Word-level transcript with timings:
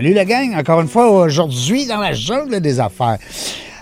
Salut 0.00 0.14
la 0.14 0.24
gang, 0.24 0.54
encore 0.54 0.80
une 0.80 0.88
fois 0.88 1.10
aujourd'hui 1.10 1.84
dans 1.84 1.98
la 1.98 2.14
jungle 2.14 2.58
des 2.62 2.80
affaires. 2.80 3.18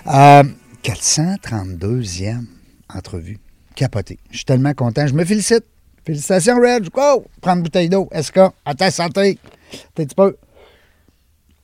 Euh, 0.08 0.42
432e 0.82 2.44
entrevue. 2.92 3.38
Capoté. 3.76 4.18
Je 4.32 4.38
suis 4.38 4.44
tellement 4.44 4.74
content. 4.74 5.06
Je 5.06 5.14
me 5.14 5.24
félicite. 5.24 5.62
Félicitations, 6.04 6.56
Reg. 6.60 6.90
Go! 6.90 7.24
Prendre 7.40 7.58
une 7.58 7.62
bouteille 7.62 7.88
d'eau. 7.88 8.08
SK, 8.12 8.38
à 8.64 8.74
ta 8.74 8.90
santé? 8.90 9.38
Un 9.72 9.76
petit 9.94 10.14
peu. 10.16 10.36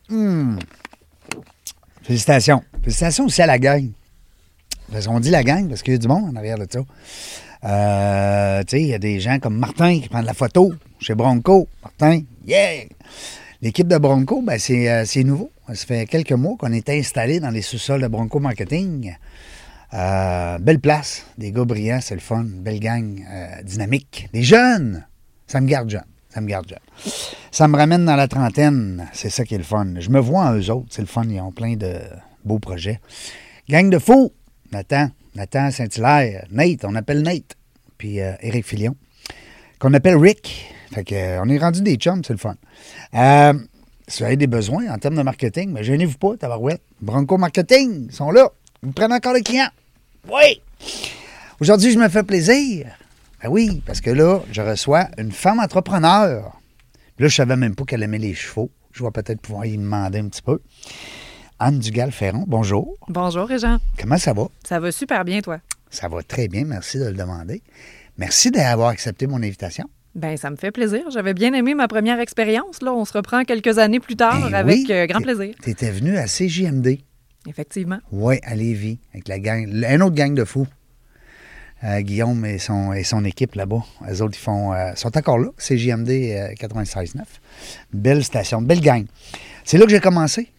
Hmm. 0.08 0.58
Félicitations. 2.05 2.62
Félicitations 2.80 3.25
aussi 3.25 3.42
à 3.42 3.47
la 3.47 3.58
gang. 3.58 3.91
Parce 4.92 5.08
qu'on 5.08 5.19
dit 5.19 5.30
la 5.30 5.42
gang 5.42 5.69
parce 5.69 5.82
qu'il 5.82 5.94
y 5.94 5.97
a 5.97 5.98
du 5.98 6.06
monde 6.06 6.30
en 6.30 6.36
arrière 6.36 6.58
de 6.58 6.66
ça. 6.70 6.78
Euh, 7.64 8.62
il 8.70 8.86
y 8.86 8.94
a 8.94 9.00
des 9.00 9.19
gens 9.19 9.41
comme 9.41 9.58
Martin 9.58 9.98
qui 9.98 10.08
prennent 10.08 10.27
la 10.27 10.32
photo 10.32 10.72
chez 11.00 11.16
Bronco. 11.16 11.66
Martin, 11.82 12.20
yeah! 12.47 12.84
L'équipe 13.64 13.88
de 13.88 13.96
Bronco, 13.96 14.42
ben 14.42 14.58
c'est, 14.58 14.90
euh, 14.90 15.06
c'est 15.06 15.24
nouveau. 15.24 15.50
Ça 15.68 15.86
fait 15.86 16.04
quelques 16.04 16.32
mois 16.32 16.54
qu'on 16.58 16.70
est 16.70 16.90
installé 16.90 17.40
dans 17.40 17.48
les 17.48 17.62
sous-sols 17.62 18.02
de 18.02 18.08
Bronco 18.08 18.38
Marketing. 18.38 19.16
Euh, 19.94 20.58
belle 20.58 20.80
place, 20.80 21.24
des 21.38 21.50
gars 21.50 21.64
brillants, 21.64 22.00
c'est 22.02 22.14
le 22.14 22.20
fun, 22.20 22.44
belle 22.44 22.78
gang 22.78 23.24
euh, 23.26 23.62
dynamique. 23.62 24.28
Des 24.34 24.42
jeunes, 24.42 25.06
ça 25.46 25.62
me 25.62 25.66
garde 25.66 25.88
jeune, 25.88 26.04
ça 26.28 26.42
me 26.42 26.46
garde 26.46 26.68
jeune. 26.68 27.14
Ça 27.50 27.66
me 27.66 27.78
ramène 27.78 28.04
dans 28.04 28.16
la 28.16 28.28
trentaine, 28.28 29.08
c'est 29.14 29.30
ça 29.30 29.46
qui 29.46 29.54
est 29.54 29.58
le 29.58 29.64
fun. 29.64 29.94
Je 29.98 30.10
me 30.10 30.20
vois 30.20 30.42
en 30.42 30.58
eux 30.58 30.70
autres, 30.70 30.88
c'est 30.90 31.00
le 31.00 31.08
fun, 31.08 31.24
ils 31.24 31.40
ont 31.40 31.50
plein 31.50 31.74
de 31.74 31.94
beaux 32.44 32.58
projets. 32.58 33.00
Gang 33.70 33.88
de 33.88 33.98
fous, 33.98 34.30
Nathan, 34.72 35.08
Nathan 35.36 35.70
Saint-Hilaire, 35.70 36.44
Nate, 36.50 36.84
on 36.84 36.94
appelle 36.96 37.22
Nate, 37.22 37.56
puis 37.96 38.18
Éric 38.18 38.66
Filion, 38.66 38.94
qu'on 39.78 39.94
appelle 39.94 40.18
Rick. 40.18 40.73
Fait 40.95 41.03
que, 41.03 41.14
euh, 41.17 41.42
on 41.42 41.48
est 41.48 41.59
rendu 41.59 41.83
des 41.83 41.97
chums, 41.97 42.23
c'est 42.23 42.34
le 42.34 42.39
fun. 42.39 42.55
Euh, 43.14 43.53
si 44.06 44.19
vous 44.19 44.27
avez 44.27 44.37
des 44.37 44.47
besoins 44.47 44.89
en 44.92 44.98
termes 44.98 45.17
de 45.17 45.23
marketing, 45.23 45.73
mais 45.73 45.83
gênez-vous 45.83 46.19
pas, 46.19 46.37
tabarouette. 46.37 46.83
Bronco 47.00 47.37
Marketing, 47.37 48.06
ils 48.11 48.14
sont 48.14 48.31
là. 48.31 48.48
Ils 48.84 48.92
prennent 48.92 49.12
encore 49.12 49.34
des 49.34 49.42
clients. 49.42 49.70
Oui! 50.31 50.62
Aujourd'hui, 51.61 51.91
je 51.91 51.98
me 51.98 52.09
fais 52.09 52.22
plaisir. 52.22 52.87
Ben 53.42 53.48
oui, 53.48 53.83
parce 53.84 54.00
que 54.00 54.11
là, 54.11 54.41
je 54.53 54.62
reçois 54.62 55.09
une 55.19 55.33
femme 55.33 55.59
entrepreneur. 55.59 56.53
Là, 57.19 57.28
je 57.28 57.34
savais 57.34 57.56
même 57.56 57.75
pas 57.75 57.84
qu'elle 57.84 58.05
aimait 58.05 58.19
les 58.19 58.34
chevaux. 58.34 58.70
Je 58.92 59.03
vais 59.03 59.11
peut-être 59.11 59.41
pouvoir 59.41 59.67
y 59.67 59.77
demander 59.77 60.20
un 60.20 60.28
petit 60.28 60.42
peu. 60.42 60.61
Anne 61.59 61.81
Dugal-Ferron, 61.81 62.45
bonjour. 62.47 62.97
Bonjour, 63.09 63.48
Régent. 63.48 63.78
Comment 63.98 64.19
ça 64.19 64.33
va? 64.33 64.47
Ça 64.65 64.78
va 64.78 64.93
super 64.93 65.25
bien, 65.25 65.41
toi? 65.41 65.59
Ça 65.91 66.06
va 66.06 66.22
très 66.22 66.47
bien, 66.47 66.65
merci 66.65 67.00
de 67.00 67.06
le 67.06 67.15
demander. 67.15 67.62
Merci 68.16 68.53
d'avoir 68.53 68.91
accepté 68.91 69.27
mon 69.27 69.43
invitation. 69.43 69.88
Ben, 70.14 70.36
ça 70.36 70.50
me 70.50 70.56
fait 70.56 70.70
plaisir. 70.70 71.02
J'avais 71.10 71.34
bien 71.34 71.52
aimé 71.54 71.75
ma 71.75 71.88
première 71.88 72.20
expérience. 72.20 72.82
Là, 72.82 72.92
on 72.92 73.04
se 73.04 73.12
reprend 73.12 73.44
quelques 73.44 73.78
années 73.78 74.00
plus 74.00 74.16
tard 74.16 74.41
Ben 74.42 74.54
avec 74.54 74.76
oui, 74.76 74.86
euh, 74.91 75.06
grand 75.06 75.20
plaisir. 75.20 75.54
Tu 75.62 75.70
étais 75.70 75.91
venu 75.91 76.16
à 76.16 76.26
CJMD. 76.26 76.98
Effectivement. 77.48 77.98
Oui, 78.12 78.36
à 78.44 78.54
Lévis, 78.54 78.98
avec 79.12 79.28
la 79.28 79.38
gang, 79.38 79.84
un 79.84 80.00
autre 80.00 80.14
gang 80.14 80.34
de 80.34 80.44
fous. 80.44 80.66
Euh, 81.84 82.00
Guillaume 82.00 82.47
et 82.47 82.58
son, 82.58 82.94
et 82.94 83.04
son 83.04 83.24
équipe 83.26 83.56
là-bas. 83.56 83.84
Eux 84.10 84.22
autres, 84.22 84.38
ils 84.38 84.42
font, 84.42 84.72
euh, 84.72 84.94
sont 84.94 85.14
encore 85.19 85.38
là, 85.38 85.50
CJMD 85.58 86.08
euh, 86.08 86.54
96.9. 86.54 87.20
Belle 87.92 88.24
station, 88.24 88.62
belle 88.62 88.80
gang. 88.80 89.04
C'est 89.64 89.76
là 89.76 89.84
que 89.84 89.91
j'ai 89.91 90.00
commencé. 90.00 90.50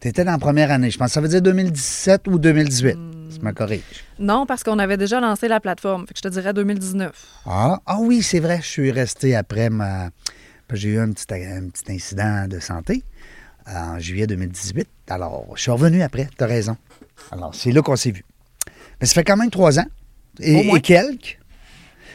Tu 0.00 0.08
étais 0.08 0.24
dans 0.24 0.32
la 0.32 0.38
première 0.38 0.72
année, 0.72 0.90
je 0.90 0.98
pense. 0.98 1.12
Ça 1.12 1.20
veut 1.20 1.28
dire 1.28 1.40
2017 1.40 2.26
ou 2.26 2.38
2018. 2.38 2.98
Tu 3.38 3.44
me 3.44 3.52
corriges. 3.52 4.04
Non, 4.18 4.46
parce 4.46 4.62
qu'on 4.62 4.78
avait 4.78 4.96
déjà 4.96 5.20
lancé 5.20 5.48
la 5.48 5.60
plateforme. 5.60 6.06
Fait 6.06 6.14
que 6.14 6.18
je 6.18 6.22
te 6.22 6.28
dirais 6.28 6.52
2019. 6.52 7.12
Ah, 7.46 7.80
ah 7.84 7.98
oui, 8.00 8.22
c'est 8.22 8.40
vrai, 8.40 8.60
je 8.62 8.66
suis 8.66 8.90
resté 8.90 9.36
après 9.36 9.70
ma. 9.70 10.10
J'ai 10.72 10.90
eu 10.90 10.98
un 10.98 11.12
petit, 11.12 11.26
un 11.32 11.68
petit 11.68 11.92
incident 11.92 12.46
de 12.48 12.58
santé 12.58 13.04
en 13.66 13.98
juillet 13.98 14.26
2018. 14.26 14.88
Alors, 15.08 15.46
je 15.54 15.62
suis 15.62 15.70
revenu 15.70 16.02
après, 16.02 16.28
tu 16.36 16.42
as 16.42 16.46
raison. 16.46 16.76
Alors, 17.30 17.54
c'est 17.54 17.72
là 17.72 17.82
qu'on 17.82 17.96
s'est 17.96 18.10
vu. 18.10 18.24
Mais 19.00 19.06
ça 19.06 19.14
fait 19.14 19.24
quand 19.24 19.36
même 19.36 19.50
trois 19.50 19.78
ans 19.78 19.86
et 20.40 20.80
quelques. 20.80 21.38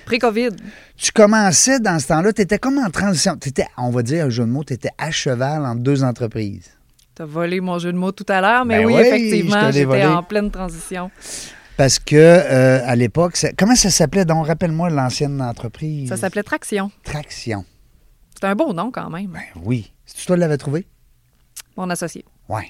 Pré-COVID. 0.06 0.50
Tu 0.98 1.12
commençais 1.12 1.80
dans 1.80 2.00
ce 2.00 2.08
temps-là, 2.08 2.34
tu 2.34 2.42
étais 2.42 2.60
comme 2.60 2.80
en 2.80 2.90
transition. 2.90 3.38
Tu 3.38 3.50
étais, 3.50 3.68
on 3.78 3.92
va 3.92 4.04
dire 4.04 4.26
un 4.26 4.30
jeu 4.30 4.44
de 4.44 4.50
mots, 4.50 4.64
tu 4.64 4.74
étais 4.74 4.90
à 4.98 5.12
cheval 5.12 5.66
entre 5.66 5.82
deux 5.82 6.04
entreprises. 6.04 6.72
T'as 7.16 7.26
volé 7.26 7.60
mon 7.60 7.78
jeu 7.78 7.92
de 7.92 7.98
mots 7.98 8.12
tout 8.12 8.26
à 8.30 8.40
l'heure, 8.42 8.66
mais 8.66 8.80
Ben 8.80 8.86
oui, 8.86 8.94
effectivement, 8.96 9.72
j'étais 9.72 10.06
en 10.06 10.24
pleine 10.24 10.50
transition. 10.50 11.12
Parce 11.78 12.00
que 12.00 12.16
euh, 12.16 12.80
à 12.86 12.96
l'époque, 12.96 13.34
comment 13.58 13.76
ça 13.76 13.90
s'appelait 13.90 14.26
donc? 14.26 14.48
Rappelle-moi 14.48 14.90
l'ancienne 14.90 15.42
entreprise. 15.42 16.10
Ça 16.10 16.18
s'appelait 16.18 16.44
Traction. 16.44 16.92
Traction. 17.04 17.66
C'est 18.34 18.46
un 18.48 18.56
beau 18.56 18.72
nom 18.74 18.92
quand 18.92 19.10
même. 19.10 19.28
Ben 19.28 19.42
oui. 19.64 19.92
C'est 20.06 20.26
toi 20.26 20.36
qui 20.36 20.40
l'avais 20.42 20.58
trouvé? 20.58 20.86
Mon 21.78 21.90
associé. 21.90 22.24
Oui. 22.50 22.62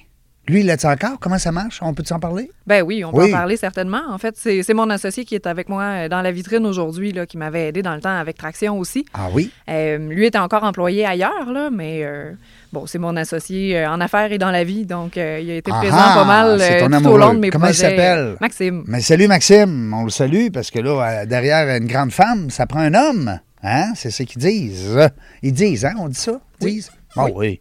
Lui, 0.48 0.62
il 0.62 0.66
l'a-tu 0.66 0.88
encore? 0.88 1.20
Comment 1.20 1.38
ça 1.38 1.52
marche? 1.52 1.80
On 1.84 1.94
peut-tu 1.94 2.14
en 2.14 2.20
parler? 2.20 2.50
Ben 2.66 2.82
oui, 2.82 3.06
on 3.06 3.12
peut 3.12 3.24
Oui. 3.26 3.30
en 3.30 3.38
parler 3.38 3.58
certainement. 3.58 4.02
En 4.10 4.18
fait, 4.18 4.36
c'est 4.38 4.74
mon 4.74 4.90
associé 4.90 5.24
qui 5.24 5.36
est 5.36 5.46
avec 5.46 5.70
moi 5.70 5.84
euh, 5.84 6.10
dans 6.10 6.22
la 6.22 6.32
vitrine 6.32 6.66
aujourd'hui, 6.66 7.14
qui 7.28 7.38
m'avait 7.38 7.68
aidé 7.68 7.82
dans 7.84 7.94
le 7.94 8.02
temps 8.02 8.18
avec 8.18 8.38
Traction 8.38 8.80
aussi. 8.80 9.06
Ah 9.14 9.28
oui? 9.32 9.52
Euh, 9.70 9.98
lui 9.98 10.26
était 10.26 10.40
encore 10.40 10.64
employé 10.64 11.06
ailleurs, 11.06 11.52
là, 11.52 11.70
mais 11.70 12.02
euh, 12.04 12.32
bon, 12.72 12.86
c'est 12.86 12.98
mon 13.00 13.16
associé 13.16 13.78
euh, 13.78 13.90
en 13.90 14.00
affaires 14.02 14.32
et 14.32 14.38
dans 14.38 14.52
la 14.52 14.64
vie, 14.64 14.86
donc 14.86 15.18
euh, 15.18 15.40
il 15.42 15.52
a 15.52 15.56
été 15.56 15.72
Ah 15.74 15.80
présent 15.80 15.98
ah, 16.00 16.14
pas 16.16 16.26
mal 16.26 16.60
c'est 16.60 16.84
euh, 16.84 16.88
ton 16.90 17.02
tout 17.02 17.08
au 17.10 17.18
long 17.18 17.34
de 17.34 17.40
mes 17.40 17.50
Comment 17.50 17.68
il 17.68 17.74
s'appelle? 17.74 18.36
Maxime. 18.40 18.84
Mais 18.88 19.02
salut 19.02 19.28
Maxime, 19.28 19.94
on 19.94 20.04
le 20.04 20.10
salue 20.10 20.48
parce 20.54 20.72
que 20.72 20.80
là, 20.80 21.26
derrière 21.26 21.76
une 21.78 21.88
grande 21.88 22.12
femme, 22.12 22.50
ça 22.50 22.66
prend 22.66 22.80
un 22.80 22.94
homme. 22.94 23.40
Hein? 23.64 23.94
C'est 23.96 24.10
ce 24.12 24.24
qu'ils 24.24 24.42
disent. 24.42 24.98
Ils 25.44 25.54
disent, 25.54 25.86
hein? 25.86 25.94
On 26.00 26.08
dit 26.08 26.16
ça? 26.16 26.40
Ils 26.62 26.66
Oui. 26.66 26.74
disent? 26.76 26.92
Ah 27.16 27.26
oui. 27.34 27.60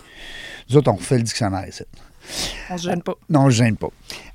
Nous 0.69 0.77
autres, 0.77 0.91
on 0.91 0.97
refait 0.97 1.17
le 1.17 1.25
dictionnaire 1.25 1.67
ici. 1.69 1.83
On 2.71 2.79
se 2.79 2.89
gêne 2.89 3.03
pas. 3.03 3.15
Non, 3.29 3.51
je 3.51 3.57
gêne 3.65 3.77
pas. 3.77 3.89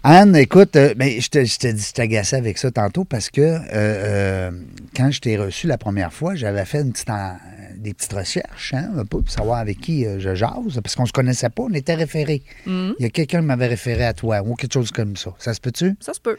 Anne, 0.03 0.35
écoute, 0.35 0.75
euh, 0.75 0.94
mais 0.97 1.19
je 1.19 1.29
te, 1.29 1.44
je 1.44 1.57
te 1.57 1.67
dis, 1.67 1.83
je 1.88 1.94
t'agaçais 1.94 2.35
avec 2.35 2.57
ça 2.57 2.69
tantôt 2.72 3.06
parce 3.06 3.29
que 3.29 3.41
euh, 3.41 3.59
euh, 3.73 4.51
quand 4.95 5.09
je 5.11 5.19
t'ai 5.19 5.38
reçu 5.38 5.67
la 5.67 5.78
première 5.78 6.13
fois, 6.13 6.35
j'avais 6.35 6.63
fait 6.66 6.81
une 6.81 6.91
petite 6.91 7.09
en- 7.09 7.38
des 7.78 7.94
petites 7.94 8.13
recherches, 8.13 8.73
hein, 8.73 9.03
pour 9.09 9.22
savoir 9.29 9.59
avec 9.59 9.79
qui 9.79 10.05
je 10.17 10.34
jase, 10.34 10.79
parce 10.81 10.95
qu'on 10.95 11.05
se 11.05 11.11
connaissait 11.11 11.50
pas, 11.50 11.63
on 11.63 11.73
était 11.73 11.94
référés. 11.94 12.41
Mhm. 12.66 12.95
Il 13.00 13.03
y 13.03 13.05
a 13.05 13.09
quelqu'un 13.09 13.41
qui 13.41 13.45
m'avait 13.45 13.67
référé 13.67 14.05
à 14.05 14.13
toi 14.13 14.41
ou 14.44 14.55
quelque 14.55 14.73
chose 14.73 14.91
comme 14.91 15.16
ça. 15.16 15.31
Ça 15.38 15.53
se 15.53 15.59
peut-tu? 15.59 15.95
Ça 16.00 16.13
se 16.13 16.19
peut. 16.19 16.38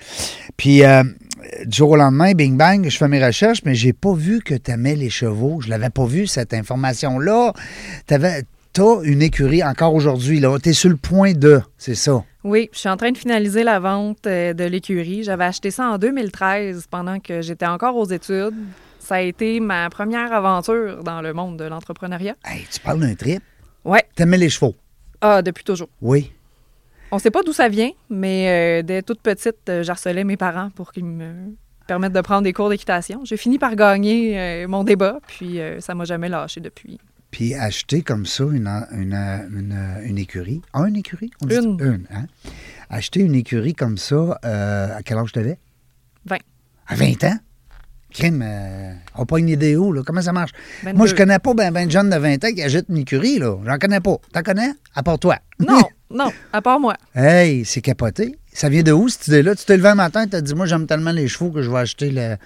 Puis, 0.56 0.82
du 1.64 1.76
jour 1.76 1.90
au 1.90 1.96
lendemain, 1.96 2.32
bing 2.32 2.56
bang, 2.56 2.88
je 2.88 2.96
fais 2.96 3.06
mes 3.06 3.24
recherches, 3.24 3.60
mais 3.64 3.74
j'ai 3.76 3.92
pas 3.92 4.12
vu 4.14 4.40
que 4.40 4.54
tu 4.54 4.72
aimais 4.72 4.96
les 4.96 5.10
chevaux. 5.10 5.60
Je 5.60 5.68
l'avais 5.68 5.90
pas 5.90 6.06
vu, 6.06 6.26
cette 6.26 6.52
information-là. 6.54 7.52
T'as 8.76 9.00
une 9.04 9.22
écurie 9.22 9.64
encore 9.64 9.94
aujourd'hui, 9.94 10.38
là. 10.38 10.58
T'es 10.58 10.74
sur 10.74 10.90
le 10.90 10.96
point 10.96 11.32
de, 11.32 11.62
c'est 11.78 11.94
ça? 11.94 12.22
Oui, 12.44 12.68
je 12.74 12.80
suis 12.80 12.90
en 12.90 12.98
train 12.98 13.10
de 13.10 13.16
finaliser 13.16 13.62
la 13.62 13.80
vente 13.80 14.26
euh, 14.26 14.52
de 14.52 14.64
l'écurie. 14.64 15.22
J'avais 15.22 15.44
acheté 15.44 15.70
ça 15.70 15.88
en 15.88 15.96
2013 15.96 16.86
pendant 16.90 17.18
que 17.18 17.40
j'étais 17.40 17.64
encore 17.64 17.96
aux 17.96 18.04
études. 18.04 18.52
Ça 18.98 19.14
a 19.14 19.20
été 19.22 19.60
ma 19.60 19.88
première 19.88 20.30
aventure 20.30 21.02
dans 21.02 21.22
le 21.22 21.32
monde 21.32 21.56
de 21.56 21.64
l'entrepreneuriat. 21.64 22.34
Hey, 22.44 22.66
tu 22.70 22.78
parles 22.80 23.00
d'un 23.00 23.14
trip? 23.14 23.42
Ouais. 23.82 24.04
T'aimais 24.14 24.36
les 24.36 24.50
chevaux? 24.50 24.74
Ah, 25.22 25.40
depuis 25.40 25.64
toujours. 25.64 25.88
Oui. 26.02 26.30
On 27.10 27.18
sait 27.18 27.30
pas 27.30 27.42
d'où 27.42 27.54
ça 27.54 27.70
vient, 27.70 27.92
mais 28.10 28.82
euh, 28.82 28.82
dès 28.82 29.00
toute 29.00 29.22
petite, 29.22 29.70
euh, 29.70 29.84
j'harcelais 29.84 30.24
mes 30.24 30.36
parents 30.36 30.68
pour 30.68 30.92
qu'ils 30.92 31.06
me 31.06 31.32
permettent 31.86 32.12
de 32.12 32.20
prendre 32.20 32.42
des 32.42 32.52
cours 32.52 32.68
d'équitation. 32.68 33.24
J'ai 33.24 33.38
fini 33.38 33.58
par 33.58 33.74
gagner 33.74 34.38
euh, 34.38 34.68
mon 34.68 34.84
débat, 34.84 35.18
puis 35.26 35.60
ça 35.78 35.94
m'a 35.94 36.04
jamais 36.04 36.28
lâché 36.28 36.60
depuis. 36.60 37.00
Puis 37.36 37.54
acheter 37.54 38.00
comme 38.00 38.24
ça 38.24 38.44
une, 38.44 38.66
une, 38.92 39.12
une, 39.12 39.76
une 40.06 40.16
écurie. 40.16 40.62
Un 40.72 40.94
écurie? 40.94 41.30
On 41.42 41.46
dit 41.46 41.54
Une. 41.56 41.76
Une, 41.78 42.06
hein? 42.10 42.24
Acheter 42.88 43.20
une 43.20 43.34
écurie 43.34 43.74
comme 43.74 43.98
ça, 43.98 44.38
euh, 44.42 44.96
à 44.96 45.02
quel 45.02 45.18
âge 45.18 45.32
t'avais? 45.32 45.58
20. 46.24 46.36
À 46.86 46.94
20 46.94 47.24
ans? 47.24 47.38
Crime, 48.10 48.40
euh, 48.42 48.94
on 49.16 49.18
n'a 49.20 49.26
pas 49.26 49.38
une 49.38 49.50
idée 49.50 49.76
où, 49.76 49.92
là? 49.92 50.00
Comment 50.02 50.22
ça 50.22 50.32
marche? 50.32 50.52
22. 50.82 50.96
Moi, 50.96 51.06
je 51.08 51.14
connais 51.14 51.38
pas 51.38 51.52
ben, 51.52 51.70
ben 51.72 51.84
de 51.84 51.90
jeunes 51.90 52.08
de 52.08 52.16
20 52.16 52.42
ans 52.42 52.52
qui 52.54 52.62
achètent 52.62 52.88
une 52.88 52.96
écurie, 52.96 53.38
là. 53.38 53.58
J'en 53.66 53.76
connais 53.76 54.00
pas. 54.00 54.16
T'en 54.32 54.42
connais? 54.42 54.70
À 54.94 55.02
part 55.02 55.18
toi. 55.18 55.36
Non, 55.58 55.82
non, 56.10 56.32
à 56.54 56.62
part 56.62 56.80
moi. 56.80 56.96
Hey, 57.14 57.66
c'est 57.66 57.82
capoté. 57.82 58.34
Ça 58.50 58.70
vient 58.70 58.82
de 58.82 58.92
où, 58.92 59.10
cette 59.10 59.28
idée-là? 59.28 59.54
Tu 59.56 59.66
t'es 59.66 59.76
levé 59.76 59.90
un 59.90 59.94
matin 59.94 60.22
et 60.24 60.28
t'as 60.30 60.40
dit, 60.40 60.54
moi, 60.54 60.64
j'aime 60.64 60.86
tellement 60.86 61.12
les 61.12 61.28
chevaux 61.28 61.50
que 61.50 61.60
je 61.60 61.70
vais 61.70 61.80
acheter 61.80 62.10
le- 62.10 62.38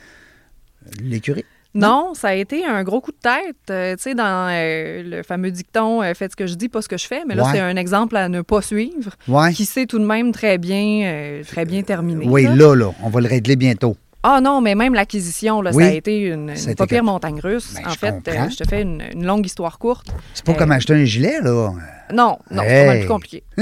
l'écurie. 1.00 1.44
Non, 1.74 2.14
ça 2.14 2.28
a 2.28 2.34
été 2.34 2.64
un 2.64 2.82
gros 2.82 3.00
coup 3.00 3.12
de 3.12 3.16
tête. 3.22 3.56
Euh, 3.70 3.94
tu 3.96 4.02
sais, 4.02 4.14
dans 4.16 4.48
euh, 4.50 5.02
le 5.04 5.22
fameux 5.22 5.50
dicton 5.52 6.02
euh, 6.02 6.14
Faites 6.14 6.32
ce 6.32 6.36
que 6.36 6.46
je 6.48 6.54
dis, 6.54 6.68
pas 6.68 6.82
ce 6.82 6.88
que 6.88 6.98
je 6.98 7.06
fais. 7.06 7.22
Mais 7.28 7.34
là, 7.36 7.44
Ouais. 7.44 7.50
c'est 7.52 7.60
un 7.60 7.76
exemple 7.76 8.16
à 8.16 8.28
ne 8.28 8.40
pas 8.42 8.60
suivre, 8.60 9.12
Ouais. 9.28 9.52
qui 9.52 9.64
s'est 9.66 9.86
tout 9.86 9.98
de 10.00 10.04
même 10.06 10.32
très 10.32 10.58
bien, 10.58 11.40
très 11.46 11.64
bien 11.64 11.82
terminé. 11.82 12.26
Oui, 12.28 12.42
là. 12.44 12.54
là, 12.56 12.74
là, 12.74 12.90
on 13.04 13.08
va 13.08 13.20
le 13.20 13.28
régler 13.28 13.54
bientôt. 13.56 13.96
Ah 14.22 14.40
non, 14.42 14.60
mais 14.60 14.74
même 14.74 14.92
l'acquisition, 14.94 15.62
là, 15.62 15.70
Oui. 15.72 15.82
ça 15.84 15.90
a 15.90 15.92
été 15.94 16.18
une, 16.18 16.50
une 16.50 16.74
pas 16.74 16.86
pire 16.86 17.02
montagne 17.04 17.40
russe. 17.40 17.72
Ben, 17.74 17.86
en 17.86 17.90
je 17.90 17.98
fait, 17.98 18.14
euh, 18.28 18.48
je 18.50 18.56
te 18.56 18.68
fais 18.68 18.82
une, 18.82 19.02
une 19.14 19.24
longue 19.24 19.46
histoire 19.46 19.78
courte. 19.78 20.08
C'est 20.34 20.44
pas 20.44 20.52
Euh, 20.52 20.54
comme 20.56 20.72
acheter 20.72 20.92
un 20.92 21.04
gilet, 21.04 21.40
là. 21.40 21.70
Non, 22.12 22.36
non, 22.50 22.62
c'est 22.66 22.80
pas 22.82 22.86
mal 22.86 22.98
plus 22.98 23.08
compliqué. 23.08 23.42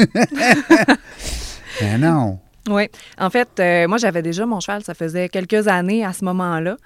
Ben 1.80 1.98
non. 2.00 2.38
Oui. 2.68 2.88
En 3.18 3.30
fait, 3.30 3.48
euh, 3.60 3.86
moi, 3.88 3.98
j'avais 3.98 4.20
déjà 4.22 4.44
mon 4.46 4.60
cheval. 4.60 4.82
Ça 4.82 4.94
faisait 4.94 5.28
quelques 5.28 5.68
années 5.68 6.04
à 6.04 6.12
ce 6.12 6.24
moment-là. 6.24 6.76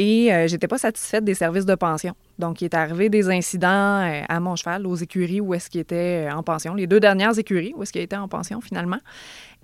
Et 0.00 0.32
euh, 0.32 0.46
j'étais 0.46 0.68
pas 0.68 0.78
satisfaite 0.78 1.24
des 1.24 1.34
services 1.34 1.66
de 1.66 1.74
pension. 1.74 2.14
Donc, 2.38 2.60
il 2.62 2.66
est 2.66 2.74
arrivé 2.74 3.08
des 3.08 3.28
incidents 3.30 4.00
euh, 4.00 4.22
à 4.28 4.38
mon 4.38 4.54
cheval, 4.54 4.86
aux 4.86 4.94
écuries 4.94 5.40
où 5.40 5.54
est-ce 5.54 5.68
qu'il 5.68 5.80
était 5.80 6.28
euh, 6.28 6.32
en 6.32 6.44
pension. 6.44 6.74
Les 6.74 6.86
deux 6.86 7.00
dernières 7.00 7.36
écuries 7.36 7.72
où 7.76 7.82
est-ce 7.82 7.92
qu'il 7.92 8.02
était 8.02 8.14
en 8.16 8.28
pension, 8.28 8.60
finalement. 8.60 8.98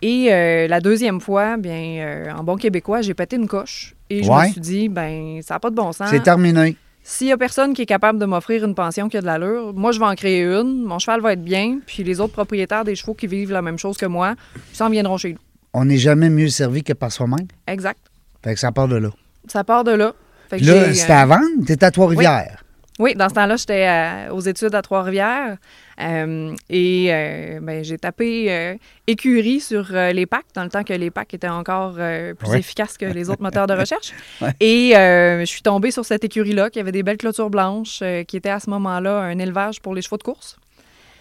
Et 0.02 0.32
euh, 0.32 0.66
la 0.66 0.80
deuxième 0.80 1.20
fois, 1.20 1.56
bien, 1.56 2.34
en 2.36 2.42
bon 2.42 2.56
québécois, 2.56 3.00
j'ai 3.00 3.14
pété 3.14 3.36
une 3.36 3.46
coche. 3.46 3.94
Et 4.10 4.24
je 4.24 4.28
Ouais. 4.28 4.48
me 4.48 4.52
suis 4.52 4.60
dit, 4.60 4.88
ben, 4.88 5.40
ça 5.40 5.54
n'a 5.54 5.60
pas 5.60 5.70
de 5.70 5.76
bon 5.76 5.92
sens. 5.92 6.08
C'est 6.10 6.20
terminé. 6.24 6.76
S'il 7.04 7.28
y 7.28 7.32
a 7.32 7.36
personne 7.36 7.72
qui 7.72 7.82
est 7.82 7.86
capable 7.86 8.18
de 8.18 8.24
m'offrir 8.26 8.64
une 8.64 8.74
pension 8.74 9.08
qui 9.08 9.16
a 9.16 9.20
de 9.20 9.26
l'allure, 9.26 9.72
moi, 9.72 9.92
je 9.92 10.00
vais 10.00 10.06
en 10.06 10.16
créer 10.16 10.42
une. 10.42 10.82
Mon 10.82 10.98
cheval 10.98 11.20
va 11.20 11.34
être 11.34 11.44
bien. 11.44 11.78
Puis 11.86 12.02
les 12.02 12.18
autres 12.18 12.32
propriétaires 12.32 12.84
des 12.84 12.96
chevaux 12.96 13.14
qui 13.14 13.28
vivent 13.28 13.52
la 13.52 13.62
même 13.62 13.78
chose 13.78 13.96
que 13.96 14.06
moi, 14.06 14.34
ils 14.72 14.76
s'en 14.76 14.90
viendront 14.90 15.16
chez 15.16 15.34
nous. 15.34 15.38
On 15.74 15.84
n'est 15.84 15.96
jamais 15.98 16.28
mieux 16.28 16.48
servi 16.48 16.82
que 16.82 16.92
par 16.92 17.12
soi-même. 17.12 17.46
Exact. 17.68 18.00
Fait 18.42 18.54
que 18.54 18.58
ça 18.60 18.72
part 18.72 18.88
de 18.88 18.96
là. 18.96 19.10
Ça 19.46 19.62
part 19.62 19.84
de 19.84 19.92
là. 19.92 20.12
Fait 20.50 20.56
Puis 20.56 20.66
que 20.66 20.70
là, 20.72 20.92
c'était 20.94 21.12
euh, 21.12 21.16
à 21.16 21.26
vendre? 21.26 21.64
T'étais 21.66 21.86
à 21.86 21.90
Trois-Rivières? 21.90 22.60
Oui, 23.00 23.14
dans 23.16 23.28
ce 23.28 23.34
temps-là, 23.34 23.56
j'étais 23.56 23.88
euh, 23.88 24.32
aux 24.32 24.40
études 24.40 24.72
à 24.74 24.80
Trois-Rivières. 24.80 25.56
Euh, 26.00 26.54
et 26.70 27.06
euh, 27.10 27.58
ben, 27.60 27.82
j'ai 27.82 27.98
tapé 27.98 28.46
euh, 28.52 28.74
écurie 29.08 29.58
sur 29.60 29.88
euh, 29.92 30.12
les 30.12 30.26
packs, 30.26 30.44
dans 30.54 30.62
le 30.62 30.68
temps 30.70 30.84
que 30.84 30.92
les 30.92 31.10
packs 31.10 31.34
étaient 31.34 31.48
encore 31.48 31.96
euh, 31.98 32.34
plus 32.34 32.50
Ouais. 32.50 32.58
efficaces 32.60 32.96
que 32.96 33.04
les 33.18 33.30
autres 33.30 33.42
moteurs 33.42 33.66
de 33.66 33.74
recherche. 33.74 34.12
Ouais. 34.40 34.52
Et 34.60 34.96
euh, 34.96 35.40
je 35.40 35.44
suis 35.46 35.62
tombée 35.62 35.90
sur 35.90 36.04
cette 36.04 36.22
écurie-là, 36.22 36.70
qui 36.70 36.78
avait 36.78 36.92
des 36.92 37.02
belles 37.02 37.16
clôtures 37.16 37.50
blanches, 37.50 37.98
euh, 38.02 38.22
qui 38.22 38.36
était 38.36 38.50
à 38.50 38.60
ce 38.60 38.70
moment-là 38.70 39.18
un 39.18 39.38
élevage 39.40 39.80
pour 39.80 39.92
les 39.94 40.02
chevaux 40.02 40.18
de 40.18 40.22
course, 40.22 40.56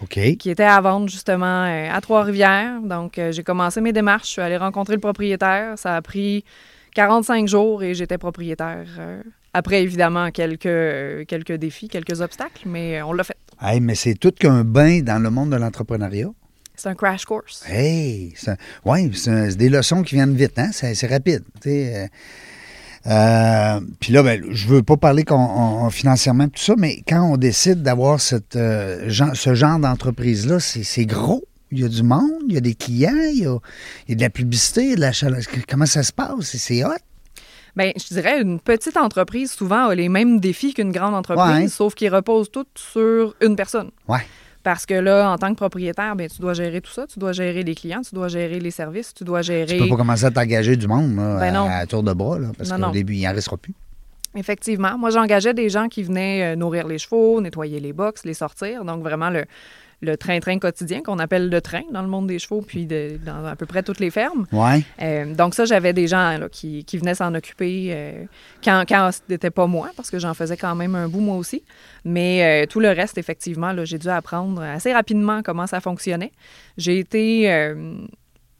qui 0.09 0.49
était 0.51 0.63
à 0.63 0.79
vendre 0.81 1.07
justement 1.09 1.65
euh, 1.65 1.89
à 1.91 2.01
Trois-Rivières. 2.01 2.81
Donc, 2.83 3.17
euh, 3.17 3.31
j'ai 3.31 3.41
commencé 3.43 3.81
mes 3.81 3.93
démarches, 3.93 4.27
je 4.27 4.31
suis 4.33 4.41
allée 4.41 4.57
rencontrer 4.57 4.93
le 4.93 4.99
propriétaire. 5.01 5.73
Ça 5.77 5.95
a 5.95 6.01
pris 6.03 6.43
45 6.95 7.47
jours 7.47 7.83
et 7.83 7.93
j'étais 7.93 8.17
propriétaire. 8.17 8.85
euh, 8.99 9.21
après, 9.53 9.83
évidemment, 9.83 10.31
quelques, 10.31 10.65
euh, 10.65 11.25
quelques 11.25 11.53
défis, 11.53 11.87
quelques 11.87 12.21
obstacles, 12.21 12.63
mais 12.67 12.99
euh, 12.99 13.05
on 13.05 13.13
l'a 13.13 13.23
fait. 13.23 13.37
Hey, 13.61 13.79
mais 13.79 13.95
c'est 13.95 14.15
tout 14.15 14.31
qu'un 14.31 14.63
bain 14.63 15.01
dans 15.01 15.21
le 15.21 15.29
monde 15.29 15.51
de 15.51 15.57
l'entrepreneuriat. 15.57 16.29
C'est 16.75 16.89
un 16.89 16.95
crash 16.95 17.23
course. 17.25 17.63
Hey, 17.69 18.33
ouais, 18.83 19.11
c'est 19.13 19.55
des 19.55 19.69
leçons 19.69 20.01
qui 20.01 20.15
viennent 20.15 20.33
vite, 20.35 20.57
hein? 20.57 20.69
C'est 20.71 21.05
rapide. 21.07 21.43
euh. 23.05 23.79
Puis 23.99 24.11
là, 24.13 24.23
ben, 24.23 24.41
je 24.49 24.67
veux 24.67 24.81
pas 24.81 24.97
parler 24.97 25.23
qu'on- 25.23 25.35
on- 25.35 25.85
on- 25.85 25.89
financièrement 25.91 26.47
tout 26.47 26.61
ça, 26.61 26.73
mais 26.77 27.03
quand 27.07 27.21
on 27.31 27.37
décide 27.37 27.83
d'avoir 27.83 28.19
euh, 28.55 29.09
ce 29.33 29.53
genre 29.53 29.77
d'entreprise-là, 29.79 30.59
c'est 30.59 31.05
gros. 31.05 31.43
Il 31.73 31.81
y 31.81 31.85
a 31.85 31.89
du 31.89 32.03
monde, 32.03 32.43
il 32.47 32.53
y 32.53 32.57
a 32.57 32.61
des 32.61 32.75
clients, 32.75 33.11
il 33.31 33.39
y 33.43 33.45
a, 33.47 33.57
il 34.07 34.09
y 34.09 34.13
a 34.13 34.15
de 34.15 34.21
la 34.21 34.29
publicité, 34.29 34.83
il 34.83 34.89
y 34.89 34.93
a 34.93 34.95
de 34.97 35.01
la 35.01 35.11
chaleur. 35.11 35.39
Comment 35.67 35.85
ça 35.85 36.03
se 36.03 36.13
passe? 36.13 36.55
C'est- 36.55 36.83
hot. 36.85 36.89
Bien, 37.75 37.91
je 37.97 38.13
dirais, 38.13 38.39
une 38.39 38.59
petite 38.59 38.97
entreprise, 38.97 39.51
souvent, 39.51 39.87
a 39.87 39.95
les 39.95 40.07
mêmes 40.07 40.39
défis 40.39 40.75
qu'une 40.75 40.91
grande 40.91 41.15
entreprise, 41.15 41.55
Ouais. 41.63 41.67
sauf 41.67 41.95
qu'ils 41.95 42.13
reposent 42.13 42.51
toutes 42.51 42.77
sur 42.77 43.33
une 43.41 43.55
personne. 43.55 43.89
Ouais. 44.07 44.19
Parce 44.61 44.85
que 44.85 44.93
là, 44.93 45.31
en 45.31 45.37
tant 45.37 45.49
que 45.49 45.55
propriétaire, 45.57 46.15
ben, 46.15 46.29
tu 46.29 46.39
dois 46.39 46.53
gérer 46.53 46.79
tout 46.81 46.91
ça. 46.91 47.05
Tu 47.07 47.17
dois 47.19 47.31
gérer 47.33 47.63
les 47.63 47.73
clients, 47.75 48.01
tu 48.07 48.13
dois 48.15 48.27
gérer 48.27 48.59
les 48.59 48.71
services, 48.71 49.13
tu 49.13 49.23
dois 49.23 49.41
gérer... 49.41 49.65
Tu 49.77 49.83
peux 49.83 49.89
pas 49.89 49.97
commencer 49.97 50.23
à 50.25 50.31
t'engager 50.31 50.77
du 50.77 50.87
monde 50.87 51.15
là, 51.17 51.39
Ben 51.39 51.55
à, 51.55 51.79
à 51.79 51.85
tour 51.87 52.03
de 52.03 52.13
bras, 52.13 52.37
là, 52.39 52.49
parce 52.57 52.71
qu'au 52.71 52.91
début, 52.91 53.15
il 53.15 53.23
n'en 53.23 53.33
restera 53.33 53.57
plus. 53.57 53.73
Effectivement. 54.35 54.97
Moi, 54.97 55.09
j'engageais 55.09 55.53
des 55.53 55.69
gens 55.69 55.87
qui 55.89 56.01
venaient 56.03 56.53
euh, 56.53 56.55
nourrir 56.55 56.87
les 56.87 56.97
chevaux, 56.97 57.39
nettoyer 57.41 57.79
les 57.79 57.93
box, 57.93 58.23
les 58.23 58.33
sortir. 58.33 58.83
Donc, 58.85 59.01
vraiment, 59.03 59.29
le, 59.29 59.45
le 60.03 60.17
train-train 60.17 60.59
quotidien 60.59 61.01
qu'on 61.01 61.17
appelle 61.17 61.49
le 61.49 61.61
train 61.61 61.81
dans 61.91 62.01
le 62.01 62.07
monde 62.07 62.27
des 62.27 62.37
chevaux, 62.37 62.61
puis 62.61 62.85
de- 62.85 63.17
dans 63.25 63.45
à 63.45 63.55
peu 63.55 63.65
près 63.65 63.81
toutes 63.83 63.99
les 63.99 64.11
fermes. 64.11 64.45
Ouais. 64.51 64.83
Euh, 65.01 65.33
donc 65.33 65.55
ça, 65.55 65.65
j'avais 65.65 65.93
des 65.93 66.07
gens 66.07 66.37
là, 66.37 66.49
qui, 66.51 66.83
qui 66.85 66.97
venaient 66.97 67.15
s'en 67.15 67.33
occuper 67.33 67.87
euh, 67.91 68.25
quand, 68.63 68.83
quand 68.87 69.09
c'était 69.27 69.49
pas 69.49 69.65
moi, 69.65 69.89
parce 69.95 70.11
que 70.11 70.19
j'en 70.19 70.33
faisais 70.33 70.57
quand 70.57 70.75
même 70.75 70.93
un 70.95 71.07
bout 71.07 71.21
moi 71.21 71.37
aussi. 71.37 71.63
Mais 72.03 72.63
euh, 72.63 72.65
tout 72.67 72.79
le 72.81 72.89
reste, 72.89 73.17
effectivement, 73.17 73.71
là, 73.71 73.85
j'ai 73.85 73.97
dû 73.97 74.09
apprendre 74.09 74.61
assez 74.61 74.93
rapidement 74.93 75.41
comment 75.41 75.67
ça 75.67 75.79
fonctionnait. 75.79 76.33
J'ai 76.77 76.99
été, 76.99 77.47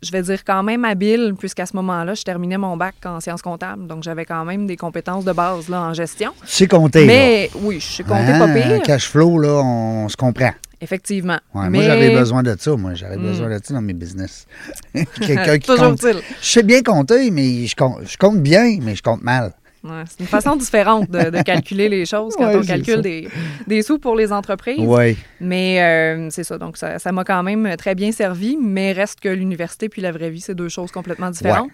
je 0.02 0.12
vais 0.12 0.22
dire, 0.22 0.44
quand 0.44 0.64
même 0.64 0.86
habile, 0.86 1.34
puisqu'à 1.40 1.66
ce 1.66 1.76
moment-là, 1.78 2.14
je 2.14 2.24
terminais 2.24 2.58
mon 2.58 2.78
bac 2.78 2.96
en 3.06 3.20
sciences 3.20 3.42
comptables. 3.42 3.88
Donc 3.88 4.04
j'avais 4.04 4.26
quand 4.26 4.46
même 4.46 4.68
des 4.68 4.76
compétences 4.78 5.26
de 5.26 5.32
base 5.32 5.70
là, 5.70 5.82
en 5.82 5.94
gestion. 5.94 6.32
Compter, 6.70 7.02
là. 7.02 7.06
Mais 7.08 7.50
oui, 7.62 7.80
je 7.80 8.04
compter 8.04 8.32
pas 8.40 8.46
Hein, 8.46 8.54
pire, 8.54 8.82
Cash 8.84 9.10
flow, 9.10 9.40
là, 9.40 9.62
on, 9.64 10.10
se 10.10 10.16
comprend. 10.18 10.52
Effectivement. 10.84 11.40
Ouais, 11.54 11.70
Mais 11.70 11.80
Moi, 11.80 11.84
j'aurais 11.84 12.10
besoin 12.16 12.44
de 12.44 12.56
ça. 12.60 12.76
Moi, 12.76 12.94
j'aurais 12.96 13.18
Hmm. 13.18 13.22
besoin 13.24 13.50
de 13.58 13.60
ça 13.64 13.74
dans 13.74 13.82
mes 13.82 13.94
business. 13.94 14.46
Quelqu'un 15.20 15.58
qui 15.58 15.68
Toujours 15.68 15.90
compte. 15.90 16.06
Je 16.42 16.46
sais 16.48 16.64
bien 16.64 16.82
compter, 16.84 17.32
mais 17.32 17.66
je 17.66 17.76
compte, 17.76 18.00
je 18.06 18.18
compte 18.18 18.42
bien, 18.42 18.78
mais 18.82 18.96
je 18.96 19.02
compte 19.02 19.24
mal. 19.24 19.54
Ouais, 19.84 20.04
c'est 20.10 20.22
une 20.22 20.28
façon 20.28 20.56
différente 20.56 21.10
de, 21.12 21.30
de 21.30 21.42
calculer 21.42 21.90
les 21.90 22.06
choses 22.06 22.36
quand 22.38 22.48
Ouais, 22.48 22.56
on 22.56 22.62
calcule 22.62 23.02
des, 23.02 23.28
des 23.68 23.82
sous 23.82 24.00
pour 24.00 24.16
les 24.16 24.32
entreprises. 24.32 24.80
Oui. 24.80 25.18
Mais 25.42 25.82
euh, 25.82 26.30
c'est 26.30 26.46
ça. 26.46 26.58
Donc, 26.58 26.78
ça 26.78 27.00
ça 27.00 27.12
m'a 27.12 27.26
quand 27.26 27.44
même 27.44 27.76
très 27.78 27.94
bien 27.94 28.14
servi, 28.14 28.56
mais 28.58 28.94
reste 28.94 29.20
que 29.20 29.28
l'université 29.28 29.90
puis 29.90 30.02
la 30.02 30.14
vraie 30.14 30.30
vie, 30.30 30.40
c'est 30.40 30.56
deux 30.56 30.70
choses 30.70 30.90
complètement 30.92 31.32
différentes. 31.32 31.72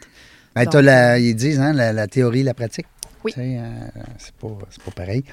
Ben, 0.55 0.63
Donc, 0.65 0.73
la, 0.81 1.19
ils 1.19 1.35
disent, 1.35 1.59
hein, 1.59 1.71
la, 1.73 1.93
la 1.93 2.07
théorie 2.07 2.39
et 2.39 2.43
la 2.43 2.55
pratique. 2.55 2.87
Oui. 3.23 3.33
Euh, 3.37 3.61
c'est 4.17 4.33
pas, 4.33 4.47
c'est 4.71 4.81
pas 4.81 4.91
pareil. 4.91 5.23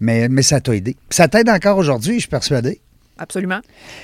Mais, 0.00 0.28
mais 0.28 0.42
ça 0.42 0.60
t'a 0.60 0.74
aidé. 0.76 0.96
Ça 1.08 1.26
t'aide 1.26 1.48
encore 1.48 1.78
aujourd'hui, 1.78 2.16
je 2.16 2.20
suis 2.20 2.28
persuadé. 2.28 2.80
Absolument. 3.20 3.60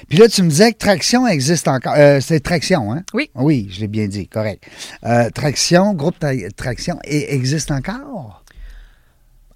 Puis 0.08 0.18
là, 0.18 0.28
tu 0.28 0.42
me 0.42 0.48
disais 0.50 0.72
que 0.72 0.78
Traction 0.78 1.26
existe 1.26 1.66
encore. 1.68 1.94
Euh, 1.96 2.20
c'est 2.20 2.38
Traction, 2.40 2.92
hein? 2.92 3.02
Oui. 3.14 3.30
Oui, 3.34 3.66
je 3.70 3.80
l'ai 3.80 3.88
bien 3.88 4.06
dit, 4.06 4.28
correct. 4.28 4.62
Euh, 5.04 5.30
Traction, 5.30 5.94
groupe 5.94 6.16
Traction, 6.56 6.98
et 7.04 7.34
existe 7.34 7.70
encore? 7.70 8.42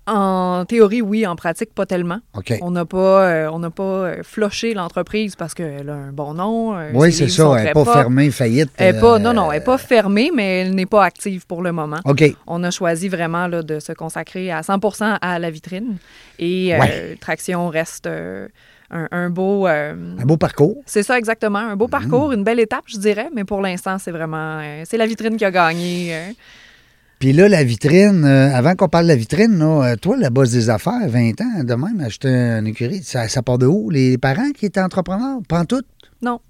En 0.07 0.65
théorie, 0.67 1.03
oui. 1.03 1.25
En 1.27 1.37
pratique, 1.37 1.73
pas 1.73 1.87
tellement. 1.87 2.19
OK. 2.35 2.55
On 2.63 2.71
n'a 2.73 2.85
pas, 2.85 3.29
euh, 3.29 3.51
on 3.53 3.61
n'a 3.61 3.71
pas 3.71 4.23
floché 4.25 4.75
l'entreprise 4.75 5.37
parce 5.37 5.55
qu'elle 5.55 5.89
a 5.89 5.95
un 5.95 6.11
bon 6.11 6.35
nom. 6.35 6.77
euh, 6.77 6.91
Oui, 6.95 7.13
c'est 7.13 7.29
ça. 7.29 7.53
Elle 7.59 7.65
n'est 7.67 7.73
pas 7.73 7.85
fermée, 7.85 8.31
faillite. 8.33 8.71
Elle 8.77 8.97
est 8.97 9.01
pas, 9.01 9.17
euh, 9.17 9.19
non, 9.21 9.33
non, 9.35 9.53
elle 9.53 9.59
n'est 9.61 9.65
pas 9.65 9.79
fermée, 9.79 10.31
mais 10.35 10.63
elle 10.63 10.75
n'est 10.75 10.87
pas 10.87 11.05
active 11.05 11.47
pour 11.47 11.63
le 11.63 11.71
moment. 11.71 12.01
OK. 12.07 12.25
On 12.49 12.65
a 12.65 12.71
choisi 12.73 13.09
vraiment 13.09 13.47
là, 13.47 13.63
de 13.63 13.79
se 13.79 13.93
consacrer 13.93 14.51
à 14.51 14.63
100 14.65 14.81
à 15.21 15.39
la 15.39 15.51
vitrine. 15.51 15.99
Et 16.41 16.75
Ouais. 16.77 17.17
Traction 17.21 17.69
reste 17.69 18.09
un, 18.91 19.09
un 19.11 19.31
beau. 19.31 19.67
euh, 19.67 19.95
Un 20.19 20.25
beau 20.25 20.37
parcours. 20.37 20.77
c'est 20.87 21.03
ça 21.03 21.19
exactement, 21.19 21.59
un 21.59 21.77
beau 21.77 21.87
Mm. 21.87 21.91
parcours, 21.91 22.33
une 22.33 22.45
belle 22.45 22.61
étape, 22.61 22.85
je 22.87 22.99
dirais, 22.99 23.29
mais 23.35 23.45
pour 23.45 23.61
l'instant, 23.61 23.99
c'est 23.99 24.11
vraiment. 24.11 24.59
euh, 24.61 24.83
c'est 24.87 24.97
la 24.97 25.07
vitrine 25.07 25.37
qui 25.37 25.45
a 25.45 25.51
gagné. 25.51 26.15
euh. 26.15 26.31
Puis 27.19 27.33
là, 27.35 27.49
la 27.49 27.63
vitrine, 27.65 28.25
euh, 28.25 28.51
avant 28.55 28.75
qu'on 28.75 28.89
parle 28.89 29.05
de 29.05 29.09
la 29.11 29.17
vitrine, 29.17 29.59
là, 29.59 29.95
toi, 29.97 30.17
la 30.17 30.31
bosse 30.31 30.53
des 30.53 30.71
affaires, 30.71 31.07
20 31.07 31.39
ans, 31.43 31.65
de 31.65 31.75
même, 31.75 32.01
acheter 32.01 32.29
une 32.29 32.67
écurie, 32.67 33.03
ça, 33.03 33.29
ça 33.29 33.43
part 33.43 33.59
de 33.59 33.67
où? 33.67 33.91
Les 33.91 34.17
parents 34.17 34.51
qui 34.57 34.65
étaient 34.67 34.81
entrepreneurs? 34.81 35.39
Pas 35.47 35.61
en 35.61 35.65
tout? 35.67 35.83
Non. 36.23 36.41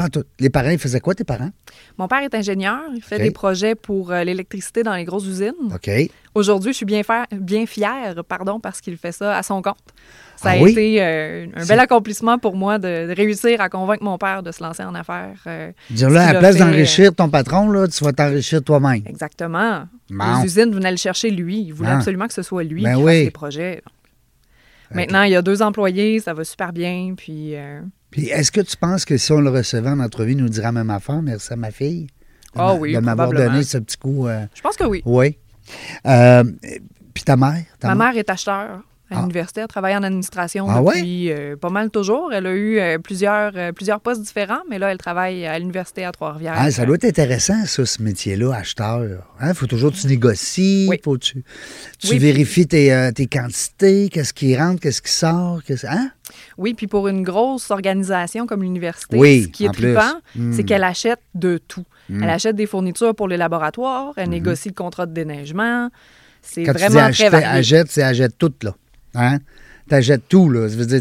Pas 0.00 0.08
tout. 0.08 0.24
Les 0.38 0.48
parents, 0.50 0.70
ils 0.70 0.78
faisaient 0.78 1.00
quoi, 1.00 1.14
tes 1.14 1.24
parents? 1.24 1.50
Mon 1.98 2.08
père 2.08 2.20
est 2.22 2.34
ingénieur, 2.34 2.80
il 2.94 3.02
fait 3.02 3.18
des 3.18 3.30
projets 3.30 3.74
pour 3.74 4.12
euh, 4.12 4.24
l'électricité 4.24 4.82
dans 4.82 4.94
les 4.94 5.04
grosses 5.04 5.26
usines. 5.26 5.52
OK. 5.74 5.90
Aujourd'hui, 6.34 6.72
je 6.72 6.76
suis 6.78 6.86
bien, 6.86 7.02
faire, 7.02 7.26
bien 7.32 7.66
fière, 7.66 8.14
pardon, 8.26 8.60
parce 8.60 8.80
qu'il 8.80 8.96
fait 8.96 9.12
ça 9.12 9.36
à 9.36 9.42
son 9.42 9.60
compte. 9.60 9.76
Ça 10.36 10.50
Ah 10.50 10.52
a 10.52 10.58
oui? 10.62 10.70
été 10.72 11.02
euh, 11.02 11.46
un 11.54 11.66
bel 11.66 11.78
accomplissement 11.80 12.38
pour 12.38 12.56
moi 12.56 12.78
de, 12.78 13.08
de 13.08 13.14
réussir 13.14 13.60
à 13.60 13.68
convaincre 13.68 14.02
mon 14.02 14.16
père 14.16 14.42
de 14.42 14.52
se 14.52 14.62
lancer 14.62 14.82
en 14.84 14.94
affaires. 14.94 15.42
euh, 15.46 15.70
là, 15.90 16.28
à 16.28 16.32
la 16.32 16.38
place 16.38 16.56
d'enrichir 16.56 17.14
ton 17.14 17.28
patron, 17.28 17.68
là, 17.70 17.86
tu 17.88 18.02
vas 18.02 18.12
t'enrichir 18.14 18.62
toi-même. 18.64 19.02
exactement. 19.06 19.84
Bon. 20.08 20.24
Les 20.40 20.46
usines 20.46 20.70
venaient 20.74 20.92
le 20.92 20.96
chercher 20.96 21.30
lui. 21.30 21.60
Il 21.60 21.72
voulait 21.74 21.90
Ah. 21.90 21.96
absolument 21.98 22.26
que 22.26 22.32
ce 22.34 22.42
soit 22.42 22.64
lui 22.64 22.84
Ben 22.84 22.96
qui 22.96 23.02
oui. 23.02 23.12
fasse 23.16 23.24
les 23.24 23.30
projets. 23.30 23.82
Maintenant, 24.92 25.22
il 25.24 25.32
y 25.32 25.36
a 25.36 25.42
deux 25.42 25.60
employés, 25.62 26.20
ça 26.20 26.32
va 26.32 26.42
super 26.44 26.72
bien, 26.72 27.12
puis... 27.16 27.54
euh, 27.54 27.80
Puis 28.10 28.26
est-ce 28.28 28.50
que 28.50 28.60
tu 28.60 28.76
penses 28.76 29.04
que 29.04 29.16
si 29.16 29.30
on 29.32 29.40
le 29.40 29.50
recevait 29.50 29.90
en 29.90 30.00
entrevue, 30.00 30.32
il 30.32 30.38
nous 30.38 30.48
dirait 30.48 30.66
la 30.66 30.72
même 30.72 30.90
affaire, 30.90 31.22
merci 31.22 31.52
à 31.52 31.56
ma 31.56 31.70
fille? 31.70 32.04
De 32.06 32.10
Ah 32.56 32.66
m'a- 32.66 32.74
oui, 32.74 32.94
De 32.94 32.98
m'avoir 32.98 33.30
donné 33.30 33.62
ce 33.62 33.78
petit 33.78 33.96
coup. 33.96 34.26
euh, 34.26 34.44
je 34.54 34.60
pense 34.60 34.76
que 34.76 34.84
oui. 34.84 35.02
Oui. 35.04 35.36
Euh, 36.06 36.42
Puis 37.14 37.22
ta 37.24 37.36
mère? 37.36 37.62
ta 37.78 37.94
Ma 37.94 38.06
mère 38.06 38.16
est 38.16 38.28
acheteur 38.28 38.82
à 39.10 39.18
Ah. 39.18 39.20
l'université. 39.20 39.60
Elle 39.60 39.66
travaille 39.68 39.96
en 39.96 40.02
administration 40.02 40.66
Ah 40.68 40.82
ouais? 40.82 40.96
depuis 40.96 41.32
euh, 41.32 41.56
pas 41.56 41.68
mal 41.70 41.90
toujours. 41.90 42.32
Elle 42.32 42.46
a 42.46 42.52
eu 42.54 42.78
euh, 42.78 42.98
plusieurs, 42.98 43.52
euh, 43.56 43.72
plusieurs 43.72 44.00
postes 44.00 44.22
différents, 44.22 44.60
mais 44.68 44.78
là, 44.78 44.90
elle 44.92 44.98
travaille 44.98 45.46
à 45.46 45.58
l'université 45.58 46.04
à 46.04 46.12
Trois-Rivières. 46.12 46.54
Ah, 46.56 46.70
ça 46.70 46.86
doit 46.86 46.96
être 46.96 47.04
intéressant, 47.04 47.64
ça, 47.66 47.84
ce 47.86 48.02
métier-là, 48.02 48.54
acheteur. 48.54 49.02
Il 49.42 49.54
faut 49.54 49.66
toujours 49.66 49.92
que 49.92 49.96
tu 49.96 50.06
négocies, 50.06 50.86
Oui. 50.88 51.00
faut 51.02 51.18
tu, 51.18 51.42
tu 51.98 52.08
Oui. 52.10 52.18
vérifies 52.18 52.66
tes, 52.66 53.10
tes 53.14 53.26
quantités, 53.26 54.08
qu'est-ce 54.08 54.32
qui 54.32 54.56
rentre, 54.56 54.80
qu'est-ce 54.80 55.02
qui 55.02 55.12
sort. 55.12 55.60
qu'est-ce- 55.66 55.86
Hein? 55.86 56.10
Oui, 56.58 56.74
puis 56.74 56.86
pour 56.86 57.08
une 57.08 57.22
grosse 57.22 57.70
organisation 57.72 58.46
comme 58.46 58.62
l'université, 58.62 59.16
Oui, 59.16 59.42
ce 59.44 59.48
qui 59.48 59.64
est 59.64 59.70
trippant, 59.72 60.20
Mm. 60.36 60.52
c'est 60.52 60.62
qu'elle 60.64 60.84
achète 60.84 61.18
de 61.34 61.58
tout. 61.58 61.84
Mm. 62.08 62.22
Elle 62.22 62.30
achète 62.30 62.54
des 62.56 62.66
fournitures 62.66 63.14
pour 63.14 63.26
les 63.28 63.36
laboratoires, 63.36 64.12
elle 64.16 64.28
négocie 64.30 64.68
le 64.68 64.74
contrat 64.74 65.06
de 65.06 65.12
déneigement. 65.12 65.88
C'est. 66.42 66.62
Quand 66.62 66.72
tu 66.72 66.78
dis 66.78 66.84
vraiment 66.84 67.00
acheter, 67.06 67.26
très 67.28 67.40
varié. 67.40 67.58
achète, 67.58 67.90
c'est 67.90 68.02
achète 68.02 68.38
tout, 68.38 68.52
là. 68.62 68.74
Hein? 69.14 69.38
Tu 69.88 69.94
achètes 69.94 70.28
tout, 70.28 70.48
là. 70.50 70.68
Ça 70.68 70.76
veut 70.76 70.86
dire, 70.86 71.00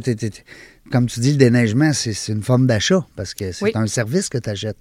comme 0.92 1.06
tu 1.06 1.20
dis, 1.20 1.32
le 1.32 1.38
déneigement, 1.38 1.92
c'est 1.94 2.14
une 2.32 2.42
forme 2.44 2.66
d'achat 2.68 3.06
parce 3.16 3.34
que 3.34 3.52
c'est 3.52 3.66
Oui. 3.66 3.72
un 3.76 3.86
service 3.88 4.30
que 4.30 4.38
tu 4.40 4.50
achètes. 4.50 4.78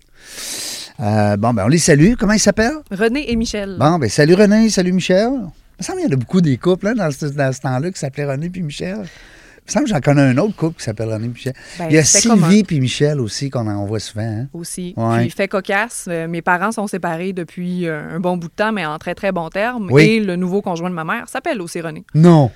bon, 0.99 1.53
ben, 1.55 1.65
on 1.65 1.69
les 1.69 1.79
salue. 1.79 2.15
Comment 2.19 2.33
ils 2.33 2.41
s'appellent? 2.41 2.79
René 2.91 3.31
et 3.31 3.37
Michel. 3.37 3.77
Bon, 3.79 3.99
ben, 3.99 4.09
salut 4.09 4.35
René, 4.35 4.69
salut 4.71 4.93
Michel. 4.93 5.29
Il 5.31 5.83
me 5.83 5.85
semble 5.85 5.99
qu'il 6.01 6.09
y 6.09 6.13
en 6.13 6.17
a 6.17 6.19
beaucoup 6.19 6.41
des 6.41 6.57
couples 6.57 6.89
hein, 6.89 6.95
dans 6.95 7.11
ce, 7.11 7.27
dans 7.27 7.53
ce 7.53 7.61
temps-là 7.61 7.91
qui 7.91 7.99
s'appelaient 7.99 8.25
René 8.25 8.51
puis 8.51 8.63
Michel. 8.63 8.97
Il 8.97 9.71
me 9.71 9.73
semble 9.73 9.85
que 9.85 9.91
j'en 9.91 10.01
connais 10.01 10.23
un 10.23 10.39
autre 10.39 10.57
couple 10.57 10.79
qui 10.79 10.85
s'appelle 10.85 11.09
René 11.13 11.27
et 11.27 11.29
Michel. 11.29 11.53
Ben, 11.79 11.87
Il 11.91 11.95
y 11.95 11.99
a 11.99 12.05
Sylvie 12.05 12.65
puis 12.65 12.81
Michel 12.81 13.21
aussi 13.21 13.51
qu'on 13.51 13.67
en 13.69 13.85
voit 13.85 14.01
souvent. 14.01 14.23
hein. 14.25 14.47
aussi. 14.55 14.95
Ouais. 14.97 15.21
Puis 15.21 15.31
fait 15.31 15.47
cocasse, 15.47 16.07
euh, 16.09 16.27
mes 16.27 16.41
parents 16.43 16.73
sont 16.73 16.87
séparés 16.87 17.33
depuis 17.35 17.87
euh, 17.87 18.17
un 18.17 18.19
bon 18.19 18.39
bout 18.39 18.49
de 18.49 18.55
temps, 18.55 18.73
mais 18.73 18.87
en 18.87 18.99
très 18.99 19.15
très 19.15 19.31
bon 19.31 19.51
terme. 19.51 19.89
Oui. 19.93 20.03
Et 20.05 20.21
le 20.21 20.37
nouveau 20.37 20.63
conjoint 20.63 20.89
de 20.91 20.95
ma 20.95 21.05
mère 21.05 21.29
s'appelle 21.29 21.61
aussi 21.61 21.81
René. 21.83 22.03
Non. 22.15 22.51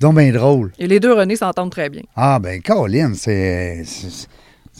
Donc, 0.00 0.16
bien 0.16 0.32
drôle. 0.32 0.72
Et 0.78 0.86
les 0.86 1.00
deux 1.00 1.12
René 1.12 1.34
s'entendent 1.36 1.70
très 1.72 1.88
bien. 1.90 2.02
Ah, 2.16 2.38
ben, 2.38 2.60
Caroline, 2.62 3.14
c'est. 3.14 3.82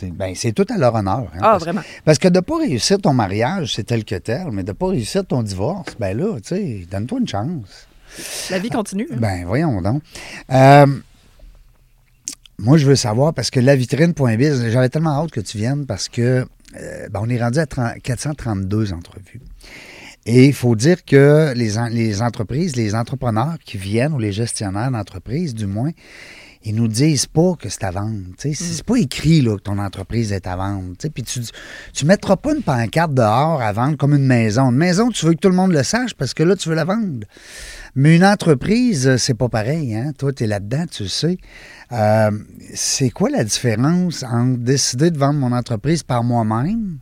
Ben, 0.02 0.32
c'est 0.36 0.52
tout 0.52 0.66
à 0.72 0.78
leur 0.78 0.94
honneur. 0.94 1.26
hein, 1.34 1.38
Ah, 1.38 1.40
parce- 1.40 1.64
vraiment. 1.64 1.80
Parce 2.04 2.18
que 2.18 2.28
de 2.28 2.36
ne 2.36 2.40
pas 2.40 2.58
réussir 2.58 2.98
ton 3.00 3.12
mariage, 3.12 3.74
c'est 3.74 3.82
tel 3.84 4.04
que 4.04 4.14
tel, 4.14 4.46
mais 4.52 4.62
de 4.62 4.68
ne 4.68 4.72
pas 4.72 4.86
réussir 4.88 5.24
ton 5.26 5.42
divorce, 5.42 5.96
ben 5.98 6.16
là, 6.16 6.36
tu 6.36 6.48
sais, 6.54 6.86
donne-toi 6.88 7.18
une 7.18 7.26
chance. 7.28 7.88
La 8.50 8.60
vie 8.60 8.70
continue. 8.70 9.08
hein. 9.12 9.16
Ben, 9.18 9.44
voyons 9.44 9.82
donc. 9.82 10.02
Euh, 10.52 10.86
moi, 12.60 12.76
je 12.78 12.86
veux 12.86 12.94
savoir, 12.96 13.34
parce 13.34 13.50
que 13.50 13.58
la 13.60 13.74
vitrine.biz, 13.74 14.68
j'avais 14.70 14.88
tellement 14.88 15.20
hâte 15.22 15.30
que 15.32 15.40
tu 15.40 15.58
viennes 15.58 15.84
parce 15.84 16.08
que 16.08 16.46
euh, 16.80 17.08
ben, 17.10 17.20
on 17.22 17.28
est 17.28 17.42
rendu 17.42 17.58
à 17.58 17.66
30 17.66 18.00
432 18.02 18.92
entrevues. 18.92 19.40
Et 20.26 20.46
il 20.46 20.52
faut 20.54 20.76
dire 20.76 21.04
que 21.04 21.52
les, 21.54 21.78
en- 21.78 21.88
les 21.88 22.20
entreprises, 22.20 22.76
les 22.76 22.94
entrepreneurs 22.94 23.56
qui 23.64 23.78
viennent, 23.78 24.12
ou 24.12 24.18
les 24.18 24.32
gestionnaires 24.32 24.90
d'entreprises, 24.90 25.54
du 25.54 25.66
moins, 25.66 25.90
ils 26.64 26.74
nous 26.74 26.88
disent 26.88 27.26
pas 27.26 27.54
que 27.58 27.68
c'est 27.68 27.84
à 27.84 27.92
vendre. 27.92 28.24
sais. 28.36 28.52
C'est 28.52 28.82
pas 28.82 28.96
écrit 28.96 29.40
là, 29.40 29.56
que 29.56 29.62
ton 29.62 29.78
entreprise 29.78 30.32
est 30.32 30.46
à 30.46 30.56
vendre. 30.56 30.92
Puis 31.14 31.22
tu 31.22 31.40
ne 31.40 32.08
mettras 32.08 32.36
pas 32.36 32.52
une 32.54 32.62
pancarte 32.62 33.14
dehors 33.14 33.62
à 33.62 33.72
vendre 33.72 33.96
comme 33.96 34.12
une 34.12 34.26
maison. 34.26 34.70
Une 34.70 34.76
maison, 34.76 35.08
tu 35.10 35.24
veux 35.24 35.32
que 35.34 35.38
tout 35.38 35.48
le 35.48 35.54
monde 35.54 35.72
le 35.72 35.84
sache 35.84 36.14
parce 36.14 36.34
que 36.34 36.42
là, 36.42 36.56
tu 36.56 36.68
veux 36.68 36.74
la 36.74 36.84
vendre. 36.84 37.24
Mais 37.94 38.16
une 38.16 38.24
entreprise, 38.24 39.16
c'est 39.16 39.34
pas 39.34 39.48
pareil. 39.48 39.94
Hein? 39.94 40.12
Toi, 40.18 40.32
tu 40.32 40.44
es 40.44 40.46
là-dedans, 40.48 40.84
tu 40.90 41.04
le 41.04 41.08
sais. 41.08 41.38
Euh, 41.92 42.30
c'est 42.74 43.10
quoi 43.10 43.30
la 43.30 43.44
différence 43.44 44.24
entre 44.24 44.58
décider 44.58 45.10
de 45.10 45.16
vendre 45.18 45.38
mon 45.38 45.52
entreprise 45.52 46.02
par 46.02 46.22
moi-même 46.24 46.98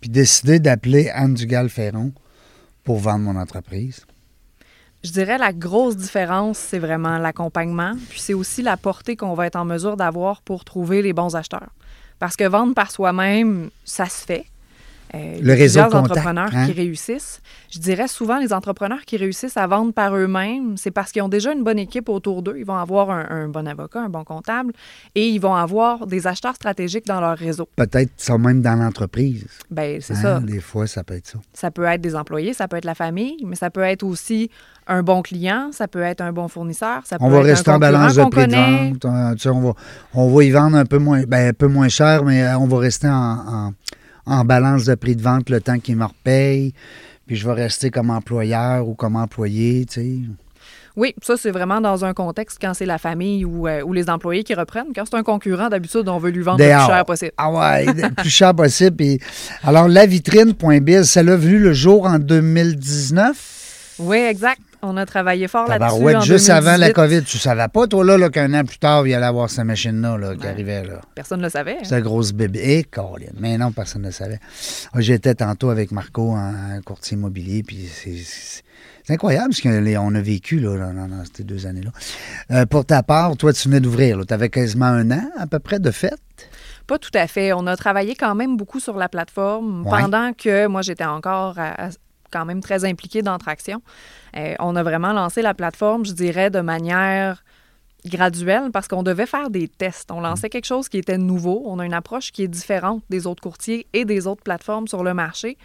puis 0.00 0.08
décider 0.10 0.58
d'appeler 0.58 1.10
Anne 1.10 1.34
Dugal-Ferron? 1.34 2.12
Pour 2.86 2.98
vendre 2.98 3.24
mon 3.24 3.36
entreprise? 3.36 4.06
Je 5.04 5.10
dirais 5.10 5.36
la 5.38 5.52
grosse 5.52 5.96
différence, 5.96 6.56
c'est 6.56 6.78
vraiment 6.78 7.18
l'accompagnement, 7.18 7.92
puis 8.08 8.20
c'est 8.20 8.32
aussi 8.32 8.62
la 8.62 8.76
portée 8.76 9.16
qu'on 9.16 9.34
va 9.34 9.46
être 9.46 9.56
en 9.56 9.64
mesure 9.64 9.96
d'avoir 9.96 10.40
pour 10.40 10.64
trouver 10.64 11.02
les 11.02 11.12
bons 11.12 11.36
acheteurs. 11.36 11.70
Parce 12.18 12.36
que 12.36 12.44
vendre 12.44 12.74
par 12.74 12.90
soi-même, 12.90 13.70
ça 13.84 14.06
se 14.06 14.24
fait. 14.24 14.46
Euh, 15.14 15.38
Le 15.40 15.52
réseau 15.52 15.80
plusieurs 15.80 15.90
contact, 15.90 16.10
entrepreneurs 16.10 16.50
hein? 16.52 16.66
qui 16.66 16.72
réussissent. 16.72 17.40
Je 17.70 17.78
dirais 17.78 18.08
souvent 18.08 18.38
les 18.38 18.52
entrepreneurs 18.52 19.02
qui 19.06 19.16
réussissent 19.16 19.56
à 19.56 19.66
vendre 19.66 19.92
par 19.92 20.14
eux-mêmes, 20.16 20.76
c'est 20.76 20.90
parce 20.90 21.12
qu'ils 21.12 21.22
ont 21.22 21.28
déjà 21.28 21.52
une 21.52 21.62
bonne 21.62 21.78
équipe 21.78 22.08
autour 22.08 22.42
d'eux. 22.42 22.56
Ils 22.58 22.64
vont 22.66 22.76
avoir 22.76 23.10
un, 23.10 23.26
un 23.30 23.48
bon 23.48 23.66
avocat, 23.68 24.00
un 24.00 24.08
bon 24.08 24.24
comptable, 24.24 24.72
et 25.14 25.28
ils 25.28 25.38
vont 25.38 25.54
avoir 25.54 26.06
des 26.06 26.26
acheteurs 26.26 26.54
stratégiques 26.56 27.06
dans 27.06 27.20
leur 27.20 27.36
réseau. 27.38 27.68
Peut-être 27.76 28.10
ça 28.16 28.36
même 28.38 28.62
dans 28.62 28.74
l'entreprise. 28.74 29.46
Ben 29.70 30.00
c'est 30.00 30.14
Hein? 30.14 30.22
ça. 30.22 30.40
Des 30.40 30.60
fois, 30.60 30.86
ça 30.86 31.04
peut 31.04 31.14
être 31.14 31.26
ça. 31.26 31.38
Ça 31.52 31.70
peut 31.70 31.84
être 31.84 32.00
des 32.00 32.16
employés, 32.16 32.52
ça 32.52 32.66
peut 32.68 32.76
être 32.76 32.84
la 32.84 32.94
famille, 32.94 33.36
mais 33.44 33.56
ça 33.56 33.70
peut 33.70 33.82
être 33.82 34.02
aussi 34.02 34.50
un 34.88 35.02
bon 35.02 35.22
client, 35.22 35.70
ça 35.72 35.88
peut 35.88 36.02
être 36.02 36.20
un 36.20 36.32
bon 36.32 36.48
fournisseur, 36.48 37.02
ça 37.04 37.16
On 37.20 37.26
peut 37.28 37.34
va 37.34 37.40
être 37.40 37.46
rester 37.46 37.70
un 37.70 37.74
en 37.74 37.78
balance 37.78 38.14
de 38.14 38.24
prix 38.24 38.42
euh, 38.42 39.52
on, 39.52 39.60
va, 39.60 39.72
on 40.14 40.34
va 40.34 40.44
y 40.44 40.50
vendre 40.50 40.76
un 40.76 40.84
peu 40.84 40.98
moins, 40.98 41.22
ben, 41.22 41.48
un 41.48 41.52
peu 41.52 41.66
moins 41.66 41.88
cher, 41.88 42.24
mais 42.24 42.42
euh, 42.42 42.58
on 42.58 42.66
va 42.66 42.78
rester 42.78 43.08
en, 43.08 43.12
en- 43.14 43.72
en 44.26 44.44
balance 44.44 44.84
de 44.84 44.94
prix 44.94 45.16
de 45.16 45.22
vente 45.22 45.50
le 45.50 45.60
temps 45.60 45.78
qu'ils 45.78 45.96
me 45.96 46.04
repayent. 46.04 46.72
Puis 47.26 47.36
je 47.36 47.46
vais 47.46 47.54
rester 47.54 47.90
comme 47.90 48.10
employeur 48.10 48.86
ou 48.86 48.94
comme 48.94 49.16
employé, 49.16 49.84
tu 49.86 50.00
sais. 50.00 50.18
Oui, 50.96 51.14
ça, 51.22 51.36
c'est 51.36 51.50
vraiment 51.50 51.82
dans 51.82 52.06
un 52.06 52.14
contexte 52.14 52.56
quand 52.58 52.72
c'est 52.72 52.86
la 52.86 52.96
famille 52.96 53.44
ou, 53.44 53.68
euh, 53.68 53.82
ou 53.82 53.92
les 53.92 54.08
employés 54.08 54.44
qui 54.44 54.54
reprennent. 54.54 54.94
Quand 54.94 55.04
c'est 55.04 55.16
un 55.16 55.22
concurrent, 55.22 55.68
d'habitude, 55.68 56.08
on 56.08 56.18
veut 56.18 56.30
lui 56.30 56.42
vendre 56.42 56.64
le 56.64 56.70
plus 56.70 56.86
cher 56.86 57.04
possible. 57.04 57.32
Ah 57.36 57.50
ouais, 57.50 57.84
le 57.84 58.14
plus 58.16 58.30
cher 58.30 58.54
possible. 58.54 59.18
Alors, 59.62 59.88
la 59.88 60.06
vitrine.biz, 60.06 61.02
ça 61.02 61.22
l'a 61.22 61.36
vu 61.36 61.58
le 61.58 61.74
jour 61.74 62.06
en 62.06 62.18
2019. 62.18 63.96
Oui, 63.98 64.16
exact. 64.16 64.60
On 64.82 64.96
a 64.96 65.06
travaillé 65.06 65.48
fort 65.48 65.68
là-dessus. 65.68 66.16
En 66.16 66.20
juste 66.20 66.50
avant 66.50 66.76
la 66.76 66.90
2018. 66.90 66.92
COVID. 66.94 67.22
Tu 67.24 67.38
savais 67.38 67.68
pas, 67.68 67.86
toi, 67.86 68.04
là, 68.04 68.16
là, 68.18 68.28
qu'un 68.30 68.52
an 68.54 68.64
plus 68.64 68.78
tard, 68.78 69.06
il 69.06 69.14
allait 69.14 69.26
avoir 69.26 69.50
sa 69.50 69.64
machine-là 69.64 70.16
là, 70.18 70.34
qui 70.34 70.42
Ouais. 70.42 70.48
arrivait. 70.48 70.84
là. 70.84 71.00
Personne 71.14 71.38
ne 71.40 71.44
le 71.44 71.50
savait. 71.50 71.76
hein. 71.80 71.84
Cette 71.84 72.04
grosse 72.04 72.32
bébé. 72.32 72.60
Et 72.62 72.84
Caroline. 72.84 73.32
Mais 73.38 73.56
non, 73.58 73.72
personne 73.72 74.02
ne 74.02 74.06
le 74.08 74.12
savait. 74.12 74.38
Ah, 74.92 75.00
J'étais 75.00 75.34
tantôt 75.34 75.70
avec 75.70 75.90
Marco 75.92 76.30
en 76.32 76.80
courtier 76.84 77.16
immobilier, 77.16 77.62
puis 77.62 77.88
c'est- 77.92 78.16
c'est 78.24 78.62
c'est 79.04 79.12
incroyable 79.14 79.54
ce 79.54 79.62
qu'on 79.62 80.14
a 80.16 80.20
vécu 80.20 80.58
là, 80.58 80.76
dans, 80.78 80.92
dans- 80.92 81.06
dans 81.06 81.22
ces 81.32 81.44
deux 81.44 81.64
années-là. 81.64 81.90
Euh, 82.50 82.66
pour 82.66 82.84
ta 82.84 83.04
part, 83.04 83.36
toi, 83.36 83.52
tu 83.52 83.68
venais 83.68 83.78
d'ouvrir. 83.78 84.18
Tu 84.26 84.34
avais 84.34 84.48
quasiment 84.48 84.86
un 84.86 85.08
an 85.12 85.30
à 85.38 85.46
peu 85.46 85.60
près 85.60 85.78
de 85.78 85.92
fête. 85.92 86.18
Pas 86.88 86.98
tout 86.98 87.10
à 87.14 87.28
fait. 87.28 87.52
On 87.52 87.68
a 87.68 87.76
travaillé 87.76 88.16
quand 88.16 88.34
même 88.34 88.56
beaucoup 88.56 88.80
sur 88.80 88.96
la 88.96 89.08
plateforme 89.08 89.86
Ouais. 89.86 90.00
pendant 90.00 90.32
que 90.32 90.66
moi, 90.66 90.82
j'étais 90.82 91.04
encore 91.04 91.56
à- 91.56 91.86
à- 91.86 91.90
quand 92.32 92.44
même 92.44 92.60
très 92.60 92.84
impliquée 92.84 93.22
dans 93.22 93.38
Traction. 93.38 93.80
Euh, 94.36 94.54
on 94.58 94.76
a 94.76 94.82
vraiment 94.82 95.12
lancé 95.12 95.42
la 95.42 95.54
plateforme, 95.54 96.04
je 96.04 96.12
dirais, 96.12 96.50
de 96.50 96.60
manière 96.60 97.42
graduelle 98.04 98.70
parce 98.72 98.88
qu'on 98.88 99.02
devait 99.02 99.26
faire 99.26 99.50
des 99.50 99.68
tests. 99.68 100.10
On 100.10 100.20
lançait 100.20 100.48
quelque 100.48 100.66
chose 100.66 100.88
qui 100.88 100.98
était 100.98 101.18
nouveau. 101.18 101.62
On 101.66 101.78
a 101.78 101.84
une 101.84 101.94
approche 101.94 102.30
qui 102.30 102.42
est 102.42 102.48
différente 102.48 103.02
des 103.10 103.26
autres 103.26 103.42
courtiers 103.42 103.86
et 103.92 104.04
des 104.04 104.26
autres 104.26 104.42
plateformes 104.42 104.86
sur 104.86 105.02
le 105.02 105.14
marché. 105.14 105.58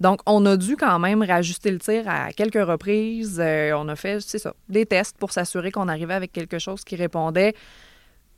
Donc, 0.00 0.20
on 0.26 0.44
a 0.46 0.56
dû 0.56 0.76
quand 0.76 0.98
même 0.98 1.22
réajuster 1.22 1.70
le 1.70 1.78
tir 1.78 2.04
à 2.06 2.32
quelques 2.32 2.64
reprises. 2.64 3.40
Euh, 3.42 3.72
on 3.76 3.88
a 3.88 3.96
fait, 3.96 4.20
c'est 4.20 4.38
ça, 4.38 4.54
des 4.68 4.86
tests 4.86 5.16
pour 5.18 5.32
s'assurer 5.32 5.72
qu'on 5.72 5.88
arrivait 5.88 6.14
avec 6.14 6.32
quelque 6.32 6.58
chose 6.58 6.84
qui 6.84 6.96
répondait 6.96 7.54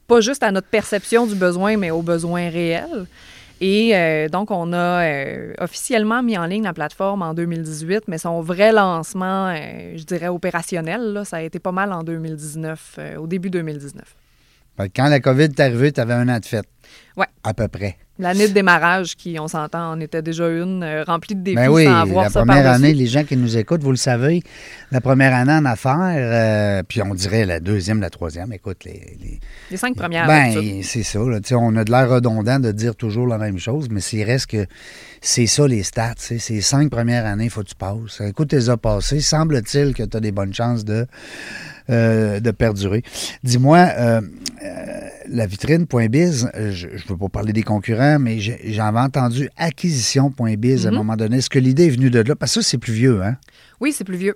pas 0.06 0.20
juste 0.20 0.42
à 0.42 0.50
notre 0.50 0.66
perception 0.66 1.26
du 1.26 1.34
besoin, 1.34 1.76
mais 1.76 1.90
aux 1.90 2.02
besoins 2.02 2.48
réels. 2.50 3.06
Et 3.60 3.94
euh, 3.94 4.28
donc, 4.28 4.50
on 4.50 4.72
a 4.72 5.04
euh, 5.04 5.52
officiellement 5.58 6.22
mis 6.22 6.38
en 6.38 6.46
ligne 6.46 6.64
la 6.64 6.72
plateforme 6.72 7.20
en 7.22 7.34
2018, 7.34 8.04
mais 8.08 8.16
son 8.16 8.40
vrai 8.40 8.72
lancement, 8.72 9.48
euh, 9.48 9.96
je 9.96 10.04
dirais 10.04 10.28
opérationnel, 10.28 11.12
là, 11.12 11.24
ça 11.26 11.36
a 11.38 11.42
été 11.42 11.58
pas 11.58 11.72
mal 11.72 11.92
en 11.92 12.02
2019, 12.02 12.96
euh, 12.98 13.16
au 13.16 13.26
début 13.26 13.50
2019. 13.50 14.16
Fait 14.80 14.88
que 14.88 14.92
Quand 14.96 15.08
la 15.08 15.20
COVID 15.20 15.44
est 15.44 15.60
arrivée, 15.60 15.92
tu 15.92 16.00
avais 16.00 16.14
un 16.14 16.28
an 16.28 16.38
de 16.38 16.44
fête. 16.46 16.66
Ouais. 17.16 17.26
À 17.44 17.54
peu 17.54 17.68
près. 17.68 17.96
L'année 18.18 18.48
de 18.48 18.52
démarrage, 18.52 19.16
qui, 19.16 19.38
on 19.40 19.48
s'entend, 19.48 19.92
en 19.92 20.00
était 20.00 20.20
déjà 20.20 20.46
une, 20.50 20.82
euh, 20.82 21.04
remplie 21.04 21.34
de 21.34 21.40
défis 21.40 21.56
Ben 21.56 21.70
oui, 21.70 21.86
sans 21.86 22.00
avoir 22.00 22.24
la 22.24 22.30
ça 22.30 22.40
première 22.40 22.70
année, 22.70 22.92
les 22.92 23.06
gens 23.06 23.24
qui 23.24 23.34
nous 23.34 23.56
écoutent, 23.56 23.82
vous 23.82 23.92
le 23.92 23.96
savez, 23.96 24.42
la 24.92 25.00
première 25.00 25.34
année 25.34 25.54
en 25.54 25.64
affaires, 25.64 25.96
euh, 26.14 26.82
puis 26.86 27.00
on 27.00 27.14
dirait 27.14 27.46
la 27.46 27.60
deuxième, 27.60 27.98
la 28.02 28.10
troisième, 28.10 28.52
écoute, 28.52 28.84
les, 28.84 29.16
les- 29.22 29.40
Les 29.70 29.76
cinq 29.78 29.96
premières. 29.96 30.26
Ben, 30.26 30.82
c'est 30.82 31.02
ça. 31.02 31.18
Là. 31.20 31.38
On 31.52 31.74
a 31.76 31.84
de 31.84 31.90
l'air 31.90 32.10
redondant 32.10 32.60
de 32.60 32.72
dire 32.72 32.94
toujours 32.94 33.26
la 33.26 33.38
même 33.38 33.58
chose, 33.58 33.88
mais 33.90 34.00
c'est 34.02 34.22
reste 34.22 34.48
que 34.48 34.66
c'est 35.22 35.46
ça 35.46 35.66
les 35.66 35.82
stats. 35.82 36.12
les 36.30 36.60
cinq 36.60 36.90
premières 36.90 37.24
années, 37.24 37.44
il 37.44 37.50
faut 37.50 37.62
que 37.62 37.68
tu 37.68 37.74
passes. 37.74 38.20
Écoute, 38.20 38.48
tu 38.50 38.56
les 38.56 38.68
as 38.68 38.76
passées. 38.76 39.20
Semble-t-il 39.20 39.94
que 39.94 40.02
tu 40.02 40.14
as 40.18 40.20
des 40.20 40.32
bonnes 40.32 40.52
chances 40.52 40.84
de, 40.84 41.06
euh, 41.90 42.40
de 42.40 42.50
perdurer. 42.52 43.02
Dis-moi, 43.42 43.78
euh, 43.98 44.20
euh, 44.64 45.00
la 45.28 45.46
vitrine.biz, 45.46 46.50
je 46.54 46.86
ne 46.86 47.08
veux 47.08 47.16
pas 47.16 47.28
parler 47.28 47.52
des 47.52 47.62
concurrents, 47.62 48.18
mais 48.18 48.38
j'avais 48.40 48.98
entendu 49.00 49.50
acquisition.biz 49.56 50.86
à 50.86 50.88
un 50.88 50.92
Mhm. 50.92 50.96
moment 50.98 51.16
donné. 51.16 51.38
Est-ce 51.38 51.50
que 51.50 51.58
l'idée 51.58 51.86
est 51.86 51.90
venue 51.90 52.10
de 52.10 52.20
là? 52.20 52.34
Parce 52.36 52.54
que 52.54 52.62
ça, 52.62 52.68
c'est 52.70 52.78
plus 52.78 52.92
vieux, 52.92 53.22
hein? 53.22 53.36
Oui, 53.80 53.92
c'est 53.92 54.04
plus 54.04 54.16
vieux. 54.16 54.34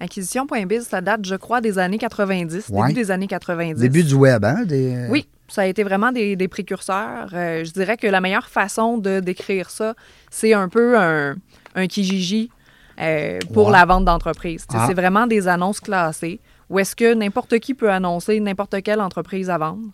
Acquisition.biz, 0.00 0.86
ça 0.88 1.00
date, 1.00 1.24
je 1.24 1.34
crois, 1.36 1.60
des 1.60 1.78
années 1.78 1.98
90, 1.98 2.68
Ouais. 2.70 2.88
début 2.88 3.00
des 3.00 3.10
années 3.10 3.26
90. 3.28 3.80
Début 3.80 4.02
du 4.02 4.14
web, 4.14 4.44
hein? 4.44 4.64
Des- 4.66 5.06
Oui, 5.08 5.26
ça 5.48 5.62
a 5.62 5.66
été 5.66 5.82
vraiment 5.84 6.10
des, 6.12 6.36
des 6.36 6.48
précurseurs. 6.48 7.30
Euh, 7.32 7.64
je 7.64 7.70
dirais 7.72 7.96
que 7.96 8.06
la 8.06 8.20
meilleure 8.20 8.48
façon 8.48 8.98
de 8.98 9.20
décrire 9.20 9.70
ça, 9.70 9.94
c'est 10.30 10.52
un 10.52 10.68
peu 10.68 10.98
un, 10.98 11.36
un 11.74 11.86
Kijiji, 11.86 12.50
euh, 13.00 13.38
pour 13.52 13.66
Ouais. 13.68 13.72
la 13.72 13.84
vente 13.84 14.04
d'entreprise. 14.04 14.66
Ah. 14.72 14.84
C'est 14.88 14.94
vraiment 14.94 15.26
des 15.26 15.48
annonces 15.48 15.80
classées 15.80 16.40
où 16.74 16.80
est-ce 16.80 16.96
que 16.96 17.14
n'importe 17.14 17.60
qui 17.60 17.72
peut 17.72 17.90
annoncer 17.90 18.40
n'importe 18.40 18.82
quelle 18.82 19.00
entreprise 19.00 19.48
à 19.48 19.58
vendre? 19.58 19.90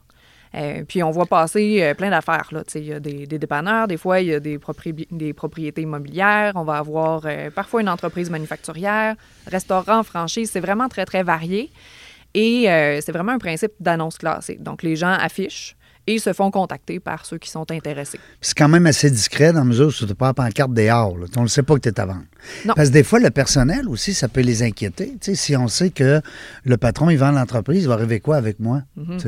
Euh, 0.55 0.83
puis 0.89 1.03
on 1.03 1.11
voit 1.11 1.27
passer 1.27 1.83
euh, 1.83 1.95
plein 1.95 2.09
d'affaires. 2.09 2.51
Il 2.75 2.85
y 2.85 2.93
a 2.95 2.99
des, 2.99 3.27
dépanneurs, 3.27 3.87
des 3.87 3.99
fois 3.99 4.21
il 4.21 4.29
y 4.29 4.35
a 4.35 4.41
des, 4.41 4.57
propri- 4.57 5.07
des 5.11 5.35
propriétés 5.35 5.83
immobilières, 5.83 6.53
on 6.57 6.65
va 6.65 6.79
avoir 6.79 7.23
euh, 7.27 7.51
parfois 7.51 7.83
une 7.83 7.89
entreprise 7.91 8.31
manufacturière, 8.31 9.15
restaurant, 9.47 10.03
franchise, 10.03 10.51
c'est 10.51 10.61
vraiment 10.61 10.89
très, 10.89 11.05
très 11.05 11.23
varié. 11.23 11.71
Et 12.33 12.67
c'est 13.03 13.11
vraiment 13.11 13.33
un 13.33 13.39
principe 13.39 13.73
d'annonce 13.81 14.17
classée. 14.17 14.57
Donc 14.61 14.85
les 14.85 14.95
gens 14.95 15.11
affichent 15.11 15.75
et 16.07 16.19
se 16.19 16.33
font 16.33 16.51
contacter 16.51 17.01
par 17.01 17.27
ceux 17.27 17.39
qui 17.39 17.51
sont 17.51 17.71
intéressés. 17.71 18.19
C'est 18.41 18.57
quand 18.57 18.69
même 18.69 18.87
assez 18.87 19.11
discret 19.11 19.53
dans 19.53 19.61
la 19.61 19.65
mesure 19.65 19.89
où 19.89 19.93
tu 19.93 20.07
n'as 20.07 20.15
pas 20.15 20.27
la 20.27 20.35
pancarte 20.35 20.73
dehors. 20.73 21.17
Là. 21.19 21.27
On 21.37 21.43
ne 21.43 21.49
sait 21.49 21.63
pas 21.63 21.75
que 21.75 21.81
tu 21.81 21.89
es 21.89 22.01
à 22.01 22.07
vendre. 22.07 22.25
Non. 22.65 22.75
Parce 22.75 22.89
que 22.89 22.95
des 22.95 23.05
fois, 23.05 23.21
le 23.21 23.31
personnel 23.31 23.89
aussi, 23.89 24.15
ça 24.15 24.29
peut 24.29 24.41
les 24.41 24.63
inquiéter. 24.63 25.17
Si 25.21 25.57
on 25.57 25.69
sait 25.69 25.91
que 25.91 26.21
le 26.65 26.77
patron, 26.77 27.11
il 27.11 27.17
vend 27.17 27.31
l'entreprise, 27.33 27.83
il 27.83 27.89
va 27.89 27.95
arriver 27.95 28.21
quoi 28.21 28.37
avec 28.37 28.61
moi? 28.61 28.83
Mhm. 28.97 29.19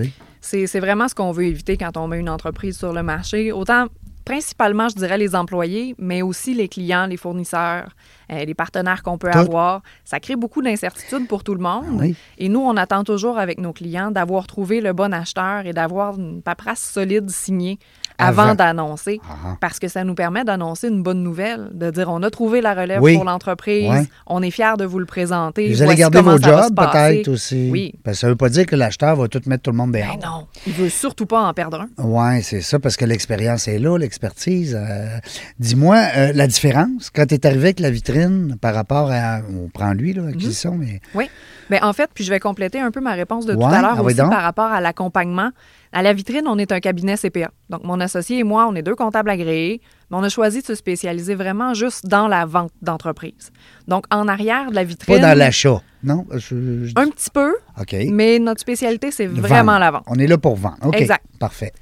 C'est 0.41 0.81
vraiment 0.81 1.07
ce 1.07 1.15
qu'on 1.15 1.31
veut 1.31 1.45
éviter 1.45 1.77
quand 1.77 1.97
on 1.97 2.09
met 2.09 2.19
une 2.19 2.29
entreprise 2.29 2.77
sur 2.77 2.93
le 2.93 3.05
marché. 3.05 3.53
Autant, 3.53 3.87
principalement, 4.25 4.89
je 4.89 4.97
dirais 4.97 5.19
les 5.19 5.35
employés, 5.35 5.95
mais 5.99 6.23
aussi 6.23 6.55
les 6.55 6.69
clients, 6.69 7.07
les 7.07 7.17
fournisseurs, 7.17 7.91
euh, 8.31 8.45
les 8.45 8.55
partenaires 8.55 9.03
qu'on 9.03 9.19
peut 9.19 9.31
Tout. 9.31 9.39
avoir. 9.39 9.83
Ça 10.05 10.21
crée 10.21 10.37
beaucoup 10.37 10.63
d'incertitudes 10.63 11.27
pour 11.29 11.45
tout 11.45 11.55
le 11.55 11.61
monde. 11.61 11.85
Ah 11.89 12.01
oui. 12.01 12.15
Et 12.39 12.49
nous, 12.49 12.61
on 12.61 12.77
attend 12.77 13.05
toujours 13.05 13.39
avec 13.39 13.59
nos 13.59 13.73
clients 13.73 14.11
d'avoir 14.11 14.47
trouvé 14.47 14.81
le 14.81 14.93
bon 14.93 15.13
acheteur 15.13 15.67
et 15.67 15.73
d'avoir 15.73 16.19
une 16.19 16.43
paperasse 16.43 16.83
solide 16.83 17.31
signée 17.31 17.79
avant, 18.19 18.43
Avant. 18.43 18.55
d'annoncer. 18.55 19.21
Ah. 19.29 19.57
Parce 19.61 19.79
que 19.79 19.89
ça 19.89 20.05
nous 20.05 20.15
permet 20.15 20.45
d'annoncer 20.45 20.89
une 20.89 21.03
bonne 21.03 21.23
nouvelle, 21.23 21.69
de 21.73 21.91
dire 21.91 22.09
on 22.11 22.23
a 22.23 22.31
trouvé 22.31 22.61
la 22.61 22.75
relève 22.75 23.01
Oui. 23.03 23.15
pour 23.17 23.25
l'entreprise, 23.25 24.09
on 24.27 24.43
est 24.43 24.51
fiers 24.51 24.77
de 24.79 24.85
vous 24.85 24.99
le 24.99 25.07
présenter. 25.07 25.71
Vous 25.73 25.83
allez 25.83 25.95
garder 25.97 26.21
vos 26.21 26.39
jobs 26.39 26.75
peut-être 26.77 27.29
aussi. 27.29 27.69
Oui. 27.71 27.95
Parce 28.05 28.17
que 28.17 28.21
ça 28.21 28.27
ne 28.29 28.33
veut 28.33 28.37
pas 28.37 28.49
dire 28.49 28.67
que 28.67 28.77
l'acheteur 28.77 29.17
va 29.17 29.29
tout 29.29 29.41
mettre 29.47 29.63
tout 29.63 29.71
le 29.71 29.77
monde 29.77 29.93
dehors. 29.93 30.17
Ben 30.21 30.27
non, 30.27 30.47
il 30.67 30.73
veut 30.73 30.89
surtout 30.89 31.27
pas 31.27 31.43
en 31.43 31.53
perdre 31.55 31.81
un. 31.83 31.89
Oui, 31.99 32.43
c'est 32.43 32.61
ça, 32.61 32.79
parce 32.79 32.97
que 32.97 33.05
l'expérience 33.05 33.69
est 33.69 33.79
là, 33.79 33.97
l'expertise. 33.99 34.77
Euh, 34.79 35.19
Dis-moi, 35.59 35.97
euh, 36.17 36.33
la 36.35 36.47
différence, 36.47 37.11
quand 37.11 37.27
tu 37.27 37.35
es 37.35 37.47
arrivé 37.47 37.65
avec 37.65 37.81
la 37.81 37.91
vitrine 37.91 38.57
par 38.61 38.75
rapport 38.75 39.11
à. 39.11 39.41
On 39.55 39.69
prend 39.69 39.93
lui, 39.93 40.13
là, 40.13 40.27
acquisition, 40.29 40.75
mais. 40.77 41.01
Oui. 41.15 41.29
Bien, 41.73 41.89
en 41.89 41.93
fait, 41.93 42.11
puis 42.15 42.23
je 42.25 42.31
vais 42.31 42.39
compléter 42.41 42.79
un 42.81 42.91
peu 42.91 43.01
ma 43.01 43.13
réponse 43.13 43.47
de 43.47 43.55
tout 43.55 43.65
à 43.65 43.81
l'heure 43.83 43.95
ah 43.99 44.03
aussi 44.03 44.17
par 44.17 44.43
rapport 44.43 44.71
à 44.71 44.81
l'accompagnement. 44.81 45.51
À 45.93 46.03
la 46.03 46.13
vitrine, 46.13 46.45
on 46.47 46.57
est 46.59 46.71
un 46.73 46.81
cabinet 46.81 47.17
CPA. 47.17 47.51
Donc, 47.71 47.85
mon 47.85 47.99
associé 48.01 48.39
et 48.39 48.45
moi, 48.45 48.67
on 48.69 48.75
est 48.75 48.83
deux 48.83 48.95
comptables 48.95 49.29
agréés, 49.31 49.81
mais 50.11 50.17
on 50.17 50.23
a 50.23 50.29
choisi 50.29 50.61
de 50.61 50.67
se 50.67 50.75
spécialiser 50.75 51.35
vraiment 51.35 51.75
juste 51.75 52.07
dans 52.07 52.29
la 52.29 52.47
vente 52.47 52.73
d'entreprise. 52.83 53.51
Donc, 53.89 54.05
en 54.11 54.29
arrière 54.29 54.71
de 54.71 54.75
la 54.75 54.85
vitrine. 54.85 55.17
Pas 55.17 55.21
dans 55.23 55.39
l'achat. 55.39 55.81
Non? 56.05 56.27
Je- 56.33 56.85
je- 56.87 56.93
Un 56.97 57.09
petit 57.09 57.31
peu, 57.31 57.55
OK. 57.81 57.95
mais 58.11 58.39
notre 58.39 58.61
spécialité, 58.61 59.11
c'est 59.11 59.27
Vendre. 59.27 59.47
vraiment 59.49 59.79
la 59.79 59.91
vente. 59.91 60.05
On 60.07 60.17
est 60.17 60.27
là 60.27 60.39
pour 60.39 60.57
vendre. 60.57 60.77
OK. 60.85 60.97
Exact. 61.01 61.25
Parfait. 61.39 61.73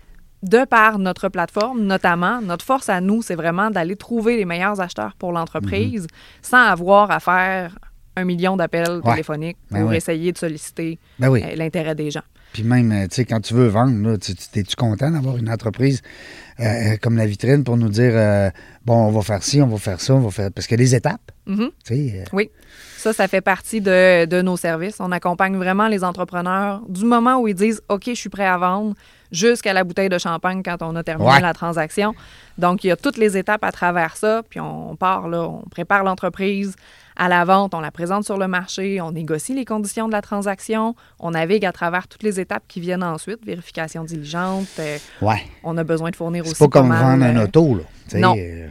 de 0.42 0.64
par 0.64 0.98
notre 0.98 1.28
plateforme, 1.28 1.82
notamment, 1.82 2.40
notre 2.40 2.64
force 2.64 2.88
à 2.88 3.02
nous, 3.02 3.20
c'est 3.20 3.34
vraiment 3.34 3.70
d'aller 3.70 3.94
trouver 3.94 4.38
les 4.38 4.46
meilleurs 4.46 4.80
acheteurs 4.80 5.14
pour 5.18 5.32
l'entreprise 5.32 6.06
sans 6.40 6.62
avoir 6.64 7.10
à 7.10 7.20
faire 7.20 7.78
un 8.20 8.24
million 8.24 8.56
d'appels. 8.56 9.00
Ouais. 9.04 9.10
téléphoniques 9.12 9.56
Ben 9.70 9.80
pour 9.80 9.90
oui. 9.90 9.96
essayer 9.96 10.32
de 10.32 10.38
solliciter 10.38 10.98
Ben 11.18 11.28
oui. 11.28 11.42
euh, 11.44 11.54
l'intérêt 11.56 11.94
des 11.94 12.10
gens. 12.10 12.22
Puis 12.52 12.64
même, 12.64 12.90
euh, 12.90 13.06
tu 13.06 13.14
sais, 13.16 13.24
quand 13.24 13.40
tu 13.40 13.54
veux 13.54 13.68
vendre, 13.68 14.14
es-tu 14.14 14.76
content 14.76 15.10
d'avoir 15.12 15.36
une 15.36 15.48
entreprise 15.48 16.02
euh, 16.58 16.96
comme 17.00 17.16
la 17.16 17.24
vitrine 17.26 17.62
pour 17.62 17.76
nous 17.76 17.88
dire, 17.88 18.10
euh, 18.14 18.50
bon, 18.84 19.06
on 19.06 19.10
va 19.12 19.22
faire 19.22 19.42
ci, 19.44 19.62
on 19.62 19.68
va 19.68 19.78
faire 19.78 20.00
ça, 20.00 20.14
on 20.14 20.20
va 20.20 20.30
faire... 20.30 20.50
Parce 20.52 20.66
qu'il 20.66 20.76
y 20.78 20.82
a 20.82 20.84
des 20.84 20.94
étapes, 20.96 21.30
Mhm. 21.46 21.70
tu 21.84 21.94
sais. 21.94 22.12
euh, 22.20 22.24
Oui, 22.32 22.50
ça, 22.96 23.12
ça 23.12 23.28
fait 23.28 23.40
partie 23.40 23.80
de, 23.80 24.24
de 24.26 24.42
nos 24.42 24.56
services. 24.56 24.96
On 25.00 25.12
accompagne 25.12 25.56
vraiment 25.56 25.86
les 25.88 26.02
entrepreneurs 26.02 26.82
du 26.88 27.04
moment 27.04 27.38
où 27.40 27.46
ils 27.48 27.54
disent 27.54 27.80
OK, 27.88 28.02
je 28.08 28.14
suis 28.14 28.28
prêt 28.28 28.46
à 28.46 28.58
vendre 28.58 28.94
jusqu'à 29.32 29.72
la 29.72 29.84
bouteille 29.84 30.08
de 30.08 30.18
champagne 30.18 30.62
quand 30.64 30.76
on 30.82 30.94
a 30.96 31.02
terminé 31.02 31.30
Ouais. 31.30 31.40
la 31.40 31.52
transaction. 31.54 32.14
Donc, 32.58 32.84
il 32.84 32.88
y 32.88 32.90
a 32.90 32.96
toutes 32.96 33.16
les 33.16 33.36
étapes 33.36 33.64
à 33.64 33.72
travers 33.72 34.16
ça. 34.16 34.42
Puis 34.48 34.60
on 34.60 34.96
part 34.96 35.28
là, 35.28 35.42
on 35.42 35.62
prépare 35.70 36.02
l'entreprise 36.04 36.74
à 37.16 37.28
la 37.28 37.44
vente, 37.44 37.74
on 37.74 37.80
la 37.80 37.90
présente 37.90 38.24
sur 38.24 38.38
le 38.38 38.48
marché, 38.48 39.00
on 39.00 39.12
négocie 39.12 39.54
les 39.54 39.64
conditions 39.66 40.06
de 40.08 40.12
la 40.12 40.22
transaction, 40.22 40.94
on 41.18 41.32
navigue 41.32 41.66
à 41.66 41.72
travers 41.72 42.08
toutes 42.08 42.22
les 42.22 42.40
étapes 42.40 42.62
qui 42.66 42.80
viennent 42.80 43.02
ensuite, 43.02 43.44
vérification 43.44 44.04
diligente. 44.04 44.68
euh, 44.78 44.96
ouais. 45.20 45.42
on 45.62 45.76
a 45.76 45.84
besoin 45.84 46.10
de 46.10 46.16
fournir 46.16 46.44
aussi 46.44 46.54
C'est 46.54 46.64
pas 46.64 46.80
comme 46.80 46.88
vendre 46.88 47.22
un 47.24 47.36
euh, 47.36 47.44
auto, 47.44 47.74
là. 47.74 48.18
non. 48.18 48.34
euh, 48.38 48.68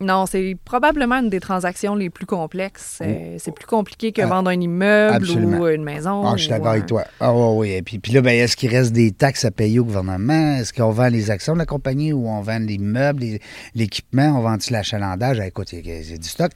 non, 0.00 0.26
c'est 0.26 0.56
probablement 0.64 1.16
une 1.16 1.30
des 1.30 1.40
transactions 1.40 1.94
les 1.94 2.10
plus 2.10 2.26
complexes. 2.26 2.98
Euh, 3.00 3.36
c'est 3.38 3.54
plus 3.54 3.66
compliqué 3.66 4.12
que 4.12 4.20
Ah, 4.22 4.26
vendre 4.26 4.50
un 4.50 4.60
immeuble 4.60 5.14
absolument. 5.16 5.58
ou 5.60 5.68
une 5.68 5.82
maison. 5.84 6.22
Ah, 6.26 6.34
je 6.36 6.42
suis 6.42 6.50
d'accord 6.50 6.68
un- 6.68 6.72
avec 6.72 6.86
toi. 6.86 7.04
Ah 7.18 7.32
oui, 7.34 7.56
oui. 7.56 7.70
Et 7.76 7.82
puis, 7.82 7.98
puis 7.98 8.12
là, 8.12 8.20
ben, 8.20 8.30
est-ce 8.38 8.56
qu'il 8.56 8.68
reste 8.70 8.92
des 8.92 9.10
taxes 9.12 9.44
à 9.46 9.50
payer 9.50 9.78
au 9.78 9.84
gouvernement? 9.84 10.56
Est-ce 10.58 10.72
qu'on 10.72 10.90
vend 10.90 11.08
les 11.08 11.30
actions 11.30 11.54
de 11.54 11.58
la 11.58 11.66
compagnie 11.66 12.12
ou 12.12 12.28
on 12.28 12.40
vend 12.42 12.58
les 12.58 12.78
meubles, 12.78 13.20
les- 13.20 13.40
l'équipement? 13.74 14.38
On 14.38 14.42
vend-tu 14.42 14.72
l'achalandage? 14.72 15.40
Ah, 15.40 15.46
écoute, 15.46 15.72
il 15.72 15.86
y 15.86 15.92
a- 16.14 16.18
du 16.18 16.28
stock. 16.28 16.52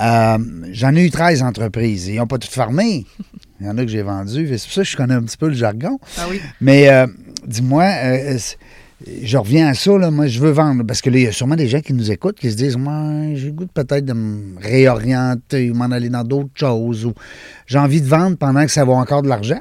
Euh, 0.00 0.38
J'en 0.72 0.94
ai 0.94 1.04
eu 1.04 1.10
13 1.10 1.42
entreprises. 1.42 2.08
Ils 2.08 2.16
n'ont 2.16 2.26
pas 2.26 2.38
toutes 2.38 2.50
fermé. 2.52 3.04
Il 3.60 3.66
y 3.66 3.68
en 3.68 3.76
a 3.78 3.82
que 3.84 3.90
j'ai 3.90 4.02
vendues. 4.02 4.48
C'est 4.58 4.64
pour 4.66 4.72
ça 4.74 4.82
que 4.82 4.88
je 4.88 4.96
connais 4.96 5.14
un 5.14 5.22
petit 5.22 5.36
peu 5.36 5.48
le 5.48 5.54
jargon. 5.54 5.98
Ah 6.18 6.26
oui. 6.30 6.40
Mais 6.60 6.88
euh, 6.88 7.06
dis-moi, 7.46 7.84
euh, 7.84 8.38
je 9.22 9.36
reviens 9.38 9.68
à 9.68 9.74
ça, 9.74 9.96
là, 9.98 10.10
moi 10.10 10.26
je 10.26 10.40
veux 10.40 10.50
vendre, 10.50 10.84
parce 10.84 11.00
que 11.00 11.10
là, 11.10 11.18
il 11.18 11.24
y 11.24 11.26
a 11.28 11.32
sûrement 11.32 11.56
des 11.56 11.68
gens 11.68 11.80
qui 11.80 11.92
nous 11.92 12.10
écoutent 12.10 12.38
qui 12.38 12.50
se 12.50 12.56
disent 12.56 12.76
Moi, 12.76 13.34
j'ai 13.34 13.46
le 13.46 13.52
goût 13.52 13.66
peut-être 13.66 14.04
de 14.04 14.12
me 14.12 14.58
réorienter 14.60 15.70
ou 15.70 15.74
m'en 15.74 15.90
aller 15.90 16.08
dans 16.08 16.24
d'autres 16.24 16.50
choses 16.54 17.04
ou 17.04 17.12
j'ai 17.66 17.78
envie 17.78 18.00
de 18.00 18.06
vendre 18.06 18.36
pendant 18.36 18.62
que 18.64 18.70
ça 18.70 18.84
vaut 18.84 18.94
encore 18.94 19.22
de 19.22 19.28
l'argent. 19.28 19.60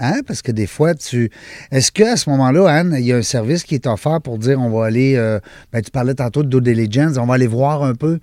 Hein? 0.00 0.20
Parce 0.26 0.42
que 0.42 0.52
des 0.52 0.68
fois, 0.68 0.94
tu. 0.94 1.28
Est-ce 1.72 1.90
qu'à 1.90 2.16
ce 2.16 2.30
moment-là, 2.30 2.68
Anne, 2.68 2.94
il 2.98 3.04
y 3.04 3.12
a 3.12 3.16
un 3.16 3.22
service 3.22 3.64
qui 3.64 3.74
est 3.74 3.86
offert 3.88 4.20
pour 4.20 4.38
dire 4.38 4.60
on 4.60 4.70
va 4.70 4.86
aller. 4.86 5.14
euh, 5.16 5.40
ben, 5.72 5.82
tu 5.82 5.90
parlais 5.90 6.14
tantôt 6.14 6.44
de 6.44 6.48
due 6.60 6.72
diligence, 6.74 7.16
on 7.18 7.26
va 7.26 7.34
aller 7.34 7.48
voir 7.48 7.82
un 7.82 7.94
peu 7.94 8.20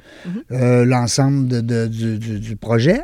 euh, 0.52 0.86
l'ensemble 0.86 1.48
de- 1.50 1.60
de- 1.62 1.88
du, 1.88 2.18
du- 2.18 2.40
du 2.40 2.56
projet? 2.56 3.02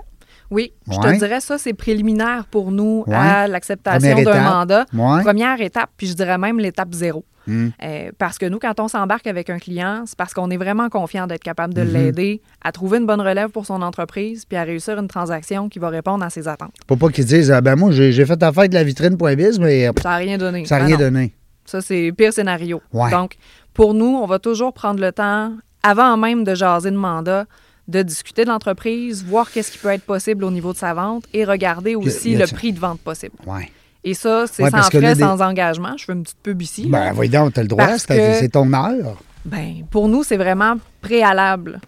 Oui, 0.50 0.74
je 0.90 0.98
te 0.98 1.18
dirais 1.18 1.40
ça, 1.40 1.58
c'est 1.58 1.74
préliminaire 1.74 2.46
pour 2.52 2.72
nous 2.72 3.04
Ouais. 3.08 3.16
à 3.16 3.48
l'acceptation 3.48 4.22
d'un 4.22 4.42
mandat. 4.44 4.86
Ouais. 4.94 5.22
Première 5.24 5.60
étape, 5.62 5.90
puis 5.98 6.08
je 6.08 6.14
dirais 6.14 6.38
même 6.38 6.60
l'étape 6.60 6.94
zéro. 6.94 7.24
Hmm. 7.48 7.70
Euh, 7.84 8.12
parce 8.18 8.38
que 8.38 8.46
nous, 8.46 8.60
quand 8.60 8.80
on 8.80 8.88
s'embarque 8.88 9.26
avec 9.28 9.50
un 9.50 9.58
client, 9.58 10.04
c'est 10.06 10.18
parce 10.18 10.34
qu'on 10.34 10.50
est 10.52 10.58
vraiment 10.58 10.90
confiant 10.90 11.26
d'être 11.28 11.44
capable 11.44 11.74
de 11.74 11.82
l'aider 11.82 12.42
à 12.64 12.72
trouver 12.72 13.00
une 13.00 13.06
bonne 13.06 13.22
relève 13.22 13.50
pour 13.50 13.66
son 13.66 13.82
entreprise 13.82 14.46
puis 14.46 14.58
à 14.58 14.64
réussir 14.64 15.00
une 15.00 15.08
transaction 15.08 15.68
qui 15.70 15.80
va 15.80 15.90
répondre 15.90 16.24
à 16.24 16.30
ses 16.30 16.48
attentes. 16.48 16.74
Faut 16.88 16.96
pas 16.98 17.10
qu'ils 17.10 17.26
disent 17.26 17.52
ah, 17.52 17.62
ben 17.62 17.76
moi, 17.76 17.92
j'ai 17.92 18.26
fait 18.26 18.44
affaire 18.44 18.70
de 18.70 18.74
la 18.74 18.84
vitrine.biz, 18.84 19.60
mais 19.60 19.90
Ça 20.02 20.10
n'a 20.10 20.16
rien 20.18 20.38
donné. 20.38 20.66
ça 20.66 20.78
n'a 20.78 20.84
Ah 20.84 20.88
rien 20.88 20.98
non. 20.98 21.04
donné. 21.04 21.34
Ça, 21.66 21.82
c'est 21.82 22.08
le 22.08 22.14
pire 22.14 22.34
scénario. 22.34 22.82
Ouais. 22.94 23.10
Donc, 23.12 23.36
pour 23.74 23.94
nous, 23.94 24.06
on 24.22 24.26
va 24.26 24.40
toujours 24.40 24.74
prendre 24.74 25.00
le 25.00 25.12
temps, 25.12 25.54
avant 25.84 26.18
même 26.18 26.44
de 26.44 26.54
jaser 26.56 26.92
de 26.92 26.96
mandat, 26.98 27.46
de 27.88 28.02
discuter 28.04 28.44
de 28.44 28.50
l'entreprise, 28.50 29.24
voir 29.26 29.50
qu'est-ce 29.52 29.72
qui 29.72 29.78
peut 29.78 29.90
être 29.90 30.04
possible 30.04 30.44
au 30.44 30.52
niveau 30.52 30.74
de 30.74 30.78
sa 30.78 30.94
vente 30.94 31.24
et 31.34 31.44
regarder 31.46 31.96
aussi 31.96 32.36
le 32.36 32.46
prix 32.46 32.74
de 32.74 32.80
vente 32.80 33.00
possible. 33.02 33.36
Ouais. 33.46 33.72
Et 34.04 34.14
ça, 34.14 34.46
c'est 34.52 34.64
Ouais, 34.64 34.70
sans 34.72 34.82
frais, 34.84 35.14
des- 35.16 35.22
sans 35.22 35.42
engagement. 35.42 35.96
Je 35.98 36.06
fais 36.06 36.14
une 36.14 36.24
petite 36.24 36.42
pub 36.42 36.62
ici. 36.62 36.88
Ben, 36.90 37.12
voyons 37.14 37.44
donc, 37.46 37.54
t'as 37.54 37.62
le 37.62 37.68
droit, 37.68 37.98
c'est 37.98 38.08
que- 38.48 38.48
ton 38.48 38.72
heure. 38.74 39.18
Ben, 39.46 39.84
pour 39.92 40.08
nous, 40.08 40.24
c'est 40.24 40.38
vraiment 40.38 40.76
préalable. 41.02 41.80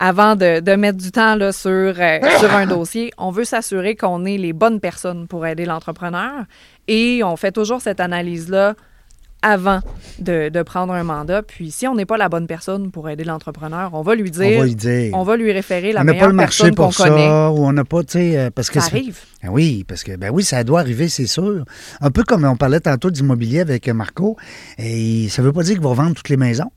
Avant 0.00 0.36
de, 0.36 0.60
de 0.60 0.72
mettre 0.76 0.98
du 0.98 1.10
temps 1.10 1.34
là, 1.34 1.50
sur, 1.50 1.70
euh, 1.70 2.18
sur 2.38 2.54
un 2.54 2.66
dossier, 2.66 3.10
on 3.18 3.32
veut 3.32 3.44
s'assurer 3.44 3.96
qu'on 3.96 4.24
est 4.24 4.36
les 4.38 4.52
bonnes 4.52 4.78
personnes 4.78 5.26
pour 5.26 5.44
aider 5.44 5.64
l'entrepreneur. 5.64 6.44
Et 6.86 7.22
on 7.24 7.36
fait 7.36 7.50
toujours 7.50 7.80
cette 7.80 7.98
analyse-là 7.98 8.74
avant 9.42 9.80
de, 10.18 10.48
de 10.48 10.62
prendre 10.62 10.92
un 10.92 11.04
mandat. 11.04 11.42
Puis 11.42 11.70
si 11.70 11.86
on 11.86 11.94
n'est 11.94 12.06
pas 12.06 12.16
la 12.16 12.28
bonne 12.28 12.46
personne 12.46 12.90
pour 12.90 13.08
aider 13.08 13.24
l'entrepreneur, 13.24 13.90
on 13.92 14.02
va 14.02 14.14
lui 14.14 14.30
dire, 14.30 14.56
on 14.58 14.60
va 14.60 14.66
lui 14.66 14.74
dire. 14.74 15.10
on 15.14 15.22
va 15.22 15.36
lui 15.36 15.52
référer 15.52 15.92
la 15.92 16.00
on 16.00 16.04
meilleure 16.04 16.22
pas 16.22 16.26
le 16.28 16.32
marché 16.34 16.70
pour 16.72 16.94
connaît. 16.94 17.26
ça, 17.28 17.50
ou 17.50 17.64
on 17.66 17.72
n'a 17.72 17.84
pas, 17.84 18.02
tu 18.02 18.12
sais, 18.18 18.38
euh, 18.38 18.50
parce 18.50 18.70
que 18.70 18.80
Ça 18.80 18.86
arrive. 18.86 19.18
Ben 19.42 19.50
oui, 19.50 19.84
parce 19.86 20.02
que 20.02 20.16
ben 20.16 20.30
oui, 20.32 20.42
ça 20.42 20.64
doit 20.64 20.80
arriver, 20.80 21.08
c'est 21.08 21.26
sûr. 21.26 21.64
Un 22.00 22.10
peu 22.10 22.24
comme 22.24 22.44
on 22.44 22.56
parlait 22.56 22.80
tantôt 22.80 23.10
d'immobilier 23.10 23.60
avec 23.60 23.88
Marco, 23.88 24.36
et 24.78 25.28
ça 25.28 25.42
veut 25.42 25.52
pas 25.52 25.62
dire 25.62 25.74
qu'il 25.74 25.84
va 25.84 25.94
vendre 25.94 26.14
toutes 26.14 26.28
les 26.28 26.36
maisons. 26.36 26.70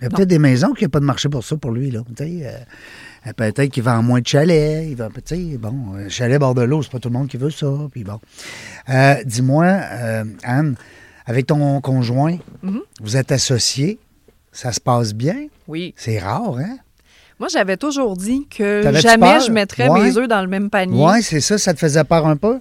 Il 0.00 0.04
y 0.04 0.06
a 0.08 0.10
peut-être 0.10 0.28
des 0.28 0.40
maisons 0.40 0.72
qui 0.72 0.82
n'ont 0.82 0.90
pas 0.90 0.98
de 0.98 1.04
marché 1.04 1.28
pour 1.28 1.44
ça 1.44 1.56
pour 1.56 1.70
lui 1.70 1.92
là. 1.92 2.00
Euh, 2.20 2.24
euh, 3.26 3.32
peut-être 3.36 3.68
qu'il 3.70 3.84
vend 3.84 4.02
moins 4.02 4.20
de 4.20 4.26
chalets. 4.26 4.84
Il 4.88 4.96
va, 4.96 5.08
bon, 5.60 6.08
chalet 6.08 6.40
bord 6.40 6.54
de 6.54 6.62
l'eau, 6.62 6.82
c'est 6.82 6.90
pas 6.90 6.98
tout 6.98 7.08
le 7.08 7.12
monde 7.16 7.28
qui 7.28 7.36
veut 7.36 7.50
ça. 7.50 7.68
Puis 7.92 8.02
bon, 8.02 8.18
Euh, 8.88 9.14
dis-moi, 9.24 9.64
euh, 9.64 10.24
Anne, 10.42 10.74
avec 11.26 11.46
ton 11.46 11.80
conjoint, 11.80 12.36
Mhm. 12.62 12.80
vous 13.00 13.16
êtes 13.16 13.32
associés, 13.32 13.98
ça 14.52 14.72
se 14.72 14.80
passe 14.80 15.14
bien. 15.14 15.46
Oui. 15.68 15.94
C'est 15.96 16.18
rare, 16.18 16.56
hein? 16.58 16.76
Moi, 17.38 17.48
j'avais 17.48 17.76
toujours 17.76 18.16
dit 18.16 18.46
que 18.48 18.82
jamais 19.00 19.40
je 19.40 19.50
mettrais 19.50 19.88
Ouais. 19.88 20.02
mes 20.04 20.16
œufs 20.16 20.28
dans 20.28 20.42
le 20.42 20.46
même 20.48 20.70
panier. 20.70 21.04
Oui, 21.04 21.22
c'est 21.22 21.40
ça, 21.40 21.58
ça 21.58 21.74
te 21.74 21.78
faisait 21.78 22.04
peur 22.04 22.26
un 22.26 22.36
peu? 22.36 22.58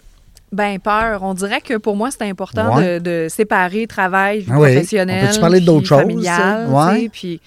Ben 0.51 0.79
peur. 0.79 1.23
On 1.23 1.33
dirait 1.33 1.61
que 1.61 1.77
pour 1.77 1.95
moi, 1.95 2.09
c'est 2.11 2.27
important 2.27 2.75
Ouais. 2.75 2.99
de, 2.99 3.23
de 3.25 3.27
séparer 3.29 3.85
travail, 3.87 4.39
vie 4.39 4.47
Ah 4.51 4.59
oui. 4.59 4.71
professionnelle, 4.73 5.23
On 5.25 5.27
peut-tu 5.27 5.39
parler 5.39 5.59
d'autres 5.61 5.87
choses, 5.87 5.99
sais, 6.23 7.09
Puis 7.11 7.41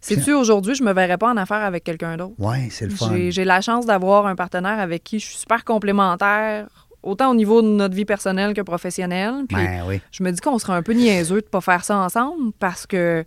Sais-tu, 0.00 0.32
aujourd'hui, 0.34 0.76
je 0.76 0.84
me 0.84 0.92
verrais 0.92 1.18
pas 1.18 1.28
en 1.32 1.36
affaires 1.36 1.64
avec 1.64 1.82
quelqu'un 1.82 2.16
d'autre? 2.16 2.34
Oui, 2.38 2.70
c'est 2.70 2.84
le 2.84 2.92
fun. 2.92 3.08
J'ai 3.12 3.32
j'ai 3.32 3.44
la 3.44 3.60
chance 3.60 3.86
d'avoir 3.86 4.26
un 4.26 4.36
partenaire 4.36 4.78
avec 4.78 5.02
qui 5.02 5.18
je 5.18 5.26
suis 5.26 5.36
super 5.36 5.64
complémentaire, 5.64 6.66
autant 7.06 7.30
au 7.30 7.34
niveau 7.34 7.62
de 7.62 7.68
notre 7.68 7.94
vie 7.94 8.04
personnelle 8.04 8.52
que 8.54 8.60
professionnelle. 8.60 9.44
Puis 9.48 9.56
Ben 9.56 9.82
oui. 9.86 10.00
je 10.10 10.22
me 10.22 10.30
dis 10.30 10.40
qu'on 10.40 10.58
serait 10.58 10.74
un 10.74 10.82
peu 10.82 10.92
niaiseux 10.92 11.40
de 11.40 11.46
pas 11.46 11.60
faire 11.60 11.84
ça 11.84 11.96
ensemble 11.96 12.52
parce 12.58 12.86
que 12.86 13.24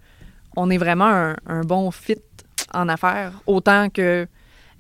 on 0.56 0.70
est 0.70 0.78
vraiment 0.78 1.06
un, 1.08 1.36
un 1.48 1.62
bon 1.62 1.89
fit 1.92 2.18
en 2.74 2.89
affaires, 2.89 3.32
autant 3.48 3.89
que 3.89 4.28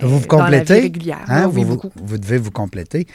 Vous 0.01 0.19
vous 0.19 0.27
complétez? 0.27 0.91
hein, 1.27 1.41
là, 1.41 1.47
vous, 1.47 2.17
devez 2.17 2.37
vous 2.37 2.51
compléter. 2.51 3.05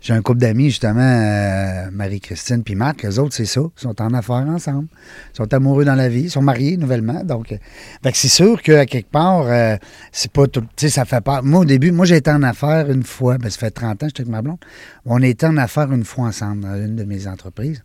J'ai 0.00 0.14
un 0.14 0.22
couple 0.22 0.38
d'amis, 0.38 0.70
justement, 0.70 1.00
euh, 1.00 1.90
Marie-Christine 1.92 2.62
puis 2.62 2.74
Marc. 2.74 3.02
Les 3.02 3.18
autres, 3.18 3.34
c'est 3.34 3.44
ça. 3.44 3.60
Ils 3.60 3.80
sont 3.80 4.00
en 4.00 4.14
affaires 4.14 4.46
ensemble. 4.48 4.88
Ils 5.34 5.36
sont 5.36 5.52
amoureux 5.52 5.84
dans 5.84 5.94
la 5.94 6.08
vie. 6.08 6.22
Ils 6.22 6.30
sont 6.30 6.40
mariés 6.40 6.78
nouvellement. 6.78 7.24
Donc, 7.24 7.52
euh, 7.52 8.10
c'est 8.14 8.28
sûr 8.28 8.62
qu'à 8.62 8.86
quelque 8.86 9.10
part, 9.10 9.46
euh, 9.48 9.76
c'est 10.12 10.32
pas 10.32 10.46
tout. 10.46 10.62
Tu 10.76 10.86
sais, 10.86 10.88
ça 10.88 11.04
fait 11.04 11.20
peur. 11.20 11.42
Moi, 11.42 11.60
au 11.60 11.64
début, 11.66 11.92
moi, 11.92 12.06
j'ai 12.06 12.16
été 12.16 12.30
en 12.30 12.42
affaires 12.42 12.90
une 12.90 13.02
fois. 13.02 13.36
Ben, 13.36 13.50
ça 13.50 13.58
fait 13.58 13.70
30 13.70 14.02
ans, 14.02 14.06
j'étais 14.06 14.22
avec 14.22 14.32
ma 14.32 14.40
blonde. 14.40 14.58
On 15.04 15.20
était 15.22 15.46
en 15.46 15.56
affaires 15.58 15.92
une 15.92 16.04
fois 16.04 16.28
ensemble 16.28 16.62
dans 16.62 16.74
une 16.74 16.96
de 16.96 17.04
mes 17.04 17.26
entreprises. 17.26 17.84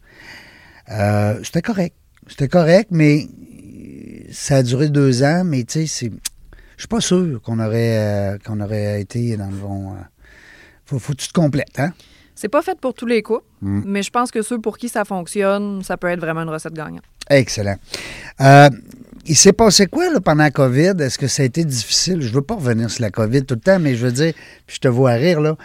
Euh, 0.91 1.39
c'était 1.43 1.61
correct. 1.61 1.95
C'était 2.27 2.47
correct, 2.47 2.87
mais 2.91 3.27
ça 4.31 4.57
a 4.57 4.63
duré 4.63 4.89
deux 4.89 5.23
ans. 5.23 5.43
Mais 5.45 5.63
tu 5.63 5.85
sais, 5.85 5.87
c'est. 5.87 6.11
Je 6.77 6.81
suis 6.81 6.87
pas 6.87 7.01
sûr 7.01 7.41
qu'on 7.41 7.59
aurait, 7.59 7.97
euh, 7.97 8.37
qu'on 8.45 8.59
aurait 8.61 9.01
été 9.01 9.37
dans 9.37 9.47
le 9.49 9.55
bon. 9.55 9.91
euh, 9.93 9.95
faut, 10.85 10.99
faut 10.99 11.13
que 11.13 11.17
tu 11.19 11.27
te 11.27 11.33
complètes, 11.33 11.79
hein? 11.79 11.91
C'est 12.37 12.49
pas 12.49 12.61
fait 12.61 12.77
pour 12.79 12.93
tous 12.93 13.05
les 13.05 13.21
coups, 13.21 13.41
Mm. 13.61 13.81
mais 13.85 14.03
je 14.03 14.11
pense 14.11 14.29
que 14.29 14.41
ceux 14.41 14.59
pour 14.59 14.77
qui 14.77 14.89
ça 14.89 15.05
fonctionne, 15.05 15.81
ça 15.83 15.95
peut 15.97 16.07
être 16.07 16.19
vraiment 16.19 16.41
une 16.41 16.49
recette 16.49 16.73
gagnante. 16.73 17.03
Excellent. 17.29 17.77
Euh, 18.41 18.69
il 19.25 19.35
s'est 19.35 19.53
passé 19.53 19.87
quoi 19.87 20.11
là, 20.11 20.19
pendant 20.19 20.43
la 20.43 20.51
COVID? 20.51 20.93
Est-ce 20.99 21.17
que 21.17 21.27
ça 21.27 21.43
a 21.43 21.45
été 21.45 21.63
difficile? 21.63 22.21
Je 22.21 22.31
veux 22.31 22.41
pas 22.41 22.55
revenir 22.55 22.91
sur 22.91 23.01
la 23.01 23.09
COVID 23.09 23.45
tout 23.45 23.55
le 23.55 23.61
temps, 23.61 23.79
mais 23.79 23.95
je 23.95 24.05
veux 24.05 24.11
dire, 24.11 24.33
puis 24.67 24.75
je 24.75 24.79
te 24.81 24.87
vois 24.89 25.13
rire, 25.13 25.39
là. 25.41 25.55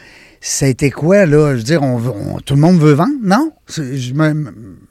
Ça 0.42 0.64
a 0.64 0.68
été 0.70 0.90
quoi, 0.90 1.26
là? 1.26 1.50
Je 1.52 1.56
veux 1.58 1.62
dire, 1.62 1.82
on, 1.82 2.38
tout 2.40 2.54
le 2.54 2.60
monde 2.60 2.78
veut 2.78 2.92
vendre? 2.94 3.12
Non? 3.22 3.52
C'est- 3.66 3.96
Je 3.98 4.14
me, 4.14 4.32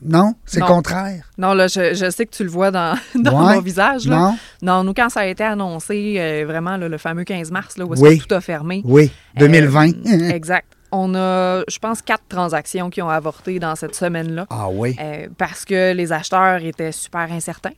non? 0.03 0.35
C'est 0.45 0.59
le 0.59 0.65
contraire? 0.67 1.23
Non, 1.39 1.53
là, 1.53 1.67
je, 1.67 1.95
je 1.95 2.09
sais 2.11 2.27
que 2.27 2.35
tu 2.35 2.43
le 2.43 2.49
vois 2.51 2.69
dans, 2.69 2.95
dans 3.15 3.47
Ouais. 3.47 3.55
mon 3.55 3.61
visage. 3.61 4.05
Là. 4.07 4.15
Non? 4.17 4.37
Non, 4.61 4.83
nous, 4.83 4.93
quand 4.93 5.09
ça 5.09 5.21
a 5.21 5.25
été 5.25 5.43
annoncé, 5.43 6.15
euh, 6.19 6.45
vraiment, 6.47 6.77
là, 6.77 6.87
le 6.87 6.97
fameux 6.99 7.23
15 7.23 7.49
mars, 7.49 7.77
là, 7.77 7.85
où 7.85 7.93
est-ce 7.95 8.01
Oui. 8.03 8.19
que 8.19 8.25
tout 8.25 8.35
a 8.35 8.41
fermé. 8.41 8.83
Oui. 8.85 9.09
2020. 9.37 9.89
Euh, 10.05 10.29
exact. 10.29 10.67
On 10.91 11.13
a, 11.15 11.61
je 11.67 11.77
pense, 11.79 12.01
quatre 12.03 12.23
transactions 12.29 12.89
qui 12.91 13.01
ont 13.01 13.09
avorté 13.09 13.59
dans 13.59 13.75
cette 13.75 13.93
semaine-là 13.95 14.47
ah 14.49 14.69
oui. 14.71 14.95
euh, 14.99 15.27
parce 15.37 15.63
que 15.65 15.93
les 15.93 16.11
acheteurs 16.11 16.63
étaient 16.63 16.91
super 16.91 17.31
incertains. 17.31 17.73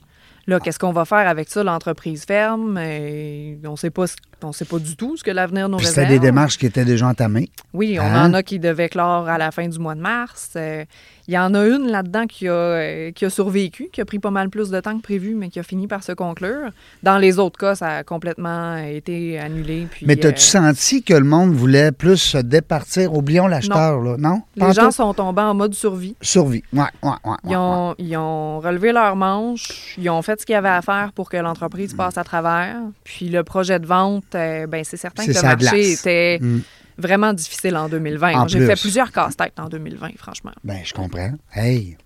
Là, 0.47 0.60
qu'est-ce 0.60 0.80
qu'on 0.80 0.91
va 0.91 1.06
faire 1.06 1.27
avec 1.27 1.49
ça? 1.49 1.63
L'entreprise 1.63 2.25
ferme? 2.25 2.77
euh, 2.80 3.56
on 3.65 3.75
sait 3.75 3.91
pas, 3.91 4.06
on 4.43 4.51
sait 4.51 4.65
pas 4.65 4.80
du 4.80 4.95
tout 4.95 5.15
ce 5.17 5.23
que 5.23 5.30
l'avenir 5.32 5.69
nous 5.69 5.77
Puis 5.77 5.86
c'était 5.88 6.08
des 6.08 6.19
démarches 6.19 6.58
qui 6.58 6.65
étaient 6.65 6.84
déjà 6.86 7.08
entamées. 7.08 7.49
Oui, 7.73 7.97
on 7.99 8.04
Hein? 8.04 8.30
en 8.30 8.34
a 8.34 8.41
qui 8.43 8.58
devaient 8.60 8.89
clore 8.89 9.30
à 9.30 9.38
la 9.38 9.51
fin 9.51 9.67
du 9.67 9.77
mois 9.77 9.93
de 9.95 10.01
mars. 10.01 10.54
Euh, 10.56 10.84
Il 11.32 11.36
y 11.36 11.38
en 11.38 11.54
a 11.54 11.65
une 11.65 11.88
là-dedans 11.88 12.28
qui 12.28 12.50
a, 12.50 12.52
euh, 12.52 13.12
qui 13.13 13.24
a 13.24 13.30
survécu, 13.30 13.88
qui 13.94 14.02
a 14.02 14.06
pris 14.06 14.20
pas 14.20 14.32
mal 14.32 14.50
plus 14.50 14.70
de 14.70 14.78
temps 14.82 14.98
que 14.98 15.02
prévu, 15.02 15.34
mais 15.34 15.48
qui 15.48 15.62
a 15.62 15.63
fini 15.63 15.88
par 15.88 16.04
se 16.04 16.12
conclure. 16.12 16.72
Dans 17.04 17.17
les 17.17 17.39
autres 17.39 17.58
cas, 17.58 17.74
ça 17.74 17.88
a 17.88 18.04
complètement 18.04 18.76
été 18.76 19.39
annulé. 19.39 19.88
Puis, 19.89 20.06
Mais 20.06 20.17
t'as-tu 20.17 20.58
euh, 20.58 20.60
senti 20.74 21.04
que 21.04 21.13
le 21.13 21.24
monde 21.24 21.54
voulait 21.54 21.94
plus 21.94 22.17
se 22.17 22.38
départir? 22.38 23.13
Oublions 23.13 23.48
l'acheteur, 23.48 24.02
là. 24.02 24.17
Non? 24.20 24.41
les 24.58 24.74
gens 24.74 24.91
sont 24.91 25.13
tombés 25.13 25.44
en 25.44 25.54
mode 25.54 25.74
survie. 25.74 26.17
Survie. 26.20 26.63
Ouais, 26.74 26.82
ouais, 27.02 27.12
ouais. 27.24 27.38
Ils 27.46 27.56
ouais, 27.56 27.94
ils 27.98 28.17
ont 28.17 28.60
relevé 28.60 28.91
leurs 28.91 29.15
manches, 29.15 29.96
ils 29.98 30.10
ont 30.10 30.22
fait 30.22 30.41
ce 30.41 30.46
qu'il 30.46 30.52
y 30.52 30.58
avait 30.58 30.67
à 30.67 30.82
faire 30.82 31.13
pour 31.15 31.30
que 31.30 31.38
l'entreprise 31.38 31.94
passe 31.94 32.17
à 32.17 32.26
travers. 32.26 32.76
Puis 33.06 33.30
le 33.30 33.46
projet 33.46 33.80
de 33.80 33.86
vente, 33.86 34.36
euh, 34.36 34.67
ben 34.67 34.84
c'est 34.84 34.98
certain 34.98 35.26
que 35.26 35.32
le 35.32 35.41
marché 35.41 35.56
glace. 35.56 36.00
était 36.02 36.39
Mm. 36.41 36.60
Vraiment 37.02 37.34
difficile 37.34 37.76
en 37.76 37.90
2020. 37.90 38.34
En 38.34 38.38
Moi, 38.40 38.48
J'ai 38.48 38.66
fait 38.66 38.80
plusieurs 38.80 39.12
casse-têtes 39.12 39.60
en 39.60 39.68
2020, 39.68 40.12
franchement. 40.18 40.52
Ben, 40.64 40.80
je 40.84 40.94
comprends. 40.94 41.32
Hey. 41.54 41.98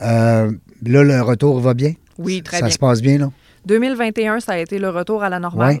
Euh, 0.00 0.52
là, 0.84 1.02
le 1.02 1.22
retour 1.22 1.60
va 1.60 1.74
bien? 1.74 1.94
Oui, 2.18 2.42
très 2.42 2.58
ça 2.58 2.66
bien. 2.66 2.72
se 2.72 2.78
passe 2.78 3.00
bien, 3.00 3.18
là? 3.18 3.30
2021, 3.66 4.40
ça 4.40 4.52
a 4.52 4.58
été 4.58 4.78
le 4.78 4.88
retour 4.90 5.22
à 5.22 5.28
la 5.28 5.40
normale. 5.40 5.74
Ouais. 5.74 5.80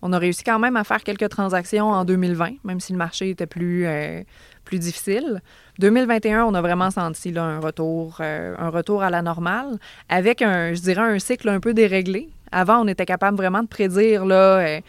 On 0.00 0.12
a 0.12 0.18
réussi 0.18 0.44
quand 0.44 0.58
même 0.58 0.76
à 0.76 0.84
faire 0.84 1.02
quelques 1.02 1.28
transactions 1.28 1.90
en 1.90 2.04
2020, 2.04 2.50
même 2.64 2.80
si 2.80 2.92
le 2.92 2.98
marché 2.98 3.30
était 3.30 3.46
plus, 3.46 3.84
euh, 3.86 4.22
plus 4.64 4.78
difficile. 4.78 5.42
2021, 5.78 6.44
on 6.44 6.54
a 6.54 6.60
vraiment 6.60 6.90
senti 6.90 7.32
là, 7.32 7.42
un, 7.42 7.58
retour, 7.60 8.18
euh, 8.20 8.54
un 8.58 8.68
retour 8.68 9.02
à 9.02 9.10
la 9.10 9.22
normale, 9.22 9.78
avec, 10.08 10.40
un, 10.42 10.72
je 10.72 10.80
dirais, 10.80 11.02
un 11.02 11.18
cycle 11.18 11.48
un 11.48 11.60
peu 11.60 11.74
déréglé. 11.74 12.28
Avant, 12.52 12.80
on 12.80 12.88
était 12.88 13.06
capable 13.06 13.36
vraiment 13.36 13.62
de 13.62 13.68
prédire 13.68 14.24
là, 14.24 14.80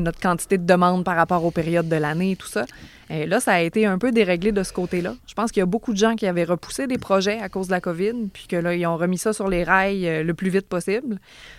notre 0.00 0.20
quantité 0.20 0.58
de 0.58 0.66
demandes 0.66 1.04
par 1.04 1.16
rapport 1.16 1.44
aux 1.44 1.50
périodes 1.50 1.88
de 1.88 1.96
l'année 1.96 2.32
et 2.32 2.36
tout 2.36 2.48
ça. 2.48 2.64
Là, 3.08 3.38
ça 3.38 3.52
a 3.52 3.60
été 3.60 3.86
un 3.86 3.98
peu 3.98 4.10
déréglé 4.10 4.50
de 4.50 4.64
ce 4.64 4.72
côté-là. 4.72 5.14
Je 5.28 5.34
pense 5.34 5.52
qu'il 5.52 5.60
y 5.60 5.62
a 5.62 5.66
beaucoup 5.66 5.92
de 5.92 5.98
gens 5.98 6.16
qui 6.16 6.26
avaient 6.26 6.44
repoussé 6.44 6.86
des 6.86 6.98
projets 6.98 7.38
à 7.40 7.48
cause 7.48 7.68
de 7.68 7.72
la 7.72 7.80
COVID, 7.80 8.30
puis 8.32 8.46
que 8.48 8.56
là, 8.56 8.74
ils 8.74 8.86
ont 8.86 8.96
remis 8.96 9.18
ça 9.18 9.32
sur 9.32 9.48
les 9.48 9.64
rails 9.64 10.08
euh, 10.08 10.22
le 10.22 10.34
plus 10.34 10.50
vite 10.50 10.66
possible. 10.68 11.18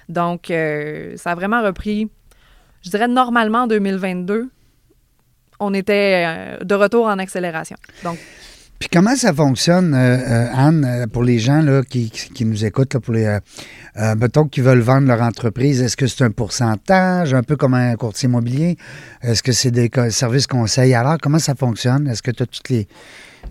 Donc, 0.10 0.52
euh, 0.52 1.16
ça 1.16 1.32
a 1.32 1.36
vraiment 1.36 1.64
repris, 1.64 2.10
je 2.82 2.90
dirais 2.90 3.08
normalement 3.08 3.60
en 3.60 3.68
2022, 3.68 4.50
on 5.60 5.74
était 5.74 6.26
euh, 6.26 6.64
de 6.64 6.76
retour 6.76 7.06
en 7.06 7.18
accélération. 7.18 7.78
Donc, 8.04 8.18
Puis 8.80 8.90
comment 8.94 9.16
ça 9.16 9.34
fonctionne, 9.34 9.96
euh, 9.96 10.18
euh, 10.18 10.48
Anne, 10.54 10.86
euh, 10.86 11.08
pour 11.08 11.24
les 11.24 11.40
gens 11.40 11.62
là, 11.62 11.82
qui, 11.82 12.12
qui- 12.12 12.46
nous 12.46 12.64
écoutent, 12.64 12.94
là, 12.94 13.00
pour 13.00 13.14
les, 13.16 13.26
euh, 13.26 14.16
mettons, 14.16 14.46
qui 14.48 14.62
veulent 14.62 14.82
vendre 14.82 15.08
leur 15.08 15.22
entreprise? 15.24 15.82
Est-ce 15.82 15.98
que 15.98 16.06
c'est 16.06 16.24
un 16.24 16.30
pourcentage, 16.30 17.34
un 17.34 17.42
peu 17.42 17.56
comme 17.56 17.74
un 17.74 17.96
courtier 17.96 18.30
immobilier? 18.30 18.78
Est-ce 19.24 19.42
que 19.42 19.52
c'est 19.52 19.72
des 19.72 19.90
services 20.12 20.46
conseils? 20.46 20.94
Alors, 20.94 21.18
comment 21.20 21.40
ça 21.40 21.56
fonctionne? 21.56 22.08
Est-ce 22.08 22.22
que 22.22 22.30
tu 22.32 22.44
as 22.44 22.46
toutes 22.46 22.70
les 22.70 22.88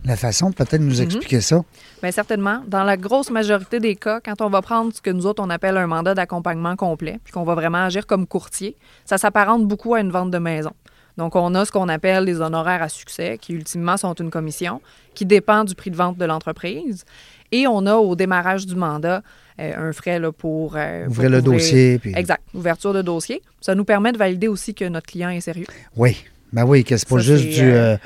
la 0.05 0.15
façon 0.15 0.53
peut-être 0.53 0.79
de 0.79 0.85
nous 0.87 0.97
Mhm. 0.99 1.05
expliquer 1.05 1.41
ça? 1.41 1.63
Bien, 2.03 2.13
certainement. 2.13 2.61
Dans 2.69 2.85
la 2.85 2.97
grosse 2.97 3.31
majorité 3.31 3.81
des 3.81 3.97
cas, 3.97 4.21
quand 4.25 4.41
on 4.43 4.51
va 4.51 4.61
prendre 4.63 4.93
ce 4.95 5.01
que 5.01 5.11
nous 5.11 5.27
autres, 5.27 5.43
on 5.43 5.51
appelle 5.51 5.77
un 5.79 5.87
mandat 5.87 6.15
d'accompagnement 6.15 6.77
complet, 6.77 7.19
puis 7.25 7.33
qu'on 7.33 7.45
va 7.45 7.55
vraiment 7.55 7.85
agir 7.85 8.07
comme 8.07 8.27
courtier, 8.27 8.77
ça 9.05 9.17
s'apparente 9.19 9.67
beaucoup 9.67 9.95
à 9.95 10.01
une 10.01 10.11
vente 10.13 10.31
de 10.31 10.39
maison. 10.39 10.71
Donc, 11.17 11.35
on 11.37 11.55
a 11.55 11.65
ce 11.65 11.73
qu'on 11.73 11.89
appelle 11.89 12.25
les 12.25 12.41
honoraires 12.41 12.83
à 12.83 12.89
succès, 12.89 13.39
qui 13.41 13.55
ultimement 13.55 13.97
sont 13.97 14.15
une 14.15 14.31
commission 14.31 14.81
qui 15.15 15.25
dépend 15.25 15.65
du 15.65 15.75
prix 15.75 15.91
de 15.91 15.97
vente 15.97 16.19
de 16.19 16.25
l'entreprise. 16.25 17.05
Et 17.53 17.67
on 17.67 17.87
a 17.87 17.95
au 17.95 18.17
démarrage 18.17 18.67
du 18.67 18.75
mandat 18.75 19.23
euh, 19.61 19.89
un 19.89 19.93
frais 19.93 20.19
là, 20.19 20.33
pour, 20.33 20.75
euh, 20.77 21.07
Ouvrir 21.07 21.31
le 21.31 21.41
dossier. 21.41 21.99
Puis... 21.99 22.13
Exact. 22.15 22.43
Ouverture 22.55 22.93
de 22.93 23.03
dossier. 23.03 23.41
Ça 23.61 23.75
nous 23.75 23.85
permet 23.85 24.13
de 24.13 24.19
valider 24.19 24.49
aussi 24.49 24.75
que 24.75 24.85
notre 24.85 25.07
client 25.07 25.31
est 25.31 25.41
sérieux. 25.41 25.67
Oui. 25.97 26.25
Ben 26.53 26.65
oui, 26.65 26.85
que 26.85 26.97
c'est 26.97 27.09
pas 27.09 27.17
Ça, 27.17 27.23
juste 27.23 27.49
du. 27.49 27.63
euh, 27.63 27.97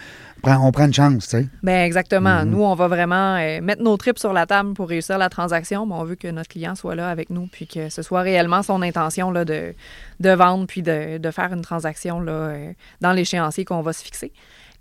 on 0.44 0.72
prend 0.72 0.86
une 0.86 0.94
chance, 0.94 1.28
tu 1.28 1.38
sais. 1.38 1.48
Bien, 1.62 1.84
exactement. 1.84 2.44
Mhm. 2.44 2.50
Nous, 2.50 2.62
on 2.62 2.74
va 2.74 2.88
vraiment 2.88 3.36
euh, 3.36 3.60
mettre 3.60 3.82
nos 3.82 3.96
tripes 3.96 4.18
sur 4.18 4.32
la 4.32 4.46
table 4.46 4.74
pour 4.74 4.88
réussir 4.88 5.18
la 5.18 5.28
transaction. 5.28 5.86
mais 5.86 5.94
on 5.94 6.04
veut 6.04 6.14
que 6.16 6.28
notre 6.28 6.48
client 6.48 6.74
soit 6.74 6.94
là 6.94 7.08
avec 7.10 7.30
nous, 7.30 7.46
puis 7.46 7.66
que 7.66 7.88
ce 7.88 8.02
soit 8.02 8.22
réellement 8.22 8.62
son 8.62 8.82
intention 8.82 9.30
là, 9.30 9.44
de, 9.44 9.74
de 10.20 10.30
vendre, 10.30 10.66
puis 10.66 10.82
de, 10.82 11.18
de 11.18 11.30
faire 11.30 11.52
une 11.52 11.62
transaction 11.62 12.20
là, 12.20 12.32
euh, 12.32 12.72
dans 13.00 13.12
l'échéancier 13.12 13.64
qu'on 13.64 13.82
va 13.82 13.92
se 13.92 14.02
fixer. 14.02 14.32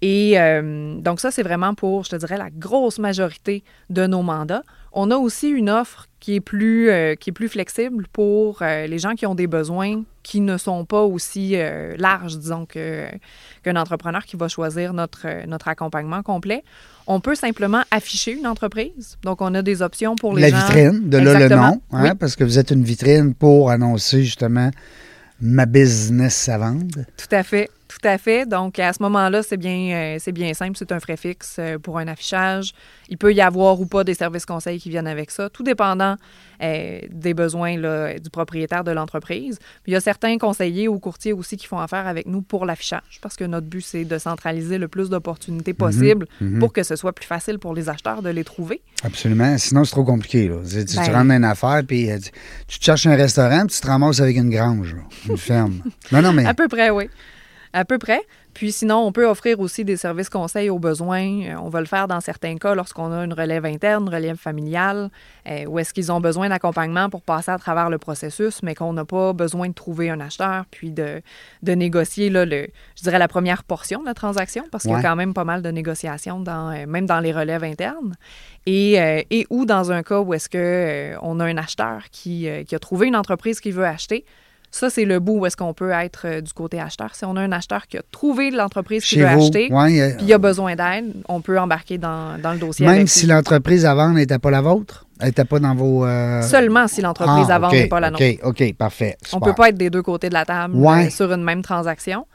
Et 0.02 0.40
euh, 0.40 0.96
donc 1.00 1.20
ça, 1.20 1.32
c'est 1.32 1.44
vraiment 1.44 1.74
pour, 1.74 2.06
je 2.06 2.12
te 2.12 2.16
dirais, 2.16 2.38
la 2.38 2.50
grosse 2.50 3.00
majorité 3.00 3.64
de 3.90 4.08
nos 4.08 4.22
mandats. 4.22 4.64
On 4.92 5.12
a 5.12 5.18
aussi 5.18 5.50
une 5.50 5.70
offre 5.70 6.08
qui 6.20 6.36
est 6.36 6.40
plus, 6.42 6.90
euh, 6.90 7.16
qui 7.16 7.30
est 7.30 7.34
plus 7.34 7.48
flexible 7.48 8.06
pour 8.12 8.62
euh, 8.62 8.88
les 8.88 9.00
gens 9.00 9.14
qui 9.16 9.26
ont 9.26 9.36
des 9.36 9.48
besoins 9.48 10.04
qui 10.24 10.42
ne 10.42 10.58
sont 10.58 10.84
pas 10.86 11.04
aussi 11.04 11.54
euh, 11.56 11.96
larges, 11.98 12.38
disons, 12.38 12.66
qu'un 12.66 13.76
entrepreneur 13.76 14.24
qui 14.26 14.36
va 14.36 14.48
choisir 14.48 14.94
notre, 14.94 15.46
notre 15.48 15.68
accompagnement 15.70 16.22
complet. 16.22 16.64
On 17.08 17.20
peut 17.20 17.36
simplement 17.36 17.82
afficher 17.90 18.34
une 18.34 18.46
entreprise. 18.46 19.18
Donc, 19.24 19.42
on 19.42 19.54
a 19.56 19.62
des 19.62 19.82
options 19.82 20.16
pour 20.16 20.36
les 20.36 20.42
La 20.42 20.50
gens. 20.50 20.58
vitrine, 20.68 21.10
de 21.10 21.18
là 21.18 21.40
le 21.40 21.56
nom, 21.56 21.82
hein, 21.92 22.04
Oui. 22.04 22.10
parce 22.20 22.36
que 22.36 22.44
vous 22.44 22.60
êtes 22.60 22.72
une 22.72 22.84
vitrine 22.84 23.34
pour 23.34 23.72
annoncer 23.72 24.24
justement 24.24 24.70
ma 25.42 25.66
business 25.66 26.50
à 26.50 26.58
vendre. 26.58 27.00
Tout 27.18 27.36
à 27.36 27.44
fait, 27.44 27.70
tout 27.90 28.08
à 28.08 28.18
fait. 28.20 28.48
Donc, 28.48 28.78
à 28.78 28.94
ce 28.94 29.02
moment-là, 29.02 29.42
c'est 29.42 29.58
bien, 29.58 30.18
euh, 30.18 30.32
bien 30.32 30.54
simple. 30.54 30.78
C'est 30.78 30.92
un 30.92 31.00
frais 31.00 31.18
fixe 31.18 31.56
euh, 31.58 31.80
pour 31.80 31.98
un 31.98 32.08
affichage. 32.08 32.74
Il 33.10 33.18
peut 33.18 33.34
y 33.34 33.42
avoir 33.42 33.82
ou 33.82 33.88
pas 33.88 34.04
des 34.04 34.14
services 34.14 34.46
conseils 34.46 34.80
qui 34.80 34.92
viennent 34.92 35.08
avec 35.08 35.32
ça, 35.32 35.50
tout 35.50 35.64
dépendant 35.64 36.16
euh, 36.62 37.00
des 37.10 37.34
besoins 37.34 37.78
là, 37.78 38.20
du 38.20 38.30
propriétaire 38.30 38.84
de 38.84 38.92
l'entreprise. 38.92 39.58
Il 39.88 39.94
y 39.94 39.96
a 39.96 40.02
certains 40.02 40.38
conseillers 40.38 40.88
ou 40.88 41.00
courtiers 41.00 41.34
aussi 41.34 41.58
qui 41.58 41.66
font 41.66 41.80
affaire 41.80 42.06
avec 42.06 42.28
nous 42.28 42.44
pour 42.44 42.68
l'affichage, 42.68 43.20
parce 43.24 43.36
que 43.36 43.44
notre 43.44 43.66
but, 43.66 43.82
c'est 43.82 44.06
de 44.06 44.18
centraliser 44.20 44.78
le 44.78 44.88
plus 44.88 45.10
d'opportunités 45.10 45.74
possibles 45.74 46.28
mhm. 46.42 46.60
pour 46.60 46.72
que 46.72 46.84
ce 46.84 46.96
soit 46.96 47.14
plus 47.14 47.26
facile 47.26 47.58
pour 47.58 47.74
les 47.74 47.90
acheteurs 47.90 48.22
de 48.22 48.30
les 48.30 48.44
trouver. 48.44 48.82
Absolument. 49.04 49.58
Sinon, 49.58 49.84
c'est 49.84 49.92
trop 49.92 50.04
compliqué. 50.04 50.48
Là. 50.48 50.58
Tu, 50.64 50.86
tu- 50.86 50.86
tu 50.86 50.96
Ben- 50.96 51.06
rentres 51.12 51.28
dans 51.28 51.36
une 51.36 51.44
affaire, 51.44 51.82
puis 51.88 52.08
tu, 52.22 52.30
tu 52.68 52.80
te 52.80 52.86
cherches 52.86 53.08
un 53.08 53.16
restaurant, 53.16 53.66
puis 53.66 53.76
tu 53.76 53.82
te 53.82 53.88
ramasses 53.88 54.22
avec 54.22 54.38
une 54.38 54.52
grange, 54.52 54.94
là, 54.94 55.02
une 55.28 55.38
ferme. 55.38 55.82
Non, 56.12 56.22
non, 56.22 56.34
mais. 56.34 56.46
À 56.50 56.54
peu 56.54 56.68
près, 56.68 56.92
oui. 56.92 57.10
À 57.72 57.86
peu 57.86 57.98
près. 57.98 58.22
Puis 58.54 58.72
sinon, 58.72 58.98
on 58.98 59.12
peut 59.12 59.28
offrir 59.28 59.60
aussi 59.60 59.86
des 59.86 59.96
services 59.96 60.30
conseils 60.30 60.70
aux 60.70 60.80
besoins. 60.80 61.44
Euh, 61.44 61.56
on 61.62 61.70
va 61.70 61.80
le 61.80 61.86
faire 61.86 62.08
dans 62.08 62.20
certains 62.20 62.58
cas 62.58 62.74
lorsqu'on 62.74 63.12
a 63.12 63.24
une 63.24 63.34
relève 63.34 63.64
interne, 63.66 64.08
une 64.08 64.14
relève 64.14 64.38
familiale, 64.38 65.12
euh, 65.48 65.66
où 65.66 65.78
est-ce 65.78 65.94
qu'ils 65.94 66.12
ont 66.12 66.20
besoin 66.20 66.50
d'accompagnement 66.50 67.10
pour 67.10 67.22
passer 67.22 67.52
à 67.52 67.58
travers 67.58 67.90
le 67.90 68.00
processus, 68.00 68.64
mais 68.64 68.74
qu'on 68.74 68.94
n'a 68.94 69.06
pas 69.06 69.34
besoin 69.34 69.70
de 69.70 69.74
trouver 69.74 70.10
un 70.10 70.20
acheteur, 70.20 70.66
puis 70.72 70.92
de, 70.92 71.22
de 71.62 71.72
négocier, 71.74 72.30
là, 72.30 72.44
le, 72.46 72.68
je 72.96 73.04
dirais, 73.04 73.20
la 73.20 73.28
première 73.28 73.64
portion 73.64 74.02
de 74.02 74.06
la 74.06 74.16
transaction, 74.16 74.66
parce 74.72 74.84
qu'il 74.84 74.92
y 74.92 74.96
a 74.96 75.02
quand 75.02 75.16
même 75.16 75.34
pas 75.34 75.46
mal 75.46 75.62
de 75.62 75.70
négociations, 75.70 76.40
dans, 76.40 76.72
euh, 76.72 76.86
même 76.88 77.06
dans 77.06 77.20
les 77.20 77.32
relèves 77.32 77.64
internes. 77.64 78.16
Et, 78.66 79.00
euh, 79.00 79.22
et 79.30 79.46
ou 79.50 79.66
dans 79.66 79.92
un 79.92 80.04
cas 80.04 80.20
où 80.20 80.34
est-ce 80.34 80.50
que 80.50 80.58
euh, 80.58 81.18
on 81.22 81.40
a 81.40 81.46
un 81.46 81.58
acheteur 81.58 82.04
qui, 82.12 82.48
qui 82.68 82.76
a 82.76 82.80
trouvé 82.80 83.08
une 83.08 83.16
entreprise 83.16 83.60
qu'il 83.60 83.74
veut 83.74 83.86
acheter, 83.86 84.26
ça, 84.72 84.90
c'est 84.90 85.06
le 85.06 85.20
bout 85.20 85.40
où 85.40 85.46
est-ce 85.46 85.58
qu'on 85.58 85.74
peut 85.74 85.92
être 85.92 86.22
euh, 86.26 86.42
du 86.42 86.54
côté 86.54 86.80
acheteur. 86.80 87.16
Si 87.16 87.26
on 87.26 87.36
a 87.36 87.42
un 87.42 87.52
acheteur 87.52 87.88
qui 87.88 87.98
a 87.98 88.02
trouvé 88.12 88.52
l'entreprise 88.52 89.04
qu'il 89.04 89.20
Chez 89.20 89.26
veut 89.26 89.36
vous, 89.36 89.42
acheter, 89.44 89.68
ouais, 89.72 90.02
euh, 90.02 90.16
puis 90.18 90.28
il 90.28 90.34
a 90.34 90.38
besoin 90.38 90.76
d'aide, 90.76 91.14
on 91.28 91.42
peut 91.42 91.60
embarquer 91.60 91.98
dans, 91.98 92.40
dans 92.42 92.54
le 92.54 92.60
dossier 92.60 92.86
même 92.86 92.96
avec 92.98 93.10
si 93.10 93.26
l'entreprise 93.26 93.86
à 93.86 93.96
vendre 93.96 94.16
n'était 94.16 94.38
pas 94.40 94.52
la 94.52 94.62
vôtre, 94.62 95.06
elle 95.20 95.28
n'était 95.28 95.46
pas 95.46 95.60
dans 95.60 95.74
vos. 95.76 96.06
euh, 96.06 96.42
Seulement 96.44 96.88
si 96.88 97.02
l'entreprise 97.02 97.48
ah, 97.50 97.56
à 97.56 97.60
vendre 97.60 97.74
n'est 97.74 97.88
pas 97.88 98.00
la 98.00 98.12
nôtre. 98.12 98.24
OK, 98.44 98.62
OK, 98.62 98.74
parfait. 98.76 99.18
On 99.34 99.38
super. 99.38 99.48
peut 99.50 99.56
pas 99.56 99.70
être 99.70 99.78
des 99.78 99.90
deux 99.90 100.04
côtés 100.04 100.30
de 100.30 100.34
la 100.36 100.46
table 100.46 100.76
Ouais. 100.76 101.08
euh, 101.08 101.10
sur 101.10 101.32
une 101.34 101.44
même 101.44 101.62
transaction. 101.64 102.26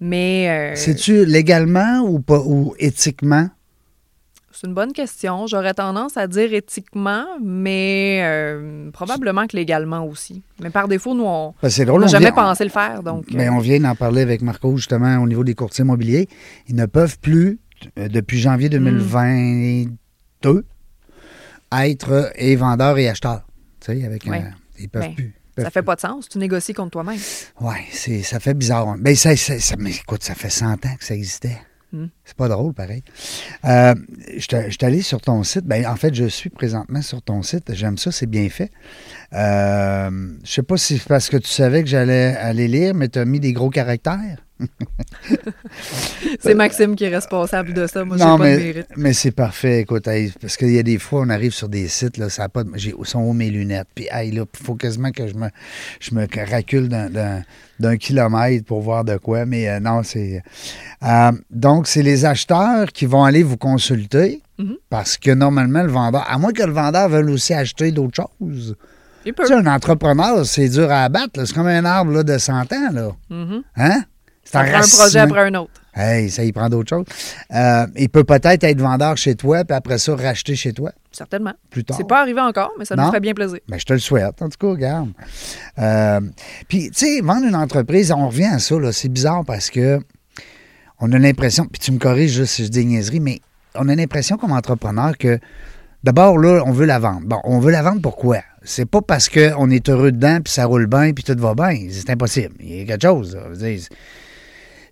Mais 0.00 0.72
C'est-tu 0.74 1.24
légalement 1.24 2.00
ou 2.00 2.18
pas 2.20 2.40
ou 2.40 2.74
éthiquement? 2.78 3.48
C'est 4.54 4.66
une 4.66 4.74
bonne 4.74 4.92
question. 4.92 5.46
J'aurais 5.46 5.74
tendance 5.74 6.16
à 6.16 6.26
dire 6.26 6.52
éthiquement, 6.54 7.24
mais 7.42 8.20
euh, 8.24 8.90
probablement 8.90 9.46
que 9.46 9.56
légalement 9.56 10.04
aussi. 10.06 10.42
Mais 10.60 10.70
par 10.70 10.88
défaut, 10.88 11.14
nous, 11.14 11.24
on 11.24 11.54
n'a 11.62 11.68
on 11.92 12.06
jamais 12.06 12.26
vient- 12.26 12.32
pensé 12.32 12.64
le 12.64 12.70
faire. 12.70 13.02
Donc, 13.02 13.32
Ben, 13.32 13.48
euh, 13.48 13.52
on 13.52 13.58
vient 13.58 13.80
d'en 13.80 13.94
parler 13.94 14.22
avec 14.22 14.42
Marco 14.42 14.76
justement 14.76 15.18
au 15.18 15.26
niveau 15.26 15.44
des 15.44 15.54
courtiers 15.54 15.84
immobiliers. 15.84 16.28
Ils 16.68 16.76
ne 16.76 16.86
peuvent 16.86 17.18
plus, 17.18 17.58
euh, 17.98 18.08
depuis 18.08 18.38
janvier 18.38 18.68
Hmm. 18.68 18.72
2022, 18.72 20.64
être 21.72 22.10
euh, 22.12 22.28
et 22.36 22.56
vendeurs 22.56 22.98
et 22.98 23.08
acheteurs. 23.08 23.42
Tu 23.80 23.92
sais, 23.98 24.04
avec 24.06 24.26
un- 24.28 24.50
ils 24.78 24.88
peuvent 24.88 25.02
Ben, 25.02 25.14
plus. 25.14 25.34
ça 25.58 25.70
fait 25.70 25.82
pas 25.82 25.96
de 25.96 26.00
sens. 26.00 26.28
Tu 26.28 26.38
négocies 26.38 26.74
contre 26.74 26.90
toi-même. 26.92 27.18
Oui, 27.60 27.74
ça 28.22 28.40
fait 28.40 28.54
bizarre. 28.54 28.94
Ben, 28.98 29.14
ça, 29.16 29.34
ça- 29.36 29.58
ça- 29.58 29.76
mais 29.78 29.90
écoute, 29.90 30.22
ça 30.22 30.34
fait 30.34 30.50
100 30.50 30.72
ans 30.86 30.96
que 30.98 31.04
ça 31.04 31.14
existait. 31.14 31.58
Hmm. 31.92 32.06
C'est 32.24 32.36
pas 32.36 32.48
drôle, 32.48 32.72
pareil. 32.72 33.02
Euh, 33.66 33.94
je 34.34 34.40
suis 34.40 34.78
allé 34.80 35.02
sur 35.02 35.20
ton 35.20 35.42
site. 35.42 35.66
Ben, 35.66 35.86
en 35.86 35.96
fait, 35.96 36.14
je 36.14 36.24
suis 36.24 36.48
présentement 36.48 37.02
sur 37.02 37.20
ton 37.20 37.42
site. 37.42 37.74
J'aime 37.74 37.98
ça, 37.98 38.10
c'est 38.10 38.26
bien 38.26 38.48
fait. 38.48 38.70
Euh, 39.34 40.10
je 40.44 40.50
sais 40.50 40.62
pas 40.62 40.76
si 40.76 40.98
c'est 40.98 41.08
parce 41.08 41.28
que 41.30 41.36
tu 41.38 41.48
savais 41.48 41.82
que 41.82 41.88
j'allais 41.88 42.36
aller 42.36 42.68
lire, 42.68 42.94
mais 42.94 43.08
tu 43.08 43.18
as 43.18 43.24
mis 43.24 43.40
des 43.40 43.52
gros 43.52 43.70
caractères. 43.70 44.38
C'est 46.40 46.54
Maxime 46.54 46.94
qui 46.94 47.04
est 47.04 47.08
responsable 47.14 47.72
de 47.74 47.86
ça. 47.86 48.04
Moi, 48.04 48.16
non, 48.16 48.38
pas 48.38 48.44
de 48.44 48.50
mais, 48.50 48.56
mérite. 48.58 48.86
mais 48.96 49.12
c'est 49.12 49.30
parfait. 49.32 49.80
Écoute, 49.80 50.06
hey, 50.06 50.32
parce 50.40 50.56
qu'il 50.56 50.70
y 50.70 50.78
a 50.78 50.82
des 50.82 50.98
fois, 50.98 51.22
on 51.22 51.30
arrive 51.30 51.52
sur 51.52 51.68
des 51.68 51.88
sites, 51.88 52.16
là, 52.16 52.28
ça 52.28 52.44
a 52.44 52.48
pas 52.48 52.62
de- 52.64 52.70
j'ai 52.74 52.94
sont 53.04 53.20
haut 53.20 53.32
mes 53.32 53.50
lunettes? 53.50 53.88
Puis, 53.94 54.06
hey, 54.10 54.30
là, 54.30 54.44
il 54.60 54.64
faut 54.64 54.74
quasiment 54.74 55.10
que 55.10 55.26
je 55.26 55.34
me, 55.34 55.48
je 56.00 56.14
me 56.14 56.26
racule 56.50 56.88
d'un, 56.88 57.08
d'un- 57.10 57.42
d'un 57.80 57.96
kilomètre 57.96 58.64
pour 58.64 58.82
voir 58.82 59.04
de 59.04 59.16
quoi. 59.16 59.46
Mais 59.46 59.68
euh, 59.68 59.80
non, 59.80 60.02
c'est. 60.04 60.42
euh, 61.02 61.32
donc, 61.50 61.88
c'est 61.88 62.02
les 62.02 62.24
acheteurs 62.24 62.86
qui 62.92 63.06
vont 63.06 63.24
aller 63.24 63.42
vous 63.42 63.56
consulter 63.56 64.42
Mhm. 64.58 64.76
parce 64.90 65.16
que 65.16 65.30
normalement, 65.32 65.82
le 65.82 65.90
vendeur, 65.90 66.24
à 66.30 66.38
moins 66.38 66.52
que 66.52 66.62
le 66.62 66.72
vendeur 66.72 67.08
veuille 67.08 67.32
aussi 67.32 67.52
acheter 67.54 67.90
d'autres 67.90 68.22
choses. 68.38 68.76
Il 69.24 69.34
peut. 69.34 69.44
Tu 69.44 69.48
sais, 69.48 69.54
un 69.54 69.66
entrepreneur, 69.66 70.44
c'est 70.44 70.68
dur 70.68 70.90
à 70.90 71.04
abattre. 71.04 71.44
C'est 71.46 71.54
comme 71.54 71.66
un 71.66 71.84
arbre 71.84 72.12
là, 72.12 72.22
de 72.22 72.38
100 72.38 72.72
ans. 72.72 72.90
Là. 72.92 73.10
Mhm. 73.30 73.62
Hein? 73.76 74.02
C'est 74.44 74.58
un 74.58 74.80
projet 74.80 75.18
après 75.20 75.40
un 75.40 75.54
autre. 75.54 75.70
Hey, 75.94 76.30
ça 76.30 76.42
y 76.42 76.52
prend 76.52 76.68
d'autres 76.70 76.88
choses. 76.88 77.04
Euh, 77.54 77.86
il 77.96 78.08
peut 78.08 78.24
peut-être 78.24 78.64
être 78.64 78.80
vendeur 78.80 79.16
chez 79.18 79.34
toi, 79.34 79.62
puis 79.62 79.76
après 79.76 79.98
ça, 79.98 80.16
racheter 80.16 80.56
chez 80.56 80.72
toi 80.72 80.90
Certainement. 81.10 81.52
plus 81.68 81.84
tard. 81.84 81.98
C'est 81.98 82.06
pas 82.06 82.20
arrivé 82.22 82.40
encore, 82.40 82.72
mais 82.78 82.86
ça 82.86 82.96
nous 82.96 83.04
ferait 83.06 83.20
bien 83.20 83.34
plaisir. 83.34 83.58
Ben, 83.68 83.78
je 83.78 83.84
te 83.84 83.92
le 83.92 83.98
souhaite, 83.98 84.40
en 84.40 84.48
tout 84.48 84.56
cas, 84.58 84.68
regarde. 84.68 85.10
Euh, 85.78 86.20
puis, 86.68 86.90
tu 86.90 87.06
sais, 87.06 87.20
vendre 87.20 87.46
une 87.46 87.54
entreprise, 87.54 88.10
on 88.10 88.28
revient 88.28 88.46
à 88.46 88.58
ça, 88.58 88.78
là, 88.78 88.90
c'est 88.90 89.10
bizarre 89.10 89.44
parce 89.44 89.68
que 89.68 90.00
on 90.98 91.12
a 91.12 91.18
l'impression, 91.18 91.66
puis 91.66 91.80
tu 91.80 91.92
me 91.92 91.98
corriges 91.98 92.32
juste 92.32 92.54
si 92.54 92.64
je 92.64 92.70
dis 92.70 92.78
des 92.80 92.84
niaiseries, 92.86 93.20
mais 93.20 93.40
on 93.74 93.88
a 93.88 93.94
l'impression 93.94 94.38
comme 94.38 94.52
entrepreneur 94.52 95.16
que 95.18 95.38
d'abord, 96.04 96.38
là, 96.38 96.62
on 96.66 96.72
veut 96.72 96.86
la 96.86 96.98
vendre. 96.98 97.22
Bon, 97.24 97.40
on 97.44 97.58
veut 97.58 97.72
la 97.72 97.82
vendre 97.82 98.00
pourquoi? 98.00 98.38
C'est 98.62 98.86
pas 98.86 99.02
parce 99.02 99.28
qu'on 99.28 99.70
est 99.70 99.88
heureux 99.88 100.12
dedans, 100.12 100.38
puis 100.42 100.52
ça 100.52 100.66
roule 100.66 100.86
bien, 100.86 101.12
puis 101.12 101.24
tout 101.24 101.36
va 101.38 101.54
bien. 101.54 101.88
C'est 101.90 102.10
impossible. 102.10 102.54
Il 102.60 102.76
y 102.76 102.80
a 102.82 102.84
quelque 102.84 103.02
chose. 103.02 103.36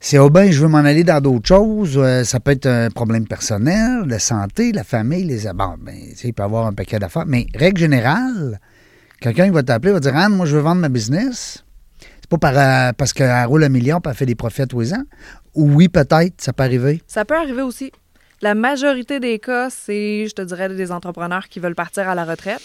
c'est 0.01 0.19
oh 0.19 0.31
ben, 0.31 0.51
je 0.51 0.61
veux 0.61 0.69
m'en 0.69 0.79
aller 0.79 1.05
dans 1.05 1.21
d'autres 1.21 1.47
choses. 1.47 1.97
euh, 1.97 2.25
ça 2.25 2.41
peut 2.41 2.53
être 2.53 2.67
un 2.67 2.91
problème 2.91 3.27
personnel, 3.27 4.05
la 4.07 4.19
santé, 4.19 4.73
la 4.73 4.85
famille, 4.85 5.25
les 5.25 5.45
bon, 5.55 5.77
ben, 5.79 5.95
il 6.25 6.33
peut 6.33 6.43
y 6.43 6.45
avoir 6.45 6.67
un 6.67 6.73
paquet 6.73 6.99
d'affaires. 6.99 7.27
Mais 7.27 7.47
règle 7.55 7.79
générale, 7.81 8.61
quelqu'un 9.21 9.45
qui 9.45 9.51
va 9.51 9.63
t'appeler 9.63 9.93
va 9.93 10.01
dire 10.01 10.17
Anne, 10.17 10.35
moi 10.35 10.47
je 10.47 10.57
veux 10.57 10.63
vendre 10.63 10.81
ma 10.81 10.89
business. 10.89 11.65
C'est 12.21 12.31
pas 12.31 12.39
par, 12.39 12.57
euh, 12.57 12.93
parce 12.97 13.13
qu'elle 13.13 13.45
roule 13.47 13.65
un 13.65 13.69
million 13.69 13.99
et 13.99 14.09
elle 14.09 14.15
fait 14.15 14.27
des 14.27 14.35
profits 14.35 14.67
tous 14.67 14.81
les 14.81 14.95
ans. 14.95 15.05
Ou 15.55 15.71
oui, 15.75 15.89
peut-être, 15.89 16.35
ça 16.41 16.53
peut 16.53 16.63
arriver. 16.63 17.03
Ça 17.07 17.25
peut 17.25 17.37
arriver 17.37 17.63
aussi. 17.63 17.93
La 18.43 18.55
majorité 18.55 19.21
des 19.21 19.39
cas, 19.39 19.69
c'est, 19.71 20.27
je 20.27 20.35
te 20.35 20.43
dirais, 20.43 20.69
des 20.71 20.93
entrepreneurs 20.93 21.49
qui 21.49 21.61
veulent 21.61 21.75
partir 21.75 22.09
à 22.09 22.15
la 22.15 22.25
retraite 22.25 22.63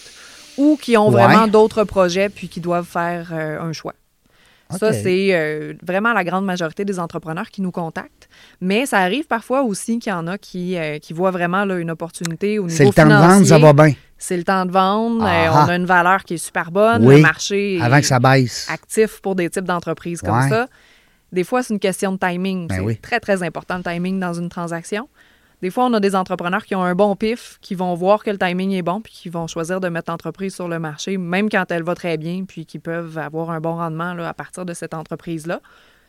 ou 0.58 0.78
qui 0.82 0.96
ont 0.96 1.10
Ouais. 1.12 1.24
vraiment 1.24 1.48
d'autres 1.48 1.84
projets 1.84 2.30
puis 2.30 2.48
qui 2.48 2.62
doivent 2.62 2.88
faire 2.88 3.30
euh, 3.34 3.60
un 3.60 3.74
choix. 3.74 3.94
Ça, 4.80 4.94
c'est 4.94 5.28
euh, 5.32 5.74
vraiment 5.86 6.12
la 6.12 6.24
grande 6.24 6.44
majorité 6.44 6.86
des 6.86 6.98
entrepreneurs 7.00 7.50
qui 7.52 7.62
nous 7.62 7.72
contactent. 7.72 8.28
Mais 8.62 8.88
ça 8.88 8.98
arrive 8.98 9.28
parfois 9.28 9.62
aussi 9.62 10.00
qu'il 10.00 10.12
y 10.12 10.16
en 10.16 10.26
a 10.26 10.40
qui, 10.40 10.76
euh, 10.76 10.98
qui 10.98 11.14
voient 11.14 11.30
vraiment 11.30 11.66
là, 11.66 11.76
une 11.78 11.92
opportunité 11.92 12.58
au 12.58 12.64
niveau 12.64 12.76
C'est 12.76 12.86
le 12.86 12.92
temps 12.92 13.06
de 13.06 13.14
vendre, 13.14 13.46
ça 13.46 13.60
va 13.60 13.74
bien. 13.74 13.94
C'est 14.18 14.38
le 14.38 14.44
temps 14.44 14.66
de 14.66 14.72
vendre. 14.72 15.24
Ah. 15.24 15.66
on 15.66 15.70
a 15.70 15.76
une 15.76 15.86
valeur 15.86 16.24
qui 16.24 16.34
est 16.36 16.38
super 16.38 16.72
bonne. 16.72 17.06
Oui. 17.06 17.18
Le 17.18 17.22
marché 17.22 17.80
Avant 17.80 17.98
est 17.98 18.02
que 18.02 18.08
ça 18.08 18.18
baisse. 18.20 18.68
actif 18.72 19.22
pour 19.22 19.36
des 19.36 19.50
types 19.52 19.66
d'entreprises 19.66 20.22
comme 20.22 20.36
Ouais. 20.40 20.50
ça. 20.50 20.68
Des 21.32 21.44
fois, 21.44 21.62
c'est 21.62 21.74
une 21.74 21.80
question 21.80 22.14
de 22.14 22.18
timing. 22.18 22.68
Ben 22.68 22.76
c'est 22.76 22.82
oui. 22.82 22.98
très, 22.98 23.20
très 23.20 23.44
important 23.44 23.78
le 23.78 23.84
timing 23.84 24.20
dans 24.20 24.34
une 24.34 24.50
transaction. 24.50 25.08
Des 25.66 25.72
fois, 25.72 25.86
on 25.86 25.94
a 25.94 26.00
des 26.00 26.16
entrepreneurs 26.16 26.64
qui 26.64 26.76
ont 26.76 26.84
un 26.84 26.94
bon 26.94 27.16
pif, 27.16 27.58
qui 27.60 27.74
vont 27.74 27.96
voir 27.96 28.24
que 28.24 28.30
le 28.30 28.38
timing 28.38 28.74
est 28.74 28.84
bon, 28.84 29.02
puis 29.02 29.12
qui 29.12 29.30
vont 29.30 29.48
choisir 29.48 29.80
de 29.80 29.90
mettre 29.90 30.12
l'entreprise 30.12 30.54
sur 30.54 30.68
le 30.68 30.78
marché, 30.78 31.18
même 31.18 31.50
quand 31.50 31.66
elle 31.72 31.82
va 31.82 31.96
très 31.96 32.18
bien, 32.18 32.44
puis 32.48 32.68
qui 32.68 32.78
peuvent 32.78 33.18
avoir 33.18 33.50
un 33.50 33.60
bon 33.60 33.74
rendement 33.74 34.16
à 34.20 34.34
partir 34.36 34.64
de 34.64 34.76
cette 34.76 34.94
entreprise-là. 34.94 35.62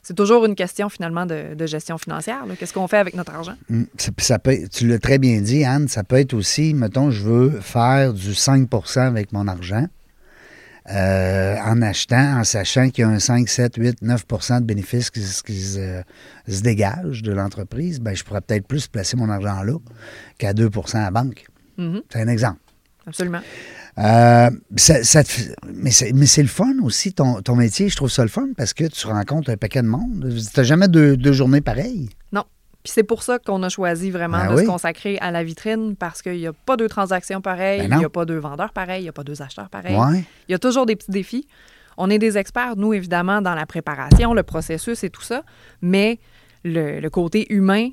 C'est 0.03 0.13
toujours 0.13 0.45
une 0.45 0.57
question 0.57 0.91
finalement 0.91 1.25
de, 1.25 1.57
gestion 1.65 1.97
financière. 1.97 2.45
Qu'est-ce 2.59 2.75
qu'on 2.75 2.87
fait 2.87 2.99
avec 2.99 3.15
notre 3.15 3.35
argent? 3.35 3.55
Mm, 3.71 3.85
tu 4.71 4.89
l'as 4.89 4.99
très 4.99 5.17
bien 5.17 5.41
dit, 5.41 5.65
Anne, 5.65 5.89
ça 5.89 6.05
peut 6.05 6.17
être 6.17 6.35
aussi, 6.35 6.75
mettons, 6.75 7.11
je 7.11 7.23
veux 7.23 7.61
faire 7.63 8.13
du 8.13 8.33
5% 8.33 9.01
avec 9.01 9.33
mon 9.33 9.49
argent 9.49 9.87
euh, 10.91 11.57
en 11.65 11.83
achetant, 11.83 12.39
en 12.41 12.45
sachant 12.45 12.91
qu'il 12.91 13.03
y 13.03 13.05
a 13.05 13.09
un 13.11 13.19
5, 13.19 13.49
7, 13.49 13.75
8, 13.77 14.03
9% 14.03 14.61
de 14.61 14.65
bénéfices 14.65 15.11
qui, 15.11 15.21
se- 15.23 15.43
qui 15.43 15.61
se, 15.61 16.03
se 16.49 16.61
dégagent 16.63 17.23
de 17.23 17.33
l'entreprise, 17.33 17.99
ben, 18.01 18.15
je 18.15 18.23
pourrais 18.25 18.41
peut-être 18.41 18.67
plus 18.67 18.87
placer 18.87 19.17
mon 19.17 19.29
argent 19.31 19.63
là 19.63 19.79
qu'à 20.39 20.53
2% 20.53 20.97
à 20.99 21.03
la 21.03 21.11
banque. 21.11 21.45
Mhm, 21.79 22.03
C'est 22.11 22.21
un 22.23 22.29
exemple. 22.29 22.59
absolument. 23.07 23.41
Euh, 23.99 24.51
ça- 24.77 25.03
ça 25.05 25.25
te 25.25 25.29
fait- 25.31 25.57
mais 25.75 25.91
c'est 25.91 26.43
le 26.43 26.49
fun 26.49 26.75
aussi, 26.83 27.13
ton, 27.15 27.41
ton 27.43 27.57
métier. 27.57 27.89
Je 27.89 27.97
trouve 27.97 28.11
ça 28.11 28.23
le 28.23 28.29
fun 28.29 28.49
parce 28.57 28.75
que 28.75 28.85
tu 28.85 29.07
rencontres 29.07 29.51
un 29.51 29.57
paquet 29.57 29.81
de 29.83 29.87
monde. 29.89 30.29
Tu 30.29 30.45
n'as 30.57 30.63
jamais 30.65 30.89
deux, 30.89 31.17
deux 31.17 31.33
journées 31.33 31.63
pareilles? 31.63 32.11
Puis 32.87 32.93
c'est 32.93 33.03
pour 33.03 33.25
ça 33.25 33.41
qu'on 33.41 33.65
a 33.65 33.69
choisi 33.69 34.13
vraiment 34.13 34.39
Ben 34.39 34.51
de 34.53 34.55
oui. 34.55 34.63
se 34.63 34.67
consacrer 34.69 35.19
à 35.19 35.33
la 35.33 35.43
vitrine, 35.43 35.97
parce 35.97 36.23
qu'il 36.23 36.37
n'y 36.37 36.47
a 36.47 36.53
pas 36.53 36.77
deux 36.77 36.89
transactions 36.89 37.41
pareilles, 37.41 37.81
Ben 37.81 37.97
il 37.97 37.99
n'y 37.99 38.05
a 38.05 38.09
pas 38.09 38.25
deux 38.25 38.39
vendeurs 38.39 38.73
pareils, 38.73 39.01
il 39.01 39.03
n'y 39.03 39.09
a 39.09 39.13
pas 39.13 39.25
deux 39.25 39.43
acheteurs 39.43 39.69
pareils. 39.71 39.97
Ouais. 39.97 40.25
Il 40.49 40.53
y 40.53 40.55
a 40.55 40.59
toujours 40.61 40.87
des 40.87 40.95
petits 40.95 41.11
défis. 41.11 41.49
On 41.97 42.11
est 42.11 42.21
des 42.21 42.39
experts, 42.39 42.77
nous, 42.77 42.95
évidemment, 42.95 43.43
dans 43.43 43.57
la 43.57 43.67
préparation, 43.67 44.35
le 44.35 44.45
processus 44.45 45.03
et 45.03 45.11
tout 45.11 45.23
ça, 45.23 45.43
mais 45.83 46.21
le, 46.63 47.01
le 47.01 47.11
côté 47.11 47.53
humain 47.53 47.89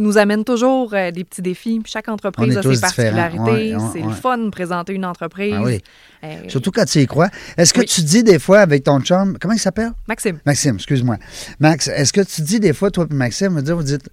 nous 0.00 0.18
amène 0.18 0.44
toujours 0.44 0.92
euh, 0.94 1.10
des 1.10 1.24
petits 1.24 1.42
défis. 1.42 1.80
Chaque 1.84 2.08
entreprise 2.08 2.56
a 2.56 2.62
ses 2.62 2.80
particularités. 2.80 3.40
Ouais, 3.40 3.74
ouais, 3.74 3.88
c'est 3.92 4.00
ouais. 4.02 4.08
le 4.08 4.14
fun 4.14 4.38
de 4.38 4.50
présenter 4.50 4.92
une 4.92 5.04
entreprise. 5.04 5.54
Ah 5.56 5.62
oui. 5.62 5.80
Euh, 6.24 6.36
Surtout 6.48 6.70
quand 6.70 6.84
tu 6.84 7.00
y 7.00 7.06
crois. 7.06 7.28
Est-ce 7.56 7.72
que 7.72 7.80
Oui. 7.80 7.86
tu 7.86 8.02
dis 8.02 8.22
des 8.22 8.38
fois 8.38 8.60
avec 8.60 8.84
ton 8.84 9.00
chum, 9.00 9.36
comment 9.40 9.54
il 9.54 9.58
s'appelle? 9.60 9.92
Maxime, 10.08 10.38
Maxime, 10.44 10.74
excuse-moi. 10.76 11.16
Max, 11.60 11.88
est-ce 11.88 12.12
que 12.12 12.20
tu 12.22 12.42
dis 12.42 12.60
des 12.60 12.72
fois, 12.72 12.90
toi 12.90 13.06
et 13.10 13.14
Maxime, 13.14 13.52
vous 13.54 13.60
dites, 13.62 13.74
vous 13.74 13.82
dites 13.82 14.08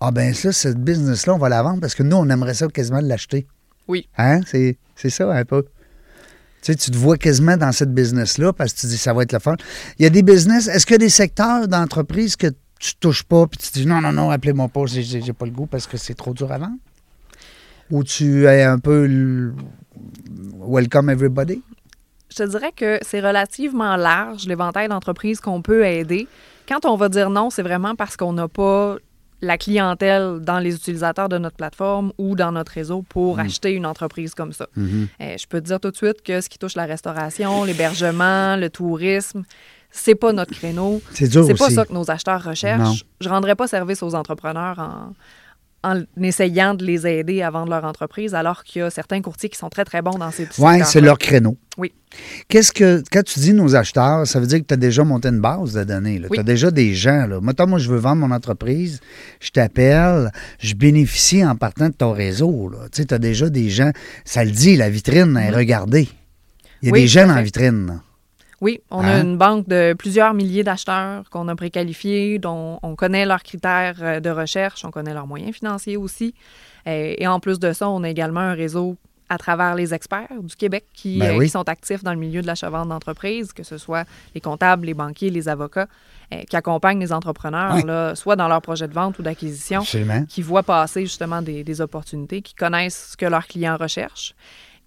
Ah 0.00 0.10
ben 0.10 0.32
ça, 0.34 0.52
cette 0.52 0.78
business-là, 0.78 1.34
on 1.34 1.38
va 1.38 1.48
la 1.48 1.62
vendre 1.62 1.80
parce 1.80 1.94
que 1.94 2.02
nous, 2.02 2.16
on 2.16 2.28
aimerait 2.28 2.54
ça 2.54 2.68
quasiment 2.68 3.00
l'acheter. 3.00 3.46
Oui. 3.88 4.08
Hein? 4.18 4.40
C'est, 4.46 4.78
c'est 4.96 5.10
ça 5.10 5.30
un 5.32 5.44
peu. 5.44 5.64
Tu 6.62 6.72
sais, 6.72 6.76
tu 6.76 6.92
te 6.92 6.96
vois 6.96 7.16
quasiment 7.16 7.56
dans 7.56 7.72
cette 7.72 7.92
business-là 7.92 8.52
parce 8.52 8.72
que 8.72 8.80
tu 8.80 8.86
dis 8.86 8.96
ça 8.96 9.12
va 9.12 9.24
être 9.24 9.32
le 9.32 9.40
fun. 9.40 9.56
Il 9.98 10.04
y 10.04 10.06
a 10.06 10.10
des 10.10 10.22
business. 10.22 10.68
Est-ce 10.68 10.86
qu'il 10.86 10.94
y 10.94 10.96
a 10.96 10.98
des 10.98 11.08
secteurs 11.08 11.66
d'entreprise 11.66 12.36
que 12.36 12.46
tu 12.82 12.96
touches 12.96 13.22
pas 13.22 13.46
puis 13.46 13.58
tu 13.58 13.70
dis 13.72 13.86
non, 13.86 14.00
non, 14.00 14.12
non, 14.12 14.30
appelez-moi 14.30 14.68
pas, 14.68 14.86
j'ai, 14.86 15.32
pas 15.32 15.46
le 15.46 15.52
goût 15.52 15.66
parce 15.66 15.86
que 15.86 15.96
c'est 15.96 16.14
trop 16.14 16.34
dur 16.34 16.50
à 16.50 16.58
vendre? 16.58 16.76
Ou 17.90 18.02
tu 18.04 18.46
es 18.46 18.62
un 18.62 18.78
peu 18.78 19.52
welcome 20.60 21.10
everybody? 21.10 21.62
je 22.32 22.36
te 22.36 22.48
dirais 22.48 22.72
que 22.74 22.98
c'est 23.02 23.20
relativement 23.20 23.96
large, 23.96 24.46
l'éventail 24.46 24.88
d'entreprises 24.88 25.40
qu'on 25.40 25.60
peut 25.60 25.84
aider. 25.84 26.26
Quand 26.66 26.86
on 26.86 26.96
va 26.96 27.08
dire 27.10 27.28
non, 27.28 27.50
c'est 27.50 27.62
vraiment 27.62 27.94
parce 27.94 28.16
qu'on 28.16 28.32
n'a 28.32 28.48
pas 28.48 28.96
la 29.42 29.58
clientèle 29.58 30.38
dans 30.40 30.60
les 30.60 30.74
utilisateurs 30.74 31.28
de 31.28 31.36
notre 31.36 31.56
plateforme 31.56 32.12
ou 32.16 32.36
dans 32.36 32.52
notre 32.52 32.72
réseau 32.72 33.02
pour 33.02 33.38
acheter 33.40 33.72
une 33.72 33.84
entreprise 33.84 34.34
comme 34.34 34.52
ça. 34.52 34.68
Mhm. 34.76 35.08
Euh, 35.20 35.36
je 35.36 35.46
peux 35.46 35.60
te 35.60 35.66
dire 35.66 35.80
tout 35.80 35.90
de 35.90 35.96
suite 35.96 36.22
que 36.22 36.40
ce 36.40 36.48
qui 36.48 36.58
touche 36.58 36.76
la 36.76 36.86
restauration, 36.86 37.64
l'hébergement, 37.64 38.56
le 38.56 38.70
tourisme, 38.70 39.42
c'est 39.92 40.14
pas 40.14 40.32
notre 40.32 40.52
créneau. 40.52 41.00
C'est 41.12 41.28
dur 41.28 41.44
C'est 41.46 41.54
pas 41.54 41.70
ça 41.70 41.84
que 41.84 41.92
nos 41.92 42.10
acheteurs 42.10 42.42
recherchent. 42.42 42.80
Non. 42.80 42.94
Je 43.20 43.28
rendrai 43.28 43.54
pas 43.54 43.68
service 43.68 44.02
aux 44.02 44.14
entrepreneurs 44.14 44.78
en, 44.78 45.12
en 45.84 46.02
essayant 46.20 46.74
de 46.74 46.84
les 46.84 47.06
aider 47.06 47.42
à 47.42 47.50
vendre 47.50 47.70
leur 47.70 47.84
entreprise, 47.84 48.34
alors 48.34 48.62
qu'il 48.64 48.80
y 48.80 48.82
a 48.84 48.90
certains 48.90 49.20
courtiers 49.20 49.48
qui 49.48 49.58
sont 49.58 49.68
très, 49.68 49.84
très 49.84 50.00
bons 50.00 50.16
dans 50.18 50.30
ces 50.30 50.46
petits 50.46 50.60
Oui, 50.60 50.80
c'est 50.84 51.00
leur 51.00 51.18
créneau. 51.18 51.56
Oui. 51.76 51.92
Qu'est-ce 52.48 52.72
que, 52.72 53.02
quand 53.10 53.22
tu 53.24 53.40
dis 53.40 53.52
nos 53.52 53.74
acheteurs, 53.74 54.26
ça 54.26 54.38
veut 54.38 54.46
dire 54.46 54.60
que 54.60 54.66
tu 54.66 54.74
as 54.74 54.78
déjà 54.78 55.02
monté 55.02 55.28
une 55.28 55.40
base 55.40 55.72
de 55.72 55.84
données. 55.84 56.20
Oui. 56.22 56.28
Tu 56.34 56.40
as 56.40 56.44
déjà 56.44 56.70
des 56.70 56.94
gens. 56.94 57.26
Là. 57.26 57.40
Mettons, 57.40 57.66
moi, 57.66 57.78
je 57.78 57.90
veux 57.90 57.98
vendre 57.98 58.26
mon 58.26 58.34
entreprise, 58.34 59.00
je 59.40 59.50
t'appelle, 59.50 60.30
je 60.58 60.74
bénéficie 60.74 61.44
en 61.44 61.56
partant 61.56 61.88
de 61.88 61.94
ton 61.94 62.12
réseau. 62.12 62.70
Tu 62.92 63.02
sais, 63.02 63.12
as 63.12 63.18
déjà 63.18 63.50
des 63.50 63.68
gens. 63.70 63.90
Ça 64.24 64.44
le 64.44 64.50
dit, 64.52 64.76
la 64.76 64.88
vitrine 64.88 65.36
est 65.36 65.50
regardée. 65.50 66.08
Il 66.82 66.88
y 66.88 66.90
a. 66.90 66.92
Oui, 66.92 67.00
des 67.02 67.08
gens 67.08 67.22
à 67.22 67.26
dans 67.26 67.30
la 67.34 67.36
fait. 67.38 67.44
vitrine. 67.44 68.00
Oui, 68.62 68.80
on 68.90 69.00
Hein? 69.02 69.08
a 69.08 69.20
une 69.20 69.36
banque 69.36 69.66
de 69.68 69.92
plusieurs 69.92 70.32
milliers 70.34 70.62
d'acheteurs 70.62 71.28
qu'on 71.30 71.48
a 71.48 71.56
préqualifiés, 71.56 72.38
dont 72.38 72.78
on 72.82 72.94
connaît 72.94 73.26
leurs 73.26 73.42
critères 73.42 73.96
euh, 74.00 74.20
de 74.20 74.30
recherche, 74.30 74.84
on 74.84 74.90
connaît 74.92 75.12
leurs 75.14 75.26
moyens 75.26 75.54
financiers 75.56 75.96
aussi. 75.96 76.32
Euh, 76.86 77.14
Et 77.18 77.26
en 77.26 77.40
plus 77.40 77.58
de 77.58 77.72
ça, 77.72 77.88
on 77.88 78.04
a 78.04 78.08
également 78.08 78.40
un 78.40 78.54
réseau 78.54 78.96
à 79.28 79.38
travers 79.38 79.74
les 79.74 79.92
experts 79.94 80.28
du 80.42 80.54
Québec 80.56 80.84
qui, 80.94 81.18
Ben 81.18 81.30
euh, 81.34 81.38
oui. 81.38 81.46
qui 81.46 81.50
sont 81.50 81.68
actifs 81.68 82.04
dans 82.04 82.12
le 82.12 82.18
milieu 82.18 82.40
de 82.42 82.46
l'achat-vente 82.46 82.88
d'entreprise, 82.88 83.52
que 83.52 83.62
ce 83.64 83.78
soit 83.78 84.04
les 84.34 84.40
comptables, 84.40 84.86
les 84.86 84.94
banquiers, 84.94 85.30
les 85.30 85.48
avocats, 85.48 85.88
qui 86.48 86.56
accompagnent 86.56 87.00
les 87.00 87.12
entrepreneurs, 87.12 87.74
Oui. 87.74 87.82
là, 87.84 88.14
soit 88.14 88.36
dans 88.36 88.48
leur 88.48 88.62
projet 88.62 88.88
de 88.88 88.94
vente 88.94 89.18
ou 89.18 89.22
d'acquisition, 89.22 89.82
qui 90.28 90.40
voient 90.40 90.62
passer 90.62 91.02
justement 91.02 91.42
des, 91.42 91.62
des 91.64 91.80
opportunités, 91.82 92.40
qui 92.40 92.54
connaissent 92.54 93.10
ce 93.12 93.16
que 93.18 93.26
leurs 93.26 93.46
clients 93.46 93.76
recherchent. 93.78 94.34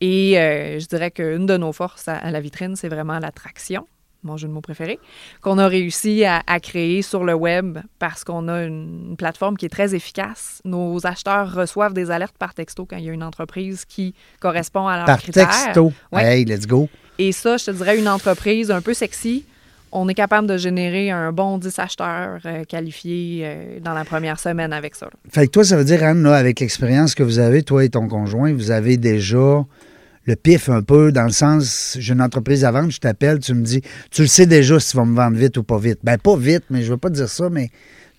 Et 0.01 0.37
euh, 0.39 0.79
je 0.79 0.85
dirais 0.87 1.11
qu'une 1.11 1.45
de 1.45 1.57
nos 1.57 1.71
forces 1.71 2.07
à, 2.07 2.15
à 2.17 2.31
la 2.31 2.41
vitrine, 2.41 2.75
c'est 2.75 2.89
vraiment 2.89 3.17
l'attraction, 3.19 3.87
mon 4.23 4.37
jeu 4.37 4.47
de 4.47 4.53
mots 4.53 4.61
préféré, 4.61 4.99
qu'on 5.41 5.57
a 5.57 5.67
réussi 5.67 6.25
à, 6.25 6.41
à 6.47 6.59
créer 6.59 7.01
sur 7.01 7.23
le 7.23 7.33
web 7.33 7.77
parce 7.99 8.23
qu'on 8.23 8.47
a 8.47 8.63
une, 8.63 9.07
une 9.11 9.17
plateforme 9.17 9.55
qui 9.55 9.65
est 9.65 9.69
très 9.69 9.95
efficace. 9.95 10.61
Nos 10.65 11.05
acheteurs 11.07 11.53
reçoivent 11.53 11.93
des 11.93 12.11
alertes 12.11 12.37
par 12.37 12.53
texto 12.53 12.85
quand 12.85 12.97
il 12.97 13.05
y 13.05 13.09
a 13.09 13.13
une 13.13 13.23
entreprise 13.23 13.85
qui 13.85 14.13
correspond 14.39 14.87
à 14.87 14.97
leurs 14.97 15.05
Par 15.05 15.21
critères. 15.21 15.49
texto. 15.49 15.93
Ouais. 16.11 16.23
Hey, 16.39 16.45
let's 16.45 16.67
go. 16.67 16.89
Et 17.17 17.31
ça, 17.31 17.55
je 17.57 17.65
te 17.65 17.71
dirais, 17.71 17.97
une 17.97 18.09
entreprise 18.09 18.71
un 18.71 18.81
peu 18.81 18.93
sexy, 18.93 19.45
on 19.97 20.09
est 20.09 20.13
capable 20.13 20.47
de 20.47 20.57
générer 20.57 21.09
un 21.09 21.31
bon 21.31 21.57
10 21.57 21.79
acheteurs 21.79 22.39
euh, 22.45 22.63
qualifiés 22.65 23.41
euh, 23.43 23.79
dans 23.79 23.93
la 23.93 24.03
première 24.03 24.39
semaine 24.39 24.73
avec 24.73 24.93
ça. 24.95 25.05
là. 25.05 25.11
Fait 25.29 25.47
que 25.47 25.51
toi, 25.51 25.63
ça 25.63 25.77
veut 25.77 25.85
dire, 25.85 26.03
Anne, 26.03 26.21
là, 26.23 26.35
avec 26.35 26.59
l'expérience 26.59 27.15
que 27.15 27.23
vous 27.23 27.39
avez, 27.39 27.63
toi 27.63 27.83
et 27.85 27.89
ton 27.89 28.07
conjoint, 28.07 28.53
vous 28.53 28.71
avez 28.71 28.97
déjà 28.97 29.63
le 30.25 30.35
pif 30.35 30.69
un 30.69 30.81
peu, 30.81 31.11
dans 31.11 31.23
le 31.23 31.29
sens, 31.31 31.95
j'ai 31.99 32.13
une 32.13 32.21
entreprise 32.21 32.65
à 32.65 32.71
vendre, 32.71 32.91
je 32.91 32.99
t'appelle, 32.99 33.39
tu 33.39 33.53
me 33.53 33.63
dis, 33.63 33.81
tu 34.11 34.23
le 34.23 34.27
sais 34.27 34.45
déjà 34.45 34.79
si 34.79 34.91
tu 34.91 34.97
vas 34.97 35.05
me 35.05 35.15
vendre 35.15 35.37
vite 35.37 35.55
ou 35.57 35.63
pas 35.63 35.77
vite. 35.77 35.99
Ben, 36.03 36.17
pas 36.17 36.35
vite, 36.35 36.63
mais 36.69 36.81
je 36.81 36.91
veux 36.91 36.97
pas 36.97 37.09
dire 37.09 37.29
ça, 37.29 37.49
mais 37.49 37.69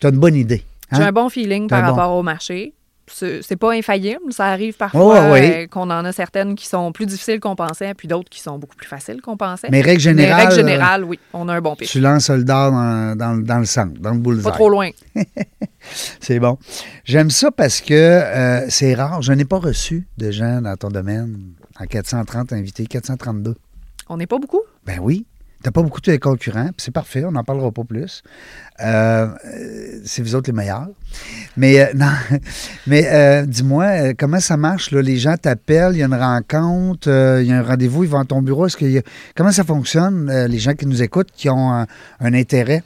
tu 0.01 0.07
as 0.07 0.11
une 0.11 0.19
bonne 0.19 0.37
idée. 0.37 0.63
J'ai 0.93 1.03
hein? 1.03 1.09
un 1.09 1.13
bon 1.13 1.29
feeling 1.29 1.69
par 1.69 1.83
bon- 1.83 1.89
rapport 1.95 2.17
au 2.17 2.23
marché. 2.23 2.73
C'est 3.09 3.57
pas 3.57 3.73
infaillible. 3.73 4.33
Ça 4.33 4.47
arrive 4.47 4.75
parfois 4.77 5.27
Oh, 5.29 5.33
oui. 5.33 5.41
euh, 5.43 5.67
qu'on 5.69 5.89
en 5.91 6.05
a 6.05 6.13
certaines 6.13 6.55
qui 6.57 6.67
sont 6.67 6.91
plus 6.93 7.07
difficiles 7.07 7.39
qu'on 7.41 7.55
pensait, 7.55 7.95
puis 7.95 8.09
d'autres 8.09 8.29
qui 8.29 8.41
sont 8.41 8.59
beaucoup 8.59 8.75
plus 8.77 8.89
faciles 8.89 9.21
qu'on 9.23 9.37
pensait. 9.37 9.69
Mais 9.71 9.81
règle 9.81 9.93
Mais 9.99 10.01
générale, 10.01 10.41
règle 10.41 10.53
euh, 10.53 10.57
générale, 10.57 11.05
oui, 11.05 11.19
on 11.33 11.49
a 11.49 11.55
un 11.55 11.61
bon 11.61 11.77
pitch. 11.77 11.93
tu 11.93 12.01
lances 12.01 12.31
le 12.31 12.43
dard 12.45 12.73
dans, 12.73 13.17
dans- 13.17 13.37
dans 13.37 13.59
le 13.61 13.65
centre, 13.65 14.01
dans 14.01 14.11
le 14.11 14.17
Pas 14.17 14.23
boulevard. 14.23 14.55
trop 14.55 14.69
loin. 14.69 14.91
C'est 16.21 16.41
bon. 16.41 16.59
J'aime 17.05 17.31
ça 17.31 17.51
parce 17.53 17.81
que 17.81 17.95
euh, 17.95 18.67
c'est 18.69 18.95
rare. 18.95 19.23
Je 19.23 19.33
n'ai 19.33 19.45
pas 19.45 19.59
reçu 19.59 20.07
de 20.19 20.31
gens 20.33 20.61
dans 20.61 20.77
ton 20.77 20.89
domaine 20.89 21.39
en 21.79 21.85
430 21.87 22.53
invités, 22.53 22.87
432. 22.87 23.55
On 24.09 24.17
n'est 24.17 24.27
pas 24.27 24.39
beaucoup? 24.39 24.63
Ben 24.85 24.99
oui. 25.01 25.27
T'as 25.67 25.73
pas 25.73 25.83
beaucoup 25.83 26.01
de 26.01 26.17
concurrents, 26.19 26.71
c'est 26.77 26.93
parfait, 26.93 27.25
on 27.25 27.33
n'en 27.33 27.43
parlera 27.43 27.73
pas 27.73 27.83
plus. 27.83 28.23
Euh, 28.85 29.27
c'est 30.05 30.23
vous 30.23 30.37
autres 30.37 30.49
les 30.49 30.57
meilleurs. 30.57 30.87
Mais 31.57 31.81
euh, 31.81 31.87
non, 31.97 32.07
mais 32.87 33.05
euh, 33.13 33.45
dis-moi, 33.45 34.15
comment 34.15 34.39
ça 34.39 34.57
marche? 34.57 34.93
Les 34.93 35.17
gens 35.17 35.37
t'appellent, 35.37 35.95
il 35.95 35.99
y 35.99 36.03
a 36.05 36.07
une 36.07 36.15
rencontre, 36.15 37.09
il 37.43 37.49
y 37.49 37.53
a 37.53 37.59
un 37.59 37.65
rendez-vous, 37.65 38.05
ils 38.05 38.09
vont 38.11 38.21
à 38.21 38.25
ton 38.25 38.43
bureau. 38.43 38.67
Est-ce 38.69 38.77
a- 38.99 39.03
Comment 39.35 39.51
ça 39.51 39.65
fonctionne, 39.65 40.31
les 40.47 40.59
gens 40.61 40.75
qui 40.75 40.87
nous 40.87 41.03
écoutent, 41.03 41.33
qui 41.33 41.51
ont 41.51 41.73
un 41.73 42.35
intérêt? 42.35 42.85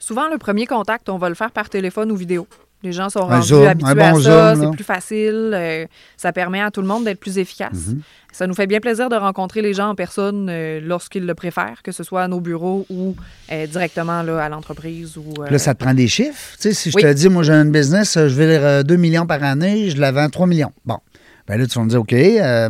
Souvent, 0.00 0.28
le 0.28 0.38
premier 0.38 0.66
contact, 0.66 1.08
on 1.08 1.18
va 1.18 1.28
le 1.28 1.36
faire 1.36 1.52
par 1.52 1.68
téléphone 1.70 2.10
ou 2.10 2.16
vidéo. 2.16 2.48
Les 2.82 2.92
gens 2.92 3.08
sont 3.08 3.20
Un 3.20 3.36
rendus 3.36 3.48
Zoom, 3.48 3.66
habitués 3.66 3.94
bon 3.94 4.16
à 4.18 4.20
ça, 4.20 4.54
c'est 4.56 4.70
plus 4.70 4.84
facile, 4.84 5.52
euh, 5.54 5.86
ça 6.16 6.32
permet 6.32 6.60
à 6.60 6.70
tout 6.70 6.80
le 6.80 6.88
monde 6.88 7.04
d'être 7.04 7.20
plus 7.20 7.38
efficace. 7.38 7.88
Mhm. 7.88 8.00
Ça 8.32 8.46
nous 8.46 8.54
fait 8.54 8.66
bien 8.66 8.80
plaisir 8.80 9.08
de 9.08 9.14
rencontrer 9.16 9.60
les 9.62 9.74
gens 9.74 9.90
en 9.90 9.94
personne 9.94 10.48
euh, 10.50 10.80
lorsqu'ils 10.82 11.26
le 11.26 11.34
préfèrent, 11.34 11.82
que 11.84 11.92
ce 11.92 12.02
soit 12.02 12.22
à 12.22 12.28
nos 12.28 12.40
bureaux 12.40 12.86
ou 12.90 13.14
euh, 13.52 13.66
directement 13.66 14.22
là, 14.22 14.42
à 14.42 14.48
l'entreprise. 14.48 15.16
Ou, 15.16 15.42
Là, 15.48 15.58
ça 15.58 15.74
te 15.74 15.84
prend 15.84 15.94
des 15.94 16.08
chiffres. 16.08 16.56
Tu 16.56 16.62
sais, 16.62 16.74
si 16.74 16.90
je 16.90 16.96
Oui. 16.96 17.02
te 17.02 17.12
dis, 17.12 17.28
moi, 17.28 17.42
j'ai 17.42 17.52
un 17.52 17.66
business, 17.66 18.14
je 18.16 18.34
vais 18.34 18.56
euh, 18.56 18.82
2 18.82 18.96
millions 18.96 19.26
par 19.26 19.42
année, 19.44 19.90
je 19.90 20.00
la 20.00 20.10
vends 20.12 20.28
3 20.30 20.46
millions. 20.46 20.72
Bon. 20.84 20.98
Ben 21.46 21.58
là, 21.60 21.66
tu 21.66 21.78
vas 21.78 21.84
me 21.84 21.90
dire, 21.90 22.00
OK, 22.00 22.12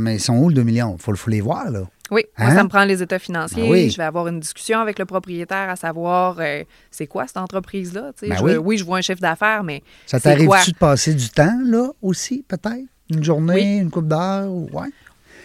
mais 0.00 0.16
ils 0.16 0.20
sont 0.20 0.34
où, 0.36 0.48
le 0.48 0.54
2 0.54 0.62
millions? 0.62 0.96
Il 0.98 1.02
faut, 1.02 1.14
faut 1.14 1.30
les 1.30 1.40
voir, 1.40 1.70
là. 1.70 1.82
Oui, 2.10 2.24
moi, 2.38 2.48
Hein? 2.48 2.54
ça 2.56 2.64
me 2.64 2.68
prend 2.68 2.84
les 2.84 3.02
états 3.02 3.18
financiers. 3.18 3.62
Ben 3.62 3.70
oui. 3.70 3.90
Je 3.90 3.96
vais 3.96 4.02
avoir 4.02 4.28
une 4.28 4.40
discussion 4.40 4.80
avec 4.80 4.98
le 4.98 5.04
propriétaire 5.06 5.70
à 5.70 5.76
savoir 5.76 6.36
euh, 6.40 6.62
c'est 6.90 7.06
quoi 7.06 7.26
cette 7.26 7.36
entreprise-là. 7.38 8.10
Ben 8.22 8.36
oui. 8.42 8.56
oui, 8.56 8.76
je 8.78 8.84
vois 8.84 8.98
un 8.98 9.02
chiffre 9.02 9.20
d'affaires, 9.20 9.62
mais 9.64 9.82
Ça 10.06 10.20
t'arrive-tu 10.20 10.72
de 10.72 10.76
passer 10.76 11.14
du 11.14 11.28
temps, 11.30 11.58
là, 11.64 11.88
aussi, 12.02 12.44
peut-être? 12.46 12.84
Une 13.10 13.22
journée, 13.24 13.54
Oui. 13.54 13.76
une 13.78 13.90
coupe 13.90 14.08
d'heures? 14.08 14.50
ou- 14.50 14.68
Ouais? 14.72 14.88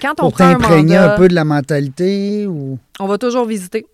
Quand 0.02 0.12
on 0.20 0.24
Pour 0.30 0.34
prend 0.34 0.46
un 0.46 0.58
mandat, 0.58 1.13
un 1.13 1.17
peu 1.17 1.28
de 1.28 1.34
la 1.36 1.43
mentalité 1.43 2.46
ou. 2.48 2.78
on 3.00 3.08
va 3.08 3.17
toujours 3.17 3.46
visiter. 3.46 3.86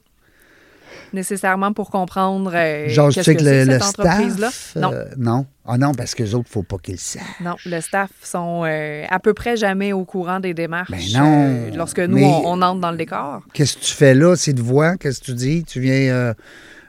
Nécessairement 1.14 1.74
pour 1.74 1.92
comprendre 1.92 2.52
euh, 2.56 2.90
Genre, 2.90 3.10
tu 3.14 3.22
sais 3.24 3.34
que 3.36 3.40
que 3.40 3.46
c'est 3.46 3.66
le, 3.66 3.72
le 3.74 3.80
cette 3.80 3.84
entreprise-là? 4.00 4.50
staff. 4.50 4.76
Non. 4.82 4.92
euh, 4.94 5.06
non. 5.18 5.46
Ah 5.66 5.78
non, 5.78 5.94
parce 5.94 6.16
que 6.16 6.24
les 6.24 6.34
autres, 6.36 6.48
il 6.48 6.50
ne 6.50 6.54
faut 6.54 6.64
pas 6.64 6.78
qu'ils 6.82 6.96
le 6.96 7.00
savent. 7.00 7.22
Non, 7.40 7.56
le 7.66 7.80
staff 7.82 8.10
sont 8.24 8.64
euh, 8.66 9.06
à 9.10 9.20
peu 9.20 9.34
près 9.34 9.56
jamais 9.56 9.94
au 9.94 10.04
courant 10.06 10.40
des 10.40 10.54
démarches 10.54 10.92
Ben 10.92 11.00
non, 11.14 11.46
euh, 11.48 11.70
lorsque 11.76 12.00
nous, 12.00 12.18
on, 12.22 12.42
on 12.60 12.62
entre 12.62 12.82
dans 12.82 12.92
le 12.92 12.98
décor. 12.98 13.42
Qu'est-ce 13.54 13.78
que 13.78 13.84
tu 13.84 13.94
fais 13.94 14.14
là? 14.16 14.36
C'est 14.36 14.54
de 14.54 14.62
voix? 14.62 14.98
Qu'est-ce 14.98 15.20
que 15.22 15.26
tu 15.26 15.34
dis? 15.36 15.64
Tu 15.64 15.80
viens 15.80 16.12
euh, 16.12 16.34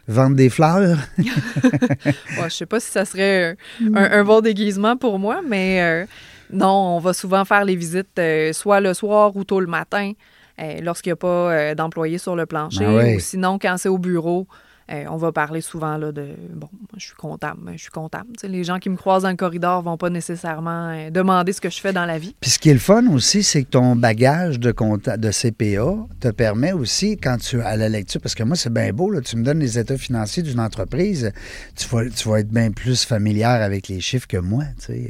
vendre 0.08 0.34
des 0.36 0.48
fleurs? 0.50 0.98
Ouais, 1.18 2.48
je 2.48 2.54
sais 2.54 2.66
pas 2.66 2.80
si 2.80 2.90
ça 2.90 3.04
serait 3.04 3.52
euh, 3.52 3.54
un, 3.94 4.20
un 4.20 4.24
bon 4.24 4.40
déguisement 4.40 4.96
pour 4.96 5.18
moi, 5.18 5.40
mais 5.46 6.06
non, 6.50 6.96
on 6.96 6.98
va 6.98 7.12
souvent 7.12 7.44
faire 7.44 7.64
les 7.64 7.76
visites 7.76 8.20
soit 8.52 8.80
le 8.80 8.94
soir 8.94 9.36
ou 9.36 9.44
tôt 9.44 9.60
le 9.60 9.66
matin 9.66 10.12
lorsqu'il 10.58 11.10
n'y 11.10 11.14
a 11.14 11.16
pas 11.16 11.52
euh, 11.52 11.74
d'employés 11.74 12.18
sur 12.18 12.36
le 12.36 12.46
plancher. 12.46 12.86
Ouais. 12.86 13.16
Ou 13.16 13.20
sinon, 13.20 13.58
quand 13.58 13.76
c'est 13.78 13.88
au 13.88 13.98
bureau, 13.98 14.46
euh, 14.90 15.04
on 15.10 15.16
va 15.16 15.32
parler 15.32 15.60
souvent 15.60 15.96
là, 15.96 16.12
de 16.12 16.34
bon, 16.52 16.68
moi, 16.72 16.88
je 16.98 17.06
suis 17.06 17.14
comptable, 17.14 17.60
je 17.74 17.80
suis 17.82 17.90
comptable. 17.90 18.28
Les 18.42 18.64
gens 18.64 18.78
qui 18.78 18.90
me 18.90 18.96
croisent 18.96 19.22
dans 19.22 19.30
le 19.30 19.36
corridor 19.36 19.82
vont 19.82 19.96
pas 19.96 20.10
nécessairement 20.10 20.90
euh, 20.90 21.10
demander 21.10 21.52
ce 21.52 21.60
que 21.60 21.70
je 21.70 21.80
fais 21.80 21.92
dans 21.92 22.04
la 22.04 22.18
vie. 22.18 22.34
Puis 22.40 22.50
ce 22.50 22.58
qui 22.58 22.70
est 22.70 22.74
le 22.74 22.78
fun 22.78 23.06
aussi, 23.08 23.42
c'est 23.42 23.62
que 23.64 23.70
ton 23.70 23.96
bagage 23.96 24.60
de, 24.60 24.72
compta- 24.72 25.16
de 25.16 25.30
CPA 25.30 26.06
te 26.20 26.28
permet 26.28 26.72
aussi, 26.72 27.16
quand 27.16 27.38
tu 27.38 27.60
à 27.62 27.76
la 27.76 27.88
lecture, 27.88 28.20
parce 28.20 28.34
que 28.34 28.42
moi, 28.42 28.56
c'est 28.56 28.72
bien 28.72 28.92
beau, 28.92 29.10
là, 29.10 29.20
tu 29.20 29.36
me 29.36 29.44
donnes 29.44 29.60
les 29.60 29.78
états 29.78 29.96
financiers 29.96 30.42
d'une 30.42 30.60
entreprise, 30.60 31.32
tu 31.76 31.88
vas, 31.88 32.08
tu 32.08 32.28
vas 32.28 32.40
être 32.40 32.50
bien 32.50 32.70
plus 32.70 33.04
familière 33.04 33.62
avec 33.62 33.88
les 33.88 34.00
chiffres 34.00 34.26
que 34.26 34.36
moi. 34.36 34.64
Euh, 34.90 35.06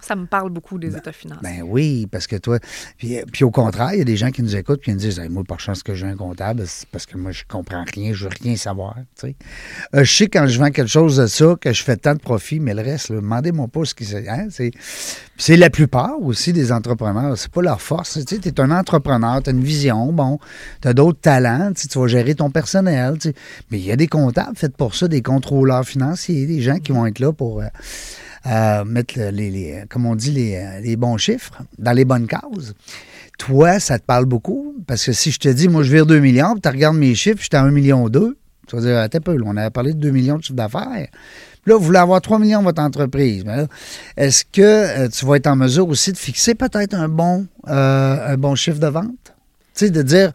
Ça 0.00 0.16
me 0.16 0.26
parle 0.26 0.50
beaucoup 0.50 0.78
des 0.78 0.96
états 0.96 1.12
financiers. 1.12 1.42
ben 1.42 1.62
oui, 1.62 2.06
parce 2.10 2.26
que 2.26 2.36
toi. 2.36 2.58
Puis, 2.96 3.18
puis 3.32 3.44
au 3.44 3.50
contraire, 3.50 3.92
il 3.92 3.98
y 3.98 4.02
a 4.02 4.04
des 4.04 4.16
gens 4.16 4.30
qui 4.30 4.42
nous 4.42 4.56
écoutent 4.56 4.80
et 4.80 4.84
qui 4.84 4.90
nous 4.92 4.96
disent 4.98 5.18
Hey, 5.18 5.28
Moi, 5.28 5.44
par 5.44 5.60
chance 5.60 5.82
que 5.82 5.94
j'ai 5.94 6.06
un 6.06 6.16
comptable, 6.16 6.62
c'est 6.66 6.88
parce 6.88 7.06
que 7.06 7.16
moi, 7.18 7.32
je 7.32 7.42
comprends 7.46 7.84
rien, 7.94 8.12
je 8.12 8.24
veux 8.24 8.30
rien 8.42 8.56
savoir. 8.56 8.96
Euh, 9.94 10.04
je 10.04 10.12
sais 10.16 10.28
quand 10.28 10.46
je 10.46 10.58
vends 10.58 10.70
quelque 10.70 10.88
chose 10.88 11.16
de 11.16 11.26
ça 11.26 11.54
que 11.60 11.72
je 11.72 11.82
fais 11.82 11.96
tant 11.96 12.14
de 12.14 12.20
profit, 12.20 12.60
mais 12.60 12.74
le 12.74 12.82
reste, 12.82 13.10
demandez-moi 13.12 13.66
pas 13.68 13.84
ce 13.84 13.94
qui 13.94 14.04
c'est. 14.04 14.28
hein, 14.28 14.48
c'est. 14.50 15.56
La 15.56 15.70
plupart 15.70 16.20
aussi 16.22 16.52
des 16.52 16.70
entrepreneurs. 16.72 17.36
C'est 17.36 17.50
pas 17.50 17.62
leur 17.62 17.80
force. 17.80 18.18
Tu 18.24 18.34
es 18.36 18.60
un 18.60 18.70
entrepreneur, 18.70 19.42
tu 19.42 19.50
as 19.50 19.52
une 19.52 19.62
vision, 19.62 20.12
bon, 20.12 20.38
tu 20.82 20.88
as 20.88 20.94
d'autres 20.94 21.20
talents, 21.20 21.72
tu 21.74 21.98
vas 21.98 22.06
gérer 22.06 22.34
ton 22.34 22.50
personnel. 22.50 23.14
Mais 23.70 23.78
il 23.78 23.84
y 23.84 23.92
a 23.92 23.96
des 23.96 24.06
comptables 24.08 24.56
faits 24.56 24.76
pour 24.76 24.94
ça, 24.94 25.08
des 25.08 25.22
contrôleurs 25.22 25.84
financiers, 25.84 26.46
des 26.46 26.60
gens 26.60 26.78
qui 26.78 26.92
vont 26.92 27.06
être 27.06 27.18
là 27.18 27.32
pour 27.32 27.60
euh, 27.60 27.66
euh, 28.46 28.84
mettre 28.84 29.14
le- 29.18 29.30
les, 29.30 30.96
bons 30.96 31.16
chiffres 31.18 31.62
dans 31.78 31.92
les 31.92 32.04
bonnes 32.04 32.26
cases. 32.26 32.74
Toi, 33.38 33.78
ça 33.80 33.98
te 33.98 34.04
parle 34.04 34.24
beaucoup? 34.26 34.74
Parce 34.86 35.04
que 35.04 35.12
si 35.12 35.30
je 35.30 35.38
te 35.38 35.48
dis, 35.48 35.68
moi, 35.68 35.82
je 35.82 35.92
vire 35.92 36.06
2 36.06 36.18
millions, 36.18 36.56
tu 36.60 36.68
regardes 36.68 36.96
mes 36.96 37.14
chiffres, 37.14 37.38
j'étais 37.42 37.56
à 37.56 37.62
1 37.62 37.70
million 37.70 38.08
2, 38.08 38.36
tu 38.68 38.76
vas 38.76 38.82
dire, 38.82 38.98
attends 38.98 39.20
peu, 39.20 39.36
là, 39.36 39.44
on 39.46 39.56
avait 39.56 39.70
parlé 39.70 39.94
de 39.94 39.98
2 39.98 40.10
millions 40.10 40.36
de 40.36 40.42
chiffre 40.42 40.54
d'affaires. 40.56 41.08
Là, 41.66 41.74
vous 41.76 41.84
voulez 41.84 41.98
avoir 41.98 42.20
3 42.20 42.38
millions 42.38 42.60
de 42.60 42.64
votre 42.64 42.82
entreprise. 42.82 43.44
Mais 43.44 43.56
là, 43.56 43.66
est-ce 44.16 44.44
que 44.44 44.60
euh, 44.62 45.08
tu 45.08 45.26
vas 45.26 45.36
être 45.36 45.46
en 45.46 45.56
mesure 45.56 45.88
aussi 45.88 46.12
de 46.12 46.16
fixer 46.18 46.54
peut-être 46.54 46.94
un 46.94 47.08
bon, 47.08 47.46
euh, 47.68 48.32
un 48.32 48.36
bon 48.36 48.54
chiffre 48.54 48.78
de 48.78 48.86
vente? 48.86 49.34
Tu 49.74 49.86
sais, 49.86 49.90
de 49.90 50.02
dire, 50.02 50.32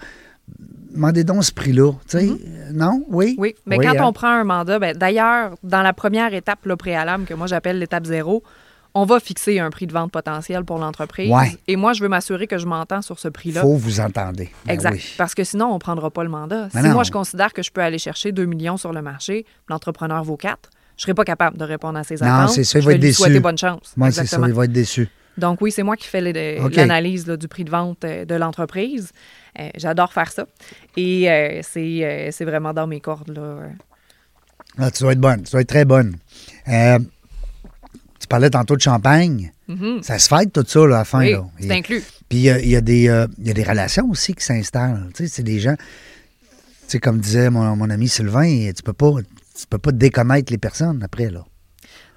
demandez 0.94 1.24
donc 1.24 1.44
ce 1.44 1.52
prix-là. 1.52 1.92
Tu 2.10 2.20
sais, 2.20 2.30
euh, 2.30 2.72
non? 2.74 3.04
Oui? 3.10 3.36
Oui, 3.38 3.56
mais 3.66 3.78
Oui, 3.78 3.86
quand 3.86 3.96
hein? 3.96 4.06
on 4.06 4.14
prend 4.14 4.30
un 4.30 4.44
mandat, 4.44 4.80
ben, 4.80 4.96
d'ailleurs, 4.96 5.56
dans 5.64 5.82
la 5.82 5.94
première 5.94 6.34
étape 6.34 6.66
là, 6.66 6.76
préalable, 6.76 7.26
que 7.26 7.34
moi 7.34 7.48
j'appelle 7.48 7.80
l'étape 7.80 8.06
zéro, 8.06 8.44
on 8.96 9.06
va 9.06 9.20
fixer 9.20 9.60
un 9.60 9.70
prix 9.72 9.88
de 9.88 9.94
vente 9.94 10.12
potentiel 10.12 10.64
pour 10.66 10.78
l'entreprise. 10.78 11.32
Ouais. 11.32 11.58
Et 11.68 11.76
moi, 11.76 11.94
je 11.94 12.02
veux 12.04 12.10
m'assurer 12.10 12.46
que 12.48 12.58
je 12.58 12.66
m'entends 12.68 13.02
sur 13.02 13.18
ce 13.20 13.28
prix-là. 13.28 13.62
faut 13.62 13.76
vous 13.76 14.00
entendez. 14.00 14.50
Ben 14.66 14.74
Exact. 14.74 14.94
oui. 14.94 15.14
Parce 15.18 15.34
que 15.34 15.44
sinon, 15.44 15.68
on 15.68 15.74
ne 15.76 15.80
prendra 15.80 16.12
pas 16.12 16.24
le 16.24 16.30
mandat. 16.30 16.70
Mais 16.74 16.82
si 16.82 16.88
non. 16.88 16.94
moi, 16.94 17.04
je 17.04 17.12
considère 17.12 17.54
que 17.54 17.64
je 17.64 17.72
peux 17.72 17.82
aller 17.82 17.98
chercher 17.98 18.32
2 18.32 18.46
millions 18.46 18.78
sur 18.78 18.94
le 18.94 19.02
marché, 19.02 19.46
l'entrepreneur 19.68 20.24
vaut 20.24 20.38
4, 20.38 20.70
je 20.96 21.02
ne 21.02 21.02
serai 21.02 21.14
pas 21.16 21.26
capable 21.26 21.58
de 21.58 21.64
répondre 21.64 21.98
à 21.98 22.04
ses 22.04 22.16
Non, 22.18 22.28
attentes. 22.28 22.50
c'est 22.52 22.64
ça, 22.64 22.78
il 22.78 22.86
va 22.86 22.92
être 22.92 22.98
lui 23.02 23.08
déçu. 23.08 23.22
souhaiter 23.24 23.40
bonne 23.40 23.58
chance. 23.58 23.94
Moi, 23.98 24.12
c'est 24.12 24.28
ça, 24.28 24.40
il 24.46 24.54
va 24.54 24.66
être 24.66 24.72
déçu. 24.72 25.10
Donc 25.36 25.62
oui, 25.62 25.72
c'est 25.72 25.82
moi 25.82 25.98
qui 25.98 26.06
fais 26.08 26.22
l'analyse 26.22 27.26
du 27.26 27.48
prix 27.48 27.64
de 27.64 27.72
vente 27.72 28.04
euh, 28.06 28.24
de 28.26 28.36
l'entreprise. 28.36 29.12
Euh, 29.60 29.70
J'adore 29.76 30.14
faire 30.14 30.32
ça. 30.32 30.46
Et 30.96 31.32
euh, 31.32 31.62
c'est 31.64 32.46
vraiment 32.46 32.72
dans 32.74 32.86
mes 32.86 33.00
cordes. 33.00 33.30
Là. 33.36 33.70
Ah, 34.78 34.92
tu 34.92 35.02
dois 35.02 35.14
être 35.14 35.20
bonne. 35.20 35.42
Tu 35.42 35.52
dois 35.52 35.62
être 35.62 35.70
très 35.70 35.86
bonne. 35.86 36.18
Tu 38.24 38.28
parlais 38.30 38.50
tantôt 38.50 38.78
de 38.78 38.82
champagne. 38.82 39.52
Mhm. 39.68 40.02
Ça 40.02 40.18
se 40.18 40.30
fête 40.30 40.54
tout 40.54 40.64
ça 40.66 40.80
là, 40.88 40.96
à 40.96 41.00
la 41.00 41.04
fin. 41.04 41.20
Oui, 41.20 41.36
c'est 41.60 41.72
inclus. 41.72 42.02
Puis 42.30 42.38
il 42.38 42.46
y 42.46 42.50
euh, 42.50 43.28
y 43.38 43.50
a 43.50 43.54
des 43.54 43.64
relations 43.64 44.10
aussi 44.10 44.34
qui 44.34 44.46
s'installent. 44.46 45.10
Tu 45.14 45.24
sais, 45.28 45.30
c'est 45.36 45.44
des 45.44 45.60
gens. 45.60 45.76
Tu 45.76 45.84
sais, 46.88 47.00
comme 47.00 47.20
disait 47.20 47.50
mon, 47.50 47.76
mon 47.76 47.90
ami 47.90 48.08
Sylvain, 48.08 48.72
tu 48.74 48.82
peux 48.82 48.94
pas, 48.94 49.12
tu 49.60 49.68
peux 49.70 49.78
pas 49.78 49.92
déconnaître 49.92 50.54
les 50.54 50.58
personnes 50.58 51.04
après 51.04 51.30
là. 51.30 51.44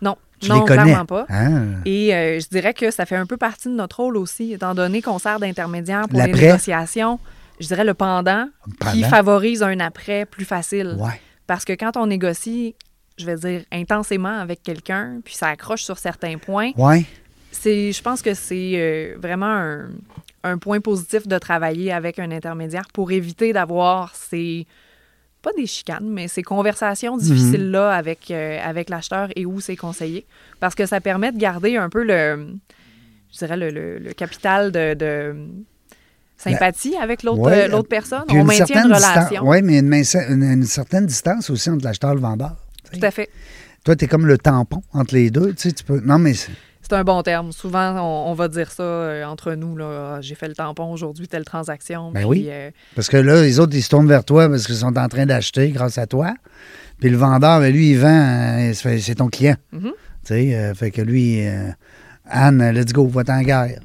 Non, 0.00 0.16
Tu 0.38 0.48
non, 0.48 0.60
les 0.60 0.66
connais. 0.66 0.82
clairement 0.84 1.06
pas. 1.06 1.26
Hein? 1.28 1.82
Et 1.84 2.14
euh, 2.14 2.38
je 2.38 2.46
dirais 2.50 2.72
que 2.72 2.92
ça 2.92 3.04
fait 3.04 3.16
un 3.16 3.26
peu 3.26 3.36
partie 3.36 3.66
de 3.68 3.74
notre 3.74 3.96
rôle 3.98 4.16
aussi, 4.16 4.52
étant 4.52 4.76
donné 4.76 5.02
qu'on 5.02 5.18
sert 5.18 5.40
d'intermédiaire 5.40 6.06
pour 6.08 6.20
les 6.20 6.32
négociations. 6.32 7.18
Je 7.58 7.66
dirais 7.66 7.84
le 7.84 7.94
pendant, 7.94 8.48
qui 8.92 9.02
favorise 9.02 9.64
un 9.64 9.80
après 9.80 10.24
plus 10.24 10.44
facile. 10.44 10.94
Ouais. 11.00 11.20
Parce 11.48 11.64
que 11.64 11.72
quand 11.72 11.96
on 11.96 12.06
négocie, 12.06 12.76
je 13.18 13.26
vais 13.26 13.36
dire 13.36 13.64
intensément 13.72 14.38
avec 14.40 14.62
quelqu'un, 14.62 15.20
puis 15.24 15.34
ça 15.34 15.48
accroche 15.48 15.82
sur 15.82 15.98
certains 15.98 16.36
points, 16.38 16.72
Ouais. 16.76 17.04
c'est, 17.50 17.92
je 17.92 18.02
pense 18.02 18.22
que 18.22 18.34
c'est 18.34 18.72
euh, 18.74 19.16
vraiment 19.18 19.46
un, 19.46 19.88
un 20.44 20.58
point 20.58 20.80
positif 20.80 21.26
de 21.26 21.38
travailler 21.38 21.92
avec 21.92 22.18
un 22.18 22.30
intermédiaire 22.30 22.86
pour 22.92 23.10
éviter 23.12 23.52
d'avoir 23.52 24.14
ces 24.14 24.66
pas 25.42 25.52
des 25.56 25.66
chicanes, 25.66 26.08
mais 26.08 26.26
ces 26.26 26.42
conversations 26.42 27.16
difficiles-là 27.16 27.92
avec, 27.92 28.30
euh, 28.32 28.58
avec 28.64 28.90
l'acheteur 28.90 29.28
et 29.36 29.46
ou 29.46 29.60
ses 29.60 29.76
conseillers. 29.76 30.26
Parce 30.58 30.74
que 30.74 30.86
ça 30.86 31.00
permet 31.00 31.30
de 31.30 31.38
garder 31.38 31.76
un 31.76 31.88
peu 31.88 32.02
le, 32.02 32.48
je 33.32 33.38
dirais, 33.38 33.56
le, 33.56 33.70
le- 33.70 33.98
le 33.98 34.12
capital 34.12 34.72
de, 34.72 34.94
de 34.94 35.36
sympathie 36.36 36.96
avec 36.96 37.22
l'autre 37.22 37.42
Ouais, 37.42 37.72
euh, 37.72 37.82
personne. 37.82 38.24
On 38.28 38.34
une 38.40 38.44
maintient 38.46 38.86
une 38.86 38.92
relation. 38.92 39.46
ouais, 39.46 39.62
mais 39.62 39.78
une, 39.78 39.88
mince- 39.88 40.16
une- 40.28 40.42
une 40.42 40.64
certaine 40.64 41.06
distance 41.06 41.48
aussi 41.48 41.70
entre 41.70 41.84
l'acheteur 41.84 42.10
et 42.10 42.14
le 42.16 42.20
vendeur. 42.20 42.56
Tout 42.92 43.00
à 43.02 43.10
fait. 43.10 43.28
Toi, 43.84 43.94
tu 43.96 44.04
es 44.04 44.08
comme 44.08 44.26
le 44.26 44.36
tampon 44.38 44.82
entre 44.92 45.14
les 45.14 45.30
deux. 45.30 45.52
Tu 45.54 45.68
sais, 45.68 45.72
tu 45.72 45.84
peux. 45.84 46.00
Non, 46.00 46.18
mais 46.18 46.34
c'est- 46.34 46.50
un 46.92 47.02
bon 47.02 47.20
terme. 47.22 47.50
Souvent, 47.50 47.96
on, 47.98 48.30
on 48.30 48.34
va 48.34 48.46
dire 48.46 48.70
ça 48.70 48.82
euh, 48.84 49.24
entre 49.24 49.54
nous. 49.54 49.76
là. 49.76 50.14
Ah, 50.16 50.20
J'ai 50.20 50.36
fait 50.36 50.46
le 50.46 50.54
tampon 50.54 50.92
aujourd'hui, 50.92 51.26
telle 51.26 51.44
transaction. 51.44 52.12
Ben 52.12 52.20
puis, 52.20 52.28
oui. 52.28 52.46
euh, 52.48 52.70
parce 52.94 53.08
que 53.08 53.16
là, 53.16 53.42
les 53.42 53.58
autres, 53.58 53.74
ils 53.74 53.82
se 53.82 53.88
tournent 53.88 54.06
vers 54.06 54.24
toi 54.24 54.48
parce 54.48 54.66
qu'ils 54.66 54.76
sont 54.76 54.96
en 54.96 55.08
train 55.08 55.26
d'acheter 55.26 55.70
grâce 55.70 55.98
à 55.98 56.06
toi. 56.06 56.34
Puis 57.00 57.10
le 57.10 57.16
vendeur, 57.16 57.58
ben, 57.58 57.72
lui, 57.72 57.90
il 57.90 57.98
vend, 57.98 58.08
euh, 58.08 58.72
c'est 58.72 59.16
ton 59.16 59.28
client. 59.28 59.56
Tu 59.72 59.88
sais, 60.22 60.54
euh, 60.54 60.74
fait 60.74 60.92
que 60.92 61.02
lui, 61.02 61.44
Anne, 62.24 62.70
let's 62.72 62.92
go, 62.92 63.06
va 63.08 63.22
en 63.28 63.42
guerre. 63.42 63.80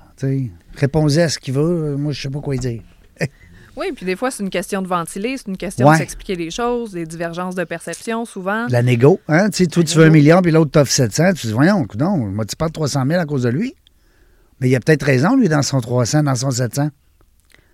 Réponds-y 0.76 1.22
à 1.22 1.30
ce 1.30 1.40
qu'il 1.40 1.54
veut. 1.56 1.96
Moi, 1.98 2.14
je 2.14 2.22
sais 2.22 2.30
pas 2.30 2.40
quoi 2.40 2.56
dire. 2.56 2.82
Oui, 3.82 3.92
puis 3.96 4.06
des 4.06 4.16
fois, 4.16 4.30
c'est 4.32 4.44
une 4.44 4.50
question 4.52 4.82
de 4.84 4.88
ventiler, 4.88 5.36
c'est 5.38 5.48
une 5.48 5.58
question 5.58 5.88
Ouais. 5.88 5.96
de 5.96 6.00
s'expliquer 6.00 6.36
des 6.38 6.52
choses, 6.52 6.92
des 6.92 7.06
divergences 7.06 7.56
de 7.56 7.64
perception, 7.64 8.26
souvent. 8.26 8.68
La 8.70 8.84
négo, 8.84 9.20
hein? 9.28 9.50
Tu 9.50 9.64
sais, 9.64 9.68
toi, 9.68 9.84
tu 9.84 9.98
veux 9.98 10.06
un 10.06 10.10
million, 10.12 10.42
puis 10.42 10.52
l'autre 10.52 10.70
t'offre 10.72 10.92
700. 10.92 11.34
Tu 11.34 11.48
dis, 11.48 11.54
voyons, 11.54 11.86
non, 11.98 12.16
moi, 12.18 12.46
tu 12.46 12.56
parles 12.56 12.72
300 12.72 13.04
000 13.08 13.20
à 13.20 13.26
cause 13.26 13.44
de 13.44 13.50
lui. 13.50 13.74
Mais 14.60 14.70
il 14.70 14.76
a 14.76 14.80
peut-être 14.80 15.04
raison, 15.04 15.36
lui, 15.36 15.50
dans 15.50 15.64
son 15.64 15.82
300, 15.82 16.22
dans 16.24 16.36
son 16.36 16.52
700. 16.52 16.90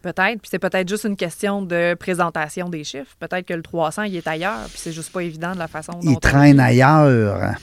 Peut-être. 0.01 0.39
Puis 0.39 0.49
c'est 0.49 0.59
peut-être 0.59 0.87
juste 0.87 1.03
une 1.03 1.17
question 1.17 1.61
de 1.61 1.93
présentation 1.95 2.69
des 2.69 2.85
chiffres. 2.85 3.13
Peut-être 3.19 3.45
que 3.45 3.53
le 3.53 3.61
300, 3.63 4.03
il 4.03 4.15
est 4.15 4.27
ailleurs, 4.27 4.63
puis 4.69 4.77
c'est 4.77 4.93
juste 4.93 5.11
pas 5.11 5.21
évident 5.21 5.51
de 5.53 5.59
la 5.59 5.67
façon 5.67 5.93
dont 5.93 5.99
Il 6.03 6.17
traîne 6.19 6.57
le- 6.57 6.63
ailleurs. 6.63 7.55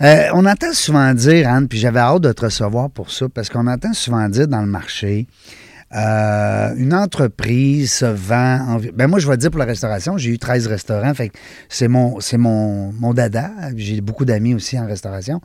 Euh, 0.00 0.24
on 0.34 0.44
entend 0.46 0.72
souvent 0.72 1.14
dire, 1.14 1.48
Anne, 1.48 1.68
puis 1.68 1.78
j'avais 1.78 2.00
hâte 2.00 2.22
de 2.22 2.32
te 2.32 2.44
recevoir 2.46 2.90
pour 2.90 3.12
ça, 3.12 3.26
parce 3.28 3.48
qu'on 3.48 3.68
entend 3.68 3.92
souvent 3.92 4.28
dire 4.28 4.48
dans 4.48 4.62
le 4.62 4.66
marché, 4.66 5.28
euh, 5.94 6.74
une 6.76 6.94
entreprise 6.94 7.92
se 7.92 8.06
vend. 8.06 8.60
En... 8.68 8.80
Ben 8.94 9.08
moi, 9.08 9.18
je 9.18 9.28
vais 9.28 9.36
te 9.36 9.40
dire 9.40 9.50
pour 9.50 9.58
la 9.58 9.66
restauration, 9.66 10.16
j'ai 10.16 10.30
eu 10.30 10.38
13 10.38 10.66
restaurants, 10.66 11.12
fait 11.14 11.30
c'est 11.68 11.88
mon, 11.88 12.20
c'est 12.20 12.38
mon, 12.38 12.92
mon 12.92 13.12
dada. 13.12 13.50
J'ai 13.76 14.00
beaucoup 14.00 14.24
d'amis 14.24 14.54
aussi 14.54 14.78
en 14.78 14.86
restauration. 14.86 15.40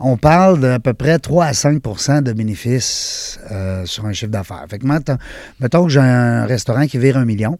On 0.00 0.16
parle 0.16 0.60
d'à 0.60 0.80
peu 0.80 0.94
près 0.94 1.18
3 1.18 1.44
à 1.44 1.52
5% 1.52 2.22
de 2.22 2.32
bénéfices 2.32 3.38
euh, 3.50 3.84
sur 3.84 4.06
un 4.06 4.12
chiffre 4.12 4.30
d'affaires. 4.30 4.64
Fait 4.68 4.78
que 4.78 4.86
mettons, 4.86 5.18
mettons 5.60 5.84
que 5.84 5.90
j'ai 5.90 6.00
un 6.00 6.44
restaurant 6.46 6.86
qui 6.86 6.98
vire 6.98 7.16
un 7.16 7.24
million. 7.24 7.58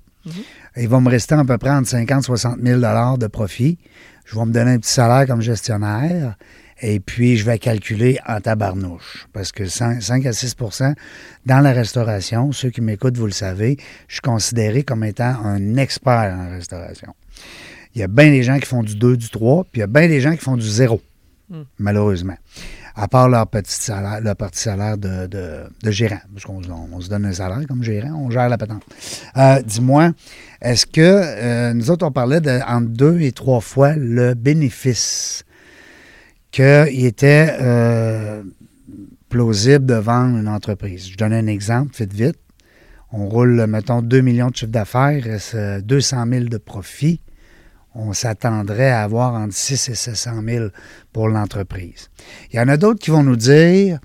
Il 0.76 0.88
va 0.88 1.00
me 1.00 1.08
rester 1.08 1.34
à 1.34 1.44
peu 1.44 1.56
près 1.56 1.70
entre 1.70 1.88
50 1.88 2.20
et 2.20 2.26
60 2.26 2.58
000 2.62 2.80
de 3.16 3.26
profit. 3.28 3.78
Je 4.24 4.38
vais 4.38 4.44
me 4.44 4.52
donner 4.52 4.72
un 4.72 4.78
petit 4.78 4.92
salaire 4.92 5.26
comme 5.26 5.40
gestionnaire. 5.40 6.36
Et 6.80 7.00
puis, 7.00 7.36
je 7.36 7.44
vais 7.44 7.58
calculer 7.58 8.18
en 8.26 8.40
tabarnouche. 8.40 9.26
Parce 9.32 9.50
que 9.52 9.66
5, 9.66 10.00
5 10.02 10.26
à 10.26 10.30
6% 10.30 10.94
dans 11.46 11.60
la 11.60 11.72
restauration, 11.72 12.52
ceux 12.52 12.70
qui 12.70 12.80
m'écoutent, 12.80 13.16
vous 13.16 13.26
le 13.26 13.32
savez, 13.32 13.76
je 14.06 14.14
suis 14.14 14.20
considéré 14.20 14.82
comme 14.84 15.02
étant 15.04 15.34
un 15.44 15.76
expert 15.76 16.36
en 16.38 16.50
restauration. 16.50 17.14
Il 17.94 18.00
y 18.00 18.04
a 18.04 18.08
bien 18.08 18.30
des 18.30 18.42
gens 18.44 18.58
qui 18.58 18.66
font 18.66 18.82
du 18.84 18.94
2, 18.94 19.16
du 19.16 19.28
3, 19.28 19.64
puis 19.64 19.70
il 19.76 19.80
y 19.80 19.82
a 19.82 19.86
bien 19.88 20.06
des 20.06 20.20
gens 20.20 20.32
qui 20.32 20.38
font 20.44 20.56
du 20.56 20.68
0, 20.68 21.00
malheureusement. 21.78 22.36
À 22.94 23.06
part 23.06 23.28
leur 23.28 23.46
petit 23.46 23.72
salaire, 23.72 24.20
leur 24.20 24.34
petit 24.36 24.58
salaire 24.60 24.98
de, 24.98 25.26
de- 25.26 25.64
de 25.82 25.90
gérant. 25.90 26.18
Parce 26.32 26.44
qu'on 26.44 26.60
on- 26.70 26.88
on 26.92 27.00
se 27.00 27.08
donne 27.08 27.24
un 27.26 27.32
salaire 27.32 27.60
comme 27.68 27.82
gérant, 27.84 28.10
on 28.14 28.30
gère 28.30 28.48
la 28.48 28.58
patente. 28.58 28.82
Euh, 29.36 29.62
Dis-moi, 29.62 30.10
est-ce 30.60 30.84
que 30.86 31.00
euh, 31.00 31.72
nous 31.74 31.90
autres, 31.90 32.04
on 32.06 32.10
parlait 32.12 32.40
de 32.40 32.58
entre 32.68 32.88
deux 32.88 33.20
et 33.20 33.30
trois 33.32 33.60
fois 33.60 33.94
le 33.96 34.34
bénéfice 34.34 35.44
qu'il 36.50 37.04
était 37.04 37.56
euh, 37.60 38.42
plausible 39.28 39.86
de 39.86 39.94
vendre 39.94 40.38
une 40.38 40.48
entreprise. 40.48 41.08
Je 41.10 41.16
donne 41.16 41.32
un 41.32 41.46
exemple, 41.46 41.94
vite, 41.96 42.12
vite. 42.12 42.38
On 43.12 43.28
roule, 43.28 43.66
mettons, 43.66 44.02
2 44.02 44.20
millions 44.20 44.48
de 44.48 44.56
chiffre 44.56 44.70
d'affaires, 44.70 45.12
il 45.12 45.24
reste 45.24 45.54
euh, 45.54 45.80
200 45.80 46.24
000 46.30 46.44
de 46.44 46.58
profit. 46.58 47.20
On 47.94 48.12
s'attendrait 48.12 48.90
à 48.90 49.02
avoir 49.02 49.34
entre 49.34 49.54
6 49.54 49.88
et 49.88 49.94
700 49.94 50.42
000 50.46 50.66
pour 51.12 51.28
l'entreprise. 51.28 52.10
Il 52.52 52.56
y 52.56 52.60
en 52.60 52.68
a 52.68 52.76
d'autres 52.76 53.00
qui 53.00 53.10
vont 53.10 53.22
nous 53.22 53.36
dire, 53.36 53.98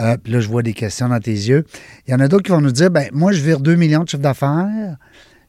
euh, 0.00 0.16
puis 0.16 0.32
là, 0.32 0.40
je 0.40 0.48
vois 0.48 0.62
des 0.62 0.74
questions 0.74 1.08
dans 1.08 1.20
tes 1.20 1.32
yeux. 1.32 1.64
Il 2.06 2.10
y 2.10 2.14
en 2.14 2.20
a 2.20 2.28
d'autres 2.28 2.44
qui 2.44 2.52
vont 2.52 2.60
nous 2.60 2.72
dire, 2.72 2.90
ben 2.90 3.08
moi, 3.12 3.32
je 3.32 3.40
vire 3.40 3.60
2 3.60 3.76
millions 3.76 4.04
de 4.04 4.08
chiffre 4.08 4.22
d'affaires, 4.22 4.96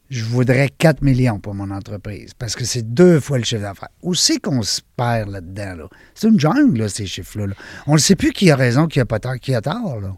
je 0.10 0.24
voudrais 0.24 0.70
4 0.70 1.02
millions 1.02 1.40
pour 1.40 1.56
mon 1.56 1.72
entreprise, 1.72 2.34
parce 2.34 2.56
que 2.56 2.64
c'est 2.64 2.94
deux 2.94 3.20
fois 3.20 3.38
le 3.38 3.44
chiffre 3.44 3.62
d'affaires. 3.62 3.90
Où 4.02 4.14
c'est 4.14 4.40
qu'on 4.40 4.62
se 4.62 4.82
perd 4.96 5.30
là-dedans? 5.30 5.76
Là? 5.76 5.90
C'est 6.14 6.28
une 6.28 6.40
jungle, 6.40 6.80
là, 6.80 6.90
ces 6.90 7.08
chiffres-là. 7.08 7.48
là. 7.48 7.56
On 7.88 7.94
ne 7.94 7.98
sait 7.98 8.16
plus 8.16 8.32
qui 8.32 8.52
a 8.52 8.56
raison, 8.56 8.88
qui 8.88 9.00
a 9.00 9.06
pas 9.06 9.20
tort, 9.20 9.40
qui 9.40 9.56
a 9.56 9.62
tort. 9.62 10.00
Là. 10.00 10.16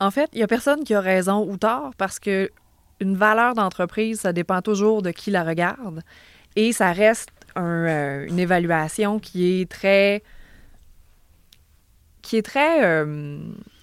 En 0.00 0.10
fait, 0.10 0.28
il 0.32 0.38
n'y 0.38 0.42
a 0.42 0.46
personne 0.46 0.84
qui 0.84 0.94
a 0.94 1.00
raison 1.00 1.46
ou 1.48 1.56
tort 1.56 1.92
parce 1.96 2.18
que 2.18 2.50
une 3.00 3.16
valeur 3.16 3.54
d'entreprise, 3.54 4.20
ça 4.20 4.32
dépend 4.32 4.62
toujours 4.62 5.02
de 5.02 5.10
qui 5.10 5.30
la 5.30 5.44
regarde. 5.44 6.02
Et 6.56 6.72
ça 6.72 6.92
reste 6.92 7.30
euh, 7.58 8.26
une 8.26 8.38
évaluation 8.38 9.18
qui 9.18 9.60
est 9.60 9.70
très. 9.70 10.22
qui 12.22 12.38
est 12.38 12.42
très, 12.42 12.84
euh, 12.84 13.38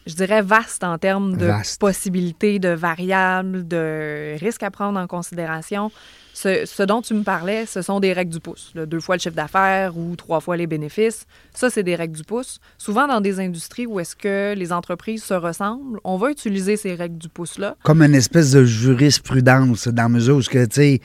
je 0.06 0.16
dirais, 0.16 0.41
vaste 0.41 0.84
en 0.84 0.97
termes 0.97 1.38
de 1.38 1.45
Vaste. 1.45 1.80
possibilités, 1.80 2.60
de 2.60 2.70
variables, 2.70 3.68
de 3.68 4.36
risques 4.39 4.64
à 4.64 4.72
prendre 4.72 4.99
en 4.99 5.08
considération. 5.08 5.91
Ce, 6.34 6.66
ce 6.66 6.82
dont 6.82 7.01
tu 7.04 7.14
me 7.14 7.22
parlais, 7.24 7.68
ce 7.68 7.84
sont 7.84 7.99
des 7.99 8.12
règles 8.12 8.32
du 8.34 8.39
pouce. 8.39 8.72
là. 8.74 8.88
deux 8.88 8.99
fois 8.99 9.16
le 9.16 9.22
chiffre 9.22 9.36
d'affaires 9.36 9.95
ou 9.95 10.16
trois 10.16 10.39
fois 10.39 10.58
les 10.58 10.66
bénéfices. 10.66 11.26
Ça, 11.54 11.70
c'est 11.70 11.84
des 11.84 11.95
règles 11.95 12.18
du 12.18 12.24
pouce. 12.24 12.60
Souvent, 12.80 13.08
dans 13.08 13.22
des 13.22 13.39
industries 13.39 13.86
où 13.86 13.99
est-ce 13.99 14.16
que 14.16 14.56
les 14.58 14.74
entreprises 14.74 15.24
se 15.24 15.36
ressemblent, 15.36 15.99
on 16.04 16.18
va 16.18 16.32
utiliser 16.32 16.76
ces 16.76 16.95
règles 16.95 17.20
du 17.20 17.30
pouce-là. 17.30 17.76
Comme 17.84 18.01
une 18.01 18.16
espèce 18.16 18.51
de 18.51 18.66
jurisprudence, 18.66 19.88
dans 19.88 20.04
la 20.04 20.10
mesure 20.10 20.38
où, 20.38 20.41
tu 20.41 20.66
sais, 20.72 21.01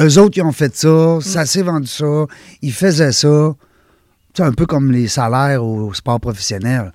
eux 0.00 0.18
autres, 0.18 0.38
ils 0.38 0.42
ont 0.42 0.52
fait 0.52 0.74
ça, 0.74 1.18
ça 1.20 1.46
s'est 1.46 1.62
vendu 1.62 1.86
ça, 1.86 2.26
ils 2.60 2.72
faisaient 2.72 3.12
ça. 3.12 3.54
C'est 4.34 4.42
un 4.42 4.52
peu 4.52 4.66
comme 4.66 4.90
les 4.90 5.08
salaires 5.08 5.64
au 5.64 5.92
sport 5.94 6.18
professionnel. 6.18 6.92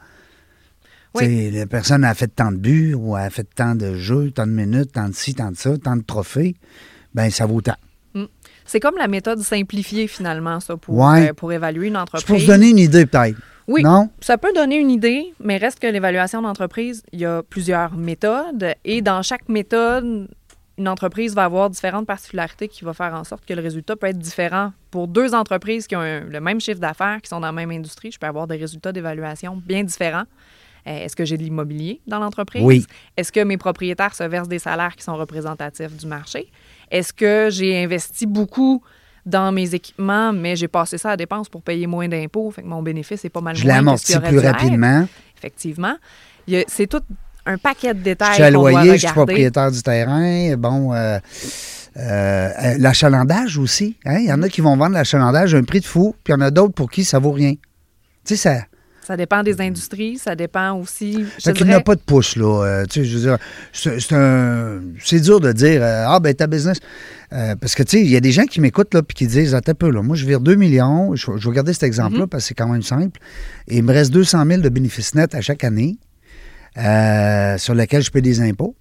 Oui. 1.25 1.51
La 1.51 1.65
personne 1.65 2.03
a 2.03 2.13
fait 2.13 2.27
tant 2.27 2.51
de 2.51 2.57
buts 2.57 2.93
ou 2.93 3.15
a 3.15 3.29
fait 3.29 3.47
tant 3.55 3.75
de 3.75 3.95
jeux, 3.95 4.31
tant 4.31 4.45
de 4.47 4.51
minutes, 4.51 4.91
tant 4.93 5.09
de 5.09 5.13
ci, 5.13 5.33
tant 5.35 5.51
de 5.51 5.57
ça, 5.57 5.77
tant 5.77 5.95
de 5.95 6.03
trophées. 6.03 6.55
Ben 7.13 7.29
ça 7.29 7.45
vaut 7.45 7.61
tant. 7.61 7.75
C'est 8.65 8.81
comme 8.81 8.95
la 8.97 9.07
méthode 9.07 9.39
simplifiée, 9.39 10.07
finalement, 10.07 10.59
ça, 10.59 10.75
pour, 10.75 10.95
Ouais. 10.97 11.29
euh, 11.29 11.33
pour 11.33 11.53
évaluer 11.53 11.87
une 11.87 11.95
entreprise. 11.95 12.25
pour 12.25 12.37
se 12.39 12.47
donner 12.47 12.69
une 12.71 12.79
idée, 12.79 13.05
peut-être. 13.05 13.37
Oui, 13.69 13.81
Non? 13.81 14.09
ça 14.19 14.37
peut 14.37 14.51
donner 14.53 14.77
une 14.77 14.91
idée, 14.91 15.33
mais 15.41 15.55
reste 15.57 15.79
que 15.79 15.87
l'évaluation 15.87 16.41
d'entreprise, 16.41 17.01
il 17.13 17.19
y 17.21 17.25
a 17.25 17.43
plusieurs 17.43 17.93
méthodes 17.95 18.73
et 18.83 19.01
dans 19.01 19.21
chaque 19.21 19.47
méthode, 19.47 20.27
une 20.77 20.87
entreprise 20.89 21.33
va 21.33 21.45
avoir 21.45 21.69
différentes 21.69 22.05
particularités 22.07 22.67
qui 22.67 22.83
vont 22.85 22.93
faire 22.93 23.13
en 23.13 23.23
sorte 23.23 23.45
que 23.45 23.53
le 23.53 23.61
résultat 23.61 23.95
peut 23.95 24.07
être 24.07 24.19
différent. 24.19 24.73
Pour 24.91 25.07
deux 25.07 25.33
entreprises 25.33 25.87
qui 25.87 25.95
ont 25.95 26.01
un- 26.01 26.21
le 26.21 26.39
même 26.41 26.59
chiffre 26.59 26.79
d'affaires, 26.79 27.19
qui 27.21 27.29
sont 27.29 27.39
dans 27.39 27.47
la 27.47 27.51
même 27.53 27.71
industrie, 27.71 28.11
je 28.11 28.19
peux 28.19 28.27
avoir 28.27 28.47
des 28.47 28.57
résultats 28.57 28.91
d'évaluation 28.91 29.55
bien 29.65 29.83
différents. 29.83 30.25
Euh, 30.87 31.03
Est-ce 31.05 31.15
que 31.15 31.25
j'ai 31.25 31.37
de 31.37 31.43
l'immobilier 31.43 31.99
dans 32.07 32.19
l'entreprise? 32.19 32.63
Oui. 32.63 32.85
Est-ce 33.17 33.31
que 33.31 33.41
mes 33.43 33.57
propriétaires 33.57 34.15
se 34.15 34.23
versent 34.23 34.47
des 34.47 34.59
salaires 34.59 34.95
qui 34.95 35.03
sont 35.03 35.15
représentatifs 35.15 35.95
du 35.97 36.07
marché? 36.07 36.49
Est-ce 36.89 37.11
que 37.13 37.49
j'ai 37.51 37.83
investi 37.83 38.25
beaucoup 38.25 38.81
dans 39.25 39.51
mes 39.51 39.75
équipements, 39.75 40.31
mais 40.31 40.55
j'ai 40.55 40.69
passé 40.69 40.97
ça 40.97 41.11
à 41.11 41.17
dépenses 41.17 41.49
pour 41.49 41.61
payer 41.61 41.85
moins 41.85 42.07
d'impôts, 42.07 42.49
fait 42.51 42.61
que 42.61 42.67
mon 42.67 42.81
bénéfice 42.81 43.25
est 43.25 43.29
pas 43.29 43.41
mal 43.41 43.55
Je 43.57 43.67
moins 43.67 43.73
aurait 43.93 44.29
plus 44.29 44.37
être? 44.37 44.45
rapidement. 44.45 45.05
Effectivement. 45.37 45.95
C'est 46.67 46.87
tout 46.87 47.01
un 47.45 47.57
paquet 47.57 47.93
de 47.93 47.99
Je 47.99 48.03
détails 48.03 48.33
suis 48.35 48.43
à 48.43 48.49
loyer, 48.51 48.93
je 48.93 48.97
suis 49.05 49.07
propriétaire 49.11 49.69
du 49.71 49.81
terrain. 49.83 50.55
Bon, 50.55 50.93
euh, 50.93 51.19
euh, 51.97 51.99
euh, 51.99 52.75
l'achalandage 52.77 53.57
aussi. 53.57 53.97
hein. 54.05 54.19
Il 54.19 54.27
y 54.27 54.31
en 54.31 54.41
a 54.43 54.49
qui 54.49 54.61
vont 54.61 54.77
vendre 54.77 54.93
l'achalandage 54.93 55.53
à 55.55 55.57
un 55.57 55.63
prix 55.63 55.81
de 55.81 55.85
fou, 55.85 56.15
puis 56.23 56.33
il 56.33 56.37
y 56.37 56.41
en 56.41 56.45
a 56.45 56.51
d'autres 56.51 56.73
pour 56.73 56.89
qui 56.89 57.03
ça 57.03 57.19
vaut 57.19 57.31
rien. 57.31 57.53
Tu 57.53 58.35
sais, 58.35 58.35
ça. 58.37 58.61
Ça 59.07 59.15
dépend 59.15 59.41
des 59.41 59.61
industries, 59.61 60.17
ça 60.17 60.35
dépend 60.35 60.73
aussi. 60.73 61.25
Je 61.39 61.45
te 61.45 61.51
qu'il 61.51 61.61
n'y 61.63 61.69
dirais- 61.69 61.75
a 61.75 61.81
pas 61.81 61.95
de 61.95 62.01
push, 62.01 62.35
là. 62.35 62.63
Euh, 62.65 62.85
tu 62.85 62.99
sais, 62.99 63.05
je 63.05 63.17
veux 63.17 63.21
dire, 63.23 63.37
c'est 63.71 64.11
un. 64.13 64.81
C'est 65.01 65.21
dur 65.21 65.39
de 65.39 65.53
dire, 65.53 65.81
euh, 65.81 66.03
ah, 66.07 66.19
ben, 66.19 66.33
ta 66.33 66.45
business. 66.45 66.77
Euh, 67.31 67.55
parce 67.55 67.73
que, 67.73 67.83
tu 67.83 67.91
sais, 67.99 68.03
il 68.03 68.09
y 68.09 68.17
a 68.17 68.19
des 68.19 68.33
gens 68.33 68.43
qui 68.43 68.59
m'écoutent, 68.59 68.93
là, 68.93 69.01
puis 69.03 69.15
qui 69.15 69.27
disent, 69.27 69.55
attends 69.55 69.71
un 69.71 69.75
peu, 69.75 69.89
là, 69.91 70.01
moi, 70.01 70.17
je 70.17 70.25
vire 70.25 70.41
2 70.41 70.55
millions. 70.55 71.15
Je, 71.15 71.25
je 71.37 71.49
vais 71.49 71.55
garder 71.55 71.71
cet 71.71 71.83
exemple-là 71.83 72.25
Mm-hmm. 72.25 72.27
parce 72.27 72.43
que 72.43 72.47
c'est 72.49 72.53
quand 72.53 72.67
même 72.67 72.81
simple. 72.81 73.17
Et 73.69 73.77
il 73.77 73.83
me 73.83 73.93
reste 73.93 74.11
200 74.11 74.45
000 74.45 74.61
de 74.61 74.67
bénéfices 74.69 75.15
nets 75.15 75.33
à 75.35 75.39
chaque 75.39 75.63
année 75.63 75.97
sur 77.57 77.73
lesquels 77.75 78.03
je 78.03 78.11
paie 78.11 78.21
des 78.21 78.41
impôts. 78.41 78.75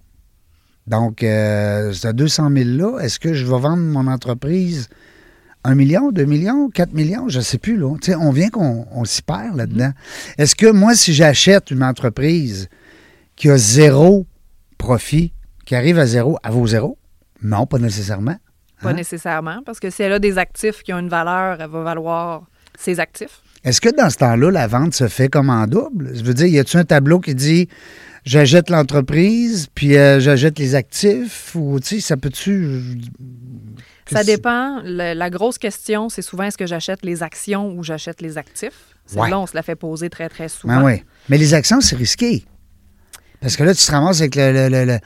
Donc, 0.87 1.19
ce 1.21 2.11
200 2.11 2.49
000-là, 2.51 2.99
est-ce 2.99 3.19
que 3.19 3.33
je 3.33 3.45
vais 3.45 3.59
vendre 3.59 3.77
mon 3.83 4.07
entreprise 4.07 4.89
1 5.67 5.75
million, 5.75 6.11
2 6.13 6.23
millions, 6.23 6.69
4 6.69 6.93
millions, 6.93 7.27
je 7.27 7.39
ne 7.39 7.43
sais 7.43 7.57
plus. 7.57 7.75
Là. 7.77 7.93
On 8.19 8.31
vient 8.31 8.49
qu'on 8.49 8.87
on 8.89 9.03
s'y 9.03 9.21
perd 9.21 9.57
là-dedans. 9.57 9.91
Est-ce 10.37 10.55
que 10.55 10.71
moi, 10.71 10.95
si 10.95 11.13
j'achète 11.13 11.71
une 11.71 11.83
entreprise 11.83 12.69
qui 13.35 13.49
a 13.49 13.57
zéro 13.57 14.25
profit, 14.77 15.33
qui 15.65 15.75
arrive 15.75 15.99
à 15.99 16.05
zéro, 16.05 16.37
elle 16.43 16.51
vaut 16.51 16.67
zéro? 16.67 16.97
Non, 17.43 17.65
pas 17.65 17.79
nécessairement. 17.79 18.37
Pas 18.81 18.91
Hein? 18.91 18.93
nécessairement, 18.93 19.61
parce 19.65 19.81
que 19.81 19.89
si 19.89 20.03
elle 20.03 20.13
a 20.13 20.19
des 20.19 20.37
actifs 20.37 20.83
qui 20.83 20.93
ont 20.93 20.99
une 20.99 21.09
valeur, 21.09 21.59
elle 21.59 21.69
va 21.69 21.83
valoir 21.83 22.43
ses 22.79 22.99
actifs. 23.01 23.41
Est-ce 23.65 23.81
que 23.81 23.89
dans 23.89 24.09
ce 24.09 24.17
temps-là, 24.17 24.51
la 24.51 24.67
vente 24.67 24.93
se 24.93 25.09
fait 25.09 25.27
comme 25.27 25.49
en 25.49 25.67
double? 25.67 26.11
Je 26.15 26.23
veux 26.23 26.33
dire, 26.33 26.45
y 26.47 26.59
a-tu 26.59 26.77
un 26.77 26.85
tableau 26.85 27.19
qui 27.19 27.35
dit 27.35 27.67
j'achète 28.23 28.69
l'entreprise, 28.69 29.67
puis 29.75 29.97
euh, 29.97 30.21
j'achète 30.21 30.57
les 30.59 30.75
actifs? 30.75 31.53
Ou, 31.55 31.79
tu 31.81 31.95
sais, 31.95 31.99
ça 32.01 32.15
peut-tu. 32.15 32.83
Ça 34.11 34.23
dépend. 34.23 34.81
Le- 34.83 35.13
la 35.13 35.29
grosse 35.29 35.57
question, 35.57 36.09
c'est 36.09 36.21
souvent 36.21 36.43
est-ce 36.43 36.57
que 36.57 36.65
j'achète 36.67 37.03
les 37.03 37.23
actions 37.23 37.71
ou 37.71 37.83
j'achète 37.83 38.21
les 38.21 38.37
actifs? 38.37 38.95
C'est 39.05 39.19
Ouais. 39.19 39.29
là, 39.29 39.39
on 39.39 39.45
se 39.47 39.55
la 39.55 39.63
fait 39.63 39.75
poser 39.75 40.09
très, 40.09 40.27
très 40.29 40.49
souvent. 40.49 40.81
Ben. 40.83 40.99
Mais 41.29 41.37
les 41.37 41.53
actions, 41.53 41.79
c'est 41.81 41.95
risqué. 41.95 42.43
Parce 43.41 43.55
que 43.55 43.63
là, 43.63 43.73
tu 43.73 43.85
te 43.85 43.91
ramasses 43.91 44.19
avec 44.21 44.35
le- 44.35 44.69
le- 44.69 44.85
le- 44.85 44.99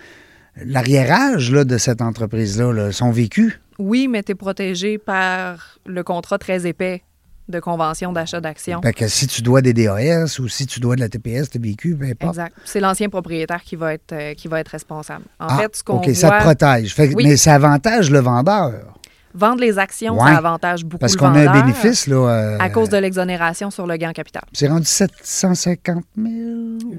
l'arriérage 0.65 1.51
de 1.51 1.77
cette 1.77 2.01
entreprise-là, 2.01 2.71
là, 2.73 2.91
son 2.91 3.11
vécu. 3.11 3.59
Oui, 3.79 4.07
mais 4.07 4.23
tu 4.23 4.31
es 4.33 4.35
protégé 4.35 4.97
par 4.97 5.79
le 5.85 6.03
contrat 6.03 6.37
très 6.37 6.65
épais 6.67 7.03
de 7.49 7.59
convention 7.59 8.11
d'achat 8.13 8.39
d'actions. 8.39 8.81
Fait 8.81 8.93
que 8.93 9.07
si 9.07 9.27
tu 9.27 9.41
dois 9.41 9.61
des 9.61 9.73
DAS 9.73 10.39
ou 10.39 10.47
si 10.47 10.65
tu 10.65 10.79
dois 10.79 10.95
de 10.95 11.01
la 11.01 11.09
TPS, 11.09 11.49
de 11.49 11.59
vécu, 11.61 11.95
peu 11.95 12.05
importe. 12.05 12.35
Exact. 12.37 12.55
C'est 12.65 12.79
l'ancien 12.79 13.09
propriétaire 13.09 13.61
qui 13.63 13.75
va 13.75 13.93
être, 13.93 14.13
euh, 14.13 14.33
qui 14.33 14.47
va 14.47 14.59
être 14.59 14.69
responsable. 14.69 15.25
En 15.39 15.47
Ah, 15.49 15.57
fait, 15.57 15.75
ce 15.75 15.83
qu'on 15.83 15.97
OK, 15.97 16.05
voit, 16.05 16.13
ça 16.13 16.29
te 16.31 16.43
protège. 16.43 16.93
Fait 16.95 17.09
que- 17.09 17.15
Oui. 17.15 17.25
Mais 17.27 17.37
ça 17.37 17.53
avantage 17.55 18.09
le 18.09 18.19
vendeur. 18.19 18.93
vendre 19.33 19.61
les 19.61 19.79
actions, 19.79 20.13
Ouais. 20.19 20.29
ça 20.29 20.37
avantage 20.37 20.83
beaucoup 20.83 20.99
Parce 20.99 21.15
qu'on 21.15 21.33
a 21.33 21.49
un 21.49 21.61
bénéfice. 21.61 22.05
Là, 22.07 22.15
euh, 22.29 22.57
à 22.59 22.69
cause 22.69 22.89
de 22.89 22.97
l'exonération 22.97 23.71
sur 23.71 23.87
le 23.87 23.95
gain 23.95 24.09
en 24.09 24.13
capital. 24.13 24.43
C'est 24.51 24.67
rendu 24.67 24.85
750 24.85 26.03
000. 26.17 26.29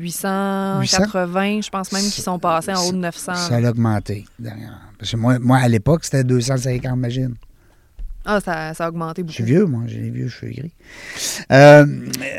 880, 0.01 1.61
je 1.63 1.69
pense 1.71 1.93
même 1.93 2.03
qu'ils 2.03 2.23
sont 2.25 2.39
passés 2.39 2.73
en 2.75 2.81
haut 2.87 2.93
de 2.93 2.97
900. 2.97 3.35
Ça 3.35 3.57
a 3.57 3.61
augmenté. 3.71 4.25
derrière. 4.39 4.79
Parce 4.99 5.11
que 5.11 5.17
moi, 5.17 5.39
moi 5.39 5.59
à 5.59 5.69
l'époque, 5.69 6.05
c'était 6.05 6.25
250, 6.25 6.97
imagine. 6.97 7.35
Ah, 8.25 8.41
ça, 8.41 8.73
ça 8.75 8.85
a 8.85 8.89
augmenté 8.89 9.23
Je 9.23 9.27
beaucoup. 9.27 9.35
suis 9.35 9.45
vieux, 9.45 9.65
moi. 9.67 9.83
J'ai 9.87 9.99
les 10.01 10.11
vieux 10.11 10.29
cheveux 10.29 10.53
gris. 10.53 10.73
Euh, 11.51 11.85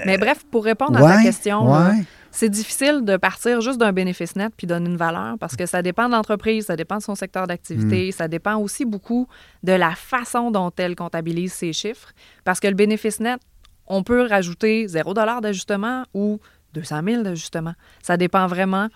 Mais 0.06 0.18
bref, 0.18 0.44
pour 0.50 0.64
répondre 0.64 0.98
à 1.04 1.16
ta 1.18 1.22
question, 1.24 1.72
ouais. 1.72 2.04
c'est 2.32 2.50
difficile 2.50 3.02
de 3.04 3.18
partir 3.18 3.60
juste 3.62 3.80
d'un 3.80 3.92
bénéfice 3.92 4.36
net 4.36 4.52
puis 4.56 4.66
donner 4.68 4.90
une 4.90 4.98
valeur 4.98 5.36
parce 5.40 5.56
que 5.56 5.66
ça 5.66 5.82
dépend 5.82 6.08
de 6.08 6.14
l'entreprise, 6.14 6.66
ça 6.68 6.76
dépend 6.76 6.98
de 6.98 7.04
son 7.04 7.16
secteur 7.16 7.48
d'activité, 7.48 8.10
Mm. 8.10 8.12
ça 8.14 8.28
dépend 8.28 8.56
aussi 8.58 8.86
beaucoup 8.86 9.28
de 9.64 9.74
la 9.74 9.92
façon 9.92 10.52
dont 10.52 10.72
elle 10.78 10.96
comptabilise 10.96 11.54
ses 11.54 11.74
chiffres. 11.74 12.14
Parce 12.44 12.60
que 12.60 12.68
le 12.68 12.76
bénéfice 12.76 13.20
net, 13.20 13.40
on 13.88 14.04
peut 14.04 14.26
rajouter 14.28 14.88
0 14.88 15.14
d'ajustement 15.14 16.06
ou 16.14 16.40
200 16.74 17.02
000 17.06 17.24
d'ajustement. 17.24 17.74
Ça 18.02 18.16
dépend 18.18 18.48
vraiment 18.48 18.88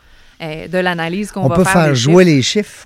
euh, 0.41 0.67
de 0.67 0.77
l'analyse 0.77 1.31
qu'on 1.31 1.41
On 1.41 1.47
va 1.47 1.55
peut 1.57 1.63
faire. 1.63 1.73
faire 1.73 1.89
des 1.89 1.95
jouer 1.95 2.23
chiffres. 2.23 2.35
les 2.35 2.41
chiffres. 2.41 2.85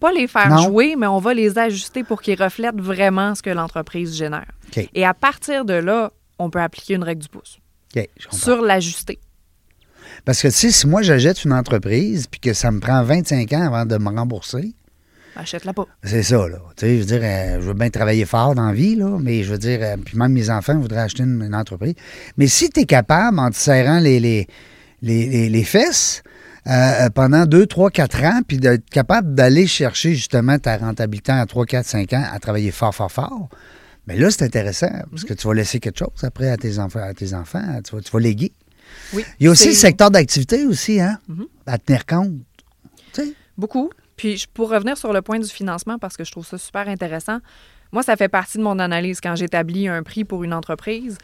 Pas 0.00 0.12
les 0.12 0.26
faire 0.26 0.48
Non. 0.50 0.58
jouer, 0.64 0.96
mais 0.98 1.06
on 1.06 1.18
va 1.18 1.32
les 1.34 1.56
ajuster 1.58 2.04
pour 2.04 2.20
qu'ils 2.20 2.40
reflètent 2.42 2.80
vraiment 2.80 3.34
ce 3.34 3.42
que 3.42 3.50
l'entreprise 3.50 4.14
génère. 4.16 4.46
Et 4.94 5.04
à 5.04 5.14
partir 5.14 5.64
de 5.64 5.74
là, 5.74 6.12
on 6.38 6.50
peut 6.50 6.60
appliquer 6.60 6.94
une 6.94 7.04
règle 7.04 7.22
du 7.22 7.28
pouce 7.28 7.58
sur 8.32 8.60
l'ajuster. 8.62 9.18
Parce 10.24 10.42
que, 10.42 10.48
tu 10.48 10.54
sais, 10.54 10.70
si 10.70 10.86
moi, 10.86 11.02
j'achète 11.02 11.44
une 11.44 11.52
entreprise 11.52 12.26
puis 12.26 12.40
que 12.40 12.52
ça 12.52 12.70
me 12.70 12.80
prend 12.80 13.02
25 13.02 13.52
ans 13.52 13.62
avant 13.66 13.86
de 13.86 13.96
me 13.98 14.08
rembourser, 14.08 14.74
Achète-la 15.36 15.72
pas. 15.72 15.86
c'est 16.02 16.22
ça, 16.22 16.46
là. 16.48 16.58
Tu 16.76 16.86
sais, 16.86 16.94
je 16.94 17.00
veux 17.00 17.06
dire, 17.06 17.20
euh, 17.22 17.60
je 17.60 17.66
veux 17.66 17.74
bien 17.74 17.90
travailler 17.90 18.24
fort 18.24 18.54
dans 18.54 18.66
la 18.68 18.72
vie, 18.72 18.94
là, 18.96 19.16
mais 19.20 19.42
je 19.42 19.50
veux 19.52 19.58
dire, 19.58 19.78
euh, 19.82 19.96
puis 20.04 20.16
même 20.16 20.32
mes 20.32 20.48
enfants 20.50 20.78
voudraient 20.78 21.00
acheter 21.00 21.22
une, 21.24 21.42
une 21.42 21.54
entreprise. 21.54 21.94
Mais 22.36 22.46
si 22.46 22.68
tu 22.70 22.80
es 22.80 22.84
capable, 22.84 23.38
en 23.40 23.50
te 23.50 23.56
serrant 23.56 23.98
les, 23.98 24.20
les- 24.20 24.46
les 25.02 25.64
fesses 25.64 26.22
euh, 26.66 27.10
pendant 27.10 27.44
2, 27.46 27.66
3, 27.66 27.90
4 27.90 28.24
ans, 28.24 28.40
puis 28.46 28.56
d'être 28.58 28.88
capable 28.88 29.34
d'aller 29.34 29.66
chercher 29.66 30.14
justement 30.14 30.58
ta 30.58 30.76
rentabilité 30.78 31.32
en 31.32 31.44
3, 31.46 31.66
4, 31.66 31.86
5 31.86 32.12
ans 32.14 32.24
à 32.32 32.38
travailler 32.38 32.70
fort, 32.70 32.94
fort, 32.94 33.12
fort, 33.12 33.48
mais 34.06 34.16
là, 34.16 34.30
c'est 34.30 34.44
intéressant 34.44 34.90
parce 35.10 35.24
que 35.24 35.32
tu 35.34 35.46
vas 35.46 35.54
laisser 35.54 35.80
quelque 35.80 35.98
chose 35.98 36.08
après 36.22 36.50
à 36.50 36.56
tes 36.58 36.78
enfants. 36.78 37.00
À 37.02 37.14
tes 37.14 37.32
enfants 37.34 37.80
tu, 37.82 37.94
vas, 37.96 38.02
tu 38.02 38.10
vas 38.10 38.20
léguer. 38.20 38.52
Oui. 39.14 39.24
Il 39.40 39.44
y 39.44 39.48
a 39.48 39.50
aussi 39.50 39.68
le 39.68 39.74
secteur 39.74 40.10
d'activité 40.10 40.66
aussi, 40.66 41.00
hein, 41.00 41.18
Mhm. 41.28 41.46
à 41.66 41.78
tenir 41.78 42.04
compte. 42.06 42.34
Tu 43.14 43.22
sais, 43.22 43.32
Beaucoup. 43.56 43.90
Puis 44.16 44.44
pour 44.52 44.70
revenir 44.70 44.96
sur 44.98 45.12
le 45.12 45.22
point 45.22 45.38
du 45.38 45.48
financement, 45.48 45.98
parce 45.98 46.16
que 46.16 46.24
je 46.24 46.30
trouve 46.32 46.46
ça 46.46 46.58
super 46.58 46.86
intéressant, 46.88 47.38
moi, 47.92 48.02
ça 48.02 48.16
fait 48.16 48.28
partie 48.28 48.58
de 48.58 48.62
mon 48.62 48.78
analyse 48.78 49.20
quand 49.20 49.36
j'établis 49.36 49.88
un 49.88 50.02
prix 50.02 50.24
pour 50.24 50.44
une 50.44 50.52
entreprise. 50.52 51.16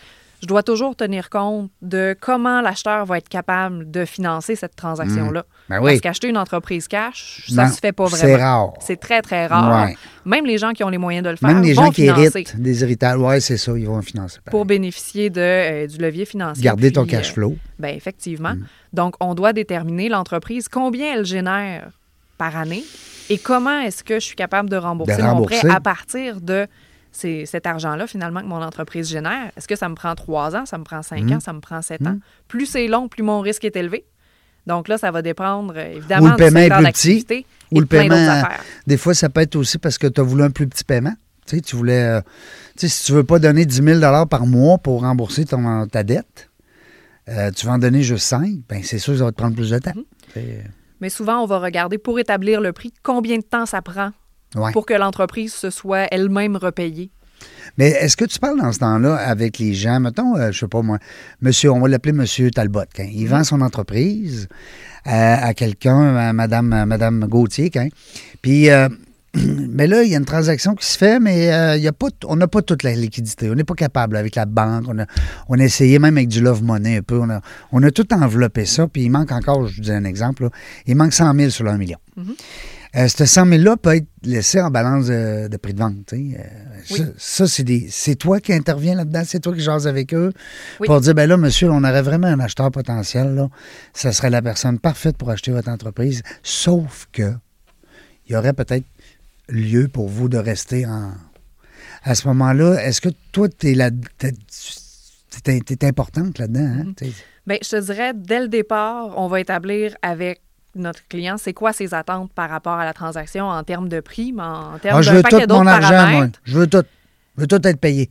Je 0.42 0.46
dois 0.46 0.62
toujours 0.62 0.96
tenir 0.96 1.28
compte 1.30 1.70
de 1.82 2.16
comment 2.18 2.60
l'acheteur 2.62 3.04
va 3.04 3.18
être 3.18 3.28
capable 3.28 3.90
de 3.90 4.04
financer 4.04 4.56
cette 4.56 4.74
transaction-là. 4.74 5.44
Ben 5.68 5.78
oui. 5.80 5.90
Parce 5.90 6.00
qu'acheter 6.00 6.28
une 6.28 6.38
entreprise 6.38 6.88
cash, 6.88 7.44
ça 7.48 7.64
Non, 7.66 7.70
se 7.70 7.78
fait 7.78 7.92
pas 7.92 8.06
c'est 8.08 8.32
vraiment. 8.32 8.66
rare. 8.66 8.72
C'est 8.80 8.98
très, 8.98 9.20
très 9.22 9.46
rare. 9.46 9.86
Ouais. 9.86 9.96
Même 10.24 10.46
les 10.46 10.56
gens 10.58 10.72
qui 10.72 10.82
ont 10.82 10.88
les 10.88 10.98
moyens 10.98 11.24
de 11.24 11.30
le 11.30 11.36
faire 11.36 11.48
Même 11.50 11.62
les 11.62 11.74
vont 11.74 11.84
gens 11.84 11.90
qui 11.90 12.02
financer 12.02 12.22
héritent 12.40 12.60
des 12.60 12.82
héritages, 12.82 13.18
oui, 13.18 13.40
c'est 13.40 13.56
ça, 13.58 13.72
ils 13.76 13.86
vont 13.86 14.00
financer. 14.02 14.38
pour 14.50 14.64
bénéficier 14.64 15.28
de, 15.30 15.40
euh, 15.40 15.86
du 15.86 15.98
levier 15.98 16.24
financier. 16.24 16.64
Garder 16.64 16.90
ton 16.92 17.04
cash 17.04 17.30
euh, 17.30 17.34
flow. 17.34 17.56
ben 17.78 17.94
effectivement. 17.94 18.54
Mm. 18.54 18.64
Donc, 18.94 19.14
on 19.20 19.34
doit 19.34 19.52
déterminer 19.52 20.08
l'entreprise, 20.08 20.68
combien 20.68 21.14
elle 21.16 21.26
génère 21.26 21.90
par 22.38 22.56
année 22.56 22.84
et 23.28 23.38
comment 23.38 23.78
est-ce 23.80 24.02
que 24.02 24.14
je 24.14 24.24
suis 24.24 24.36
capable 24.36 24.70
de 24.70 24.76
rembourser, 24.76 25.16
De 25.18 25.22
mon 25.22 25.28
rembourser. 25.34 25.58
prêt 25.60 25.70
à 25.70 25.80
partir 25.80 26.40
de 26.40 26.66
ces- 27.12 27.46
cet 27.46 27.66
argent-là, 27.66 28.06
finalement, 28.06 28.40
que 28.40 28.46
mon 28.46 28.62
entreprise 28.62 29.08
génère. 29.08 29.50
Est-ce 29.56 29.66
que 29.68 29.76
ça 29.76 29.88
me 29.88 29.94
prend 29.94 30.14
trois 30.14 30.54
ans, 30.56 30.66
ça 30.66 30.78
me 30.78 30.84
prend 30.84 31.02
cinq 31.02 31.24
Mm. 31.24 31.32
ans, 31.34 31.40
ça 31.40 31.52
me 31.52 31.60
prend 31.60 31.82
sept 31.82 32.00
Mm. 32.00 32.06
ans? 32.06 32.18
Plus 32.48 32.66
c'est 32.66 32.86
long, 32.88 33.08
plus 33.08 33.22
mon 33.22 33.40
risque 33.40 33.64
est 33.64 33.76
élevé. 33.76 34.04
Donc 34.66 34.88
là, 34.88 34.98
ça 34.98 35.10
va 35.10 35.22
dépendre 35.22 35.74
euh, 35.76 35.94
Ou 35.94 35.96
évidemment 35.98 36.26
le 36.26 36.30
du 36.32 36.36
paiement 36.36 36.60
est 36.60 36.92
plus 36.92 36.92
petit, 36.92 37.26
et 37.30 37.46
ou 37.72 37.80
le 37.80 37.86
plein 37.86 38.08
paiement-. 38.08 38.48
Des 38.86 38.96
fois, 38.96 39.14
ça 39.14 39.28
peut 39.28 39.40
être 39.40 39.56
aussi 39.56 39.78
parce 39.78 39.98
que 39.98 40.06
tu 40.06 40.20
as 40.20 40.24
voulu 40.24 40.42
un 40.42 40.50
plus 40.50 40.66
petit 40.68 40.84
paiement. 40.84 41.14
Tu 41.46 41.56
sais, 41.56 41.62
tu 41.62 41.74
voulais. 41.76 42.02
euh, 42.02 42.20
tu 42.76 42.86
sais, 42.86 42.88
si 42.88 43.04
tu 43.06 43.12
veux 43.12 43.24
pas 43.24 43.38
donner 43.38 43.64
10 43.64 43.82
000 43.82 44.26
par 44.26 44.46
mois 44.46 44.78
pour 44.78 45.00
rembourser 45.00 45.44
ton, 45.46 45.86
ta 45.88 46.02
dette, 46.04 46.50
euh, 47.28 47.50
tu 47.50 47.66
vas 47.66 47.72
en 47.72 47.78
donner 47.78 48.02
juste 48.02 48.26
5, 48.26 48.44
bien, 48.68 48.80
c'est 48.84 48.98
sûr 48.98 49.14
que 49.14 49.18
ça 49.18 49.24
va 49.24 49.32
te 49.32 49.36
prendre 49.36 49.54
plus 49.56 49.70
de 49.70 49.78
temps. 49.78 49.92
C'est- 50.34 50.64
Mais 51.00 51.08
souvent, 51.08 51.40
on 51.42 51.46
va 51.46 51.58
regarder 51.58 51.96
pour 51.98 52.18
établir 52.20 52.60
le 52.60 52.72
prix, 52.72 52.92
combien 53.02 53.38
de 53.38 53.42
temps 53.42 53.66
ça 53.66 53.80
prend 53.82 54.10
ouais. 54.54 54.72
pour 54.72 54.86
que 54.86 54.94
l'entreprise 54.94 55.52
se 55.52 55.70
soit 55.70 56.06
elle-même 56.10 56.56
repayée. 56.56 57.10
Mais 57.78 57.88
est-ce 57.88 58.16
que 58.16 58.24
tu 58.24 58.38
parles 58.38 58.58
dans 58.58 58.72
ce 58.72 58.80
temps-là 58.80 59.16
avec 59.16 59.58
les 59.58 59.74
gens, 59.74 60.00
mettons, 60.00 60.36
euh, 60.36 60.50
je 60.52 60.58
sais 60.58 60.68
pas 60.68 60.82
moi, 60.82 60.98
monsieur, 61.40 61.70
on 61.70 61.80
va 61.80 61.88
l'appeler 61.88 62.12
monsieur 62.12 62.50
Talbot, 62.50 62.84
quand 62.94 63.06
il 63.10 63.26
vend 63.26 63.44
son 63.44 63.60
entreprise 63.60 64.48
euh, 65.06 65.10
à 65.10 65.54
quelqu'un, 65.54 66.16
à 66.16 66.32
madame, 66.32 66.72
à 66.72 66.84
madame 66.84 67.26
Gauthier, 67.26 67.70
quand, 67.70 67.88
puis 68.42 68.70
euh, 68.70 68.88
mais 69.34 69.86
là, 69.86 70.02
il 70.02 70.10
y 70.10 70.14
a 70.14 70.18
une 70.18 70.24
transaction 70.24 70.74
qui 70.74 70.86
se 70.86 70.98
fait, 70.98 71.20
mais 71.20 71.52
euh, 71.52 71.76
il 71.76 71.82
y 71.82 71.88
a 71.88 71.92
pas, 71.92 72.08
on 72.26 72.36
n'a 72.36 72.48
pas 72.48 72.62
toute 72.62 72.82
la 72.82 72.92
liquidité. 72.94 73.48
On 73.48 73.54
n'est 73.54 73.64
pas 73.64 73.74
capable 73.74 74.16
avec 74.16 74.34
la 74.34 74.44
banque. 74.44 74.84
On 74.88 74.98
a, 74.98 75.06
on 75.48 75.58
a 75.58 75.62
essayé 75.62 75.98
même 75.98 76.16
avec 76.16 76.28
du 76.28 76.40
love 76.40 76.64
money 76.64 76.96
un 76.96 77.02
peu. 77.02 77.18
On 77.18 77.30
a, 77.30 77.40
on 77.70 77.82
a 77.82 77.90
tout 77.90 78.12
enveloppé 78.12 78.64
ça, 78.64 78.88
puis 78.88 79.02
il 79.02 79.10
manque 79.10 79.30
encore, 79.30 79.66
je 79.66 79.76
vous 79.76 79.82
dis 79.82 79.92
un 79.92 80.04
exemple, 80.04 80.44
là, 80.44 80.50
il 80.86 80.96
manque 80.96 81.12
100 81.12 81.34
000 81.34 81.50
sur 81.50 81.64
le 81.64 81.70
1 81.70 81.78
million. 81.78 81.98
Mhm. 82.16 82.34
Euh, 82.96 83.06
ce 83.06 83.24
100 83.24 83.46
000-là 83.46 83.76
peut 83.76 83.94
être 83.94 84.08
laissé 84.24 84.60
en 84.60 84.68
balance 84.70 85.06
de, 85.06 85.46
de 85.48 85.56
prix 85.58 85.74
de 85.74 85.78
vente. 85.78 86.12
Euh, 86.12 86.16
Oui. 86.90 86.96
Ça, 86.98 87.04
ça, 87.18 87.46
c'est 87.46 87.62
des. 87.62 87.86
C'est 87.90 88.16
toi 88.16 88.40
qui 88.40 88.52
interviens 88.52 88.96
là-dedans, 88.96 89.22
c'est 89.24 89.38
toi 89.40 89.54
qui 89.54 89.60
jases 89.60 89.86
avec 89.86 90.12
eux 90.12 90.32
Oui. 90.80 90.86
pour 90.88 91.00
dire 91.00 91.14
ben 91.14 91.28
là, 91.28 91.36
monsieur, 91.36 91.70
on 91.70 91.84
aurait 91.84 92.02
vraiment 92.02 92.26
un 92.26 92.40
acheteur 92.40 92.70
potentiel, 92.72 93.34
là. 93.36 93.48
Ça 93.92 94.10
serait 94.12 94.30
la 94.30 94.42
personne 94.42 94.78
parfaite 94.80 95.16
pour 95.16 95.30
acheter 95.30 95.52
votre 95.52 95.68
entreprise. 95.68 96.22
Sauf 96.42 97.06
que 97.12 97.32
il 98.26 98.32
y 98.32 98.36
aurait 98.36 98.54
peut-être 98.54 98.84
lieu 99.48 99.86
pour 99.88 100.08
vous 100.08 100.28
de 100.28 100.38
rester 100.38 100.84
en. 100.86 101.12
À 102.02 102.14
ce 102.14 102.26
moment-là, 102.28 102.82
est-ce 102.84 103.00
que 103.00 103.10
toi, 103.30 103.48
tu 103.48 103.70
es 103.70 103.74
là. 103.74 103.90
T'es, 104.18 104.32
t'es- 105.44 105.60
t'es 105.60 105.86
importante 105.86 106.38
là-dedans, 106.38 106.60
hein? 106.60 106.84
Mhm. 106.86 106.94
T'es- 106.94 107.12
Bien, 107.46 107.56
je 107.62 107.68
te 107.70 107.80
dirais, 107.80 108.12
dès 108.14 108.40
le 108.40 108.48
départ, 108.48 109.14
on 109.16 109.28
va 109.28 109.40
établir 109.40 109.94
avec 110.02 110.40
notre 110.74 111.06
client 111.08 111.36
c'est 111.38 111.52
quoi 111.52 111.72
ses 111.72 111.94
attentes 111.94 112.32
par 112.32 112.48
rapport 112.50 112.74
à 112.74 112.84
la 112.84 112.92
transaction 112.92 113.46
en 113.48 113.62
termes 113.64 113.88
de 113.88 114.00
prix, 114.00 114.32
mais 114.32 114.42
en 114.42 114.78
termes 114.78 114.98
Ah, 114.98 115.02
je 115.02 115.10
d'un 115.10 115.16
veux 115.16 115.22
paquet 115.22 115.40
tout 115.42 115.46
d'autres 115.46 115.60
mon 115.64 115.66
argent, 115.66 115.88
moi. 115.90 115.98
paramètres? 116.04 116.40
Je 116.44 116.58
veux 116.58 116.66
tout. 116.66 116.84
Je 117.36 117.40
veux 117.42 117.46
tout 117.46 117.66
être 117.66 117.80
payé. 117.80 118.10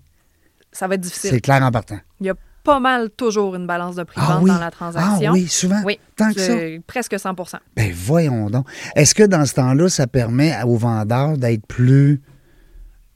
Ça 0.71 0.87
va 0.87 0.95
être 0.95 1.01
difficile. 1.01 1.29
C'est 1.31 1.41
clair 1.41 1.61
en 1.63 1.71
partant. 1.71 1.99
Il 2.19 2.27
y 2.27 2.29
a 2.29 2.35
pas 2.63 2.79
mal 2.79 3.09
toujours 3.09 3.55
une 3.55 3.65
balance 3.65 3.95
de 3.95 4.03
prix 4.03 4.19
de 4.19 4.25
Ah 4.27 4.39
oui. 4.41 4.49
dans 4.49 4.59
la 4.59 4.69
transaction. 4.71 5.31
Ah 5.31 5.33
oui, 5.33 5.47
souvent. 5.47 5.81
Oui, 5.85 5.99
Tant 6.15 6.31
que 6.33 6.39
ça. 6.39 6.45
c'est 6.47 6.81
presque 6.85 7.13
100% 7.13 7.55
Ben 7.75 7.91
voyons 7.93 8.49
donc. 8.49 8.67
Est-ce 8.95 9.15
que 9.15 9.23
dans 9.23 9.45
ce 9.45 9.53
temps-là, 9.55 9.89
ça 9.89 10.07
permet 10.07 10.55
au 10.63 10.75
vendeur 10.75 11.37
d'être 11.37 11.65
plus 11.65 12.21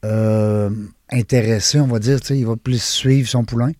euh, 0.04 0.70
intéressé, 1.10 1.80
on 1.80 1.86
va 1.86 1.98
dire, 1.98 2.18
il 2.30 2.46
va 2.46 2.56
plus 2.56 2.82
suivre 2.82 3.28
son 3.28 3.44
poulain? 3.44 3.72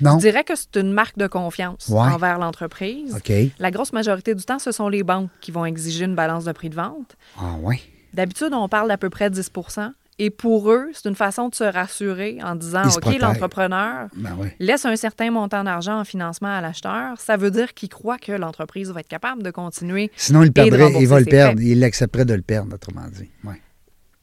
Non? 0.00 0.14
Je 0.18 0.26
dirais 0.28 0.44
que 0.44 0.54
c'est 0.54 0.76
une 0.76 0.92
marque 0.92 1.18
de 1.18 1.26
confiance 1.26 1.88
Ouais. 1.88 1.98
envers 2.00 2.38
l'entreprise. 2.38 3.16
La 3.58 3.70
grosse 3.70 3.92
majorité 3.92 4.34
du 4.34 4.44
temps, 4.44 4.58
ce 4.58 4.72
sont 4.72 4.88
les 4.88 5.02
banques 5.02 5.30
qui 5.40 5.50
vont 5.50 5.64
exiger 5.64 6.04
une 6.04 6.14
balance 6.14 6.44
de 6.44 6.52
prix 6.52 6.68
de 6.70 6.74
vente. 6.76 7.16
Ah 7.38 7.54
oui. 7.62 7.80
D'habitude, 8.14 8.50
on 8.52 8.68
parle 8.68 8.88
d'à 8.88 8.96
peu 8.98 9.10
près 9.10 9.28
10% 9.30 9.92
Et 10.20 10.30
pour 10.30 10.72
eux, 10.72 10.88
c'est 10.94 11.08
une 11.08 11.14
façon 11.14 11.48
de 11.48 11.54
se 11.54 11.62
rassurer 11.62 12.38
en 12.42 12.56
disant 12.56 12.82
OK, 12.88 13.18
l'entrepreneur 13.20 14.08
Ben 14.16 14.34
oui. 14.38 14.48
laisse 14.58 14.84
un 14.84 14.96
certain 14.96 15.30
montant 15.30 15.62
d'argent 15.62 16.00
en 16.00 16.04
financement 16.04 16.48
à 16.48 16.60
l'acheteur. 16.60 17.20
Ça 17.20 17.36
veut 17.36 17.50
dire 17.52 17.72
qu'il 17.74 17.88
croit 17.88 18.18
que 18.18 18.32
l'entreprise 18.32 18.90
va 18.90 19.00
être 19.00 19.08
capable 19.08 19.42
de 19.44 19.50
continuer. 19.52 20.10
Sinon, 20.16 20.42
il 20.42 20.52
perdrait, 20.52 20.92
il 20.98 21.06
va 21.06 21.20
le 21.20 21.26
perdre. 21.26 21.60
frais. 21.60 21.68
Il 21.70 21.84
accepterait 21.84 22.24
de 22.24 22.34
le 22.34 22.42
perdre, 22.42 22.74
autrement 22.74 23.06
dit. 23.12 23.30
Ouais. 23.44 23.60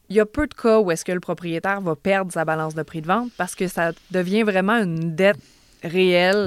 Il 0.10 0.16
y 0.16 0.20
a 0.20 0.26
peu 0.26 0.48
de 0.48 0.54
cas 0.54 0.80
où 0.80 0.92
est-ce 0.92 1.06
que 1.06 1.12
le 1.14 1.20
propriétaire 1.22 1.80
va 1.82 1.96
perdre 1.96 2.32
sa 2.32 2.44
balance 2.46 2.76
de 2.76 2.84
prix 2.84 3.02
de 3.02 3.08
vente 3.08 3.30
parce 3.38 3.56
que 3.56 3.68
ça 3.68 3.92
devient 4.12 4.44
vraiment 4.44 4.78
une 4.78 5.16
dette 5.16 5.38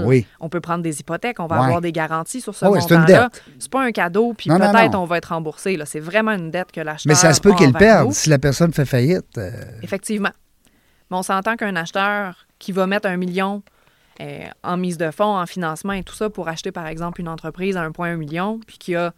Oui. 0.07 0.27
On 0.41 0.49
peut 0.49 0.61
prendre 0.61 0.83
des 0.83 1.01
hypothèques, 1.01 1.41
on 1.41 1.47
va 1.47 1.59
Ouais. 1.61 1.65
avoir 1.67 1.81
des 1.81 1.93
garanties 1.93 2.41
sur 2.41 2.55
ce 2.55 2.65
une 2.67 2.73
montant-là. 2.73 3.31
C'est 3.59 3.71
pas 3.71 3.83
un 3.83 3.93
cadeau, 3.93 4.35
puis 4.35 4.51
peut-être 4.51 4.95
on 4.99 5.05
va 5.05 5.19
être 5.19 5.31
remboursé. 5.31 5.77
là. 5.77 5.87
C'est 5.87 6.01
vraiment 6.01 6.33
une 6.33 6.51
dette 6.51 6.73
que 6.73 6.81
l'acheteur 6.81 7.11
Mais 7.11 7.15
ça 7.15 7.33
se 7.33 7.41
peut 7.41 7.55
qu'il 7.55 7.73
perde. 7.73 8.13
Si 8.13 8.29
la 8.29 8.39
personne 8.39 8.73
fait 8.73 8.85
faillite, 8.85 9.39
euh, 9.39 9.51
Effectivement. 9.83 10.31
Mais 11.11 11.17
on 11.17 11.23
s'entend 11.23 11.57
qu'un 11.57 11.75
acheteur 11.77 12.47
qui 12.59 12.73
va 12.73 12.87
mettre 12.87 13.09
un 13.09 13.17
million 13.17 13.63
euh, 14.21 14.41
en 14.65 14.77
mise 14.77 14.99
de 14.99 15.11
fonds, 15.13 15.37
en 15.39 15.47
financement 15.47 15.93
et 15.93 16.03
tout 16.03 16.15
ça 16.15 16.29
pour 16.29 16.49
acheter, 16.49 16.73
par 16.73 16.87
exemple, 16.89 17.21
une 17.21 17.29
entreprise 17.29 17.77
à 17.77 17.83
1,1 17.89 18.17
million, 18.17 18.59
puis 18.67 18.77
qui 18.77 18.95
a 18.97 19.13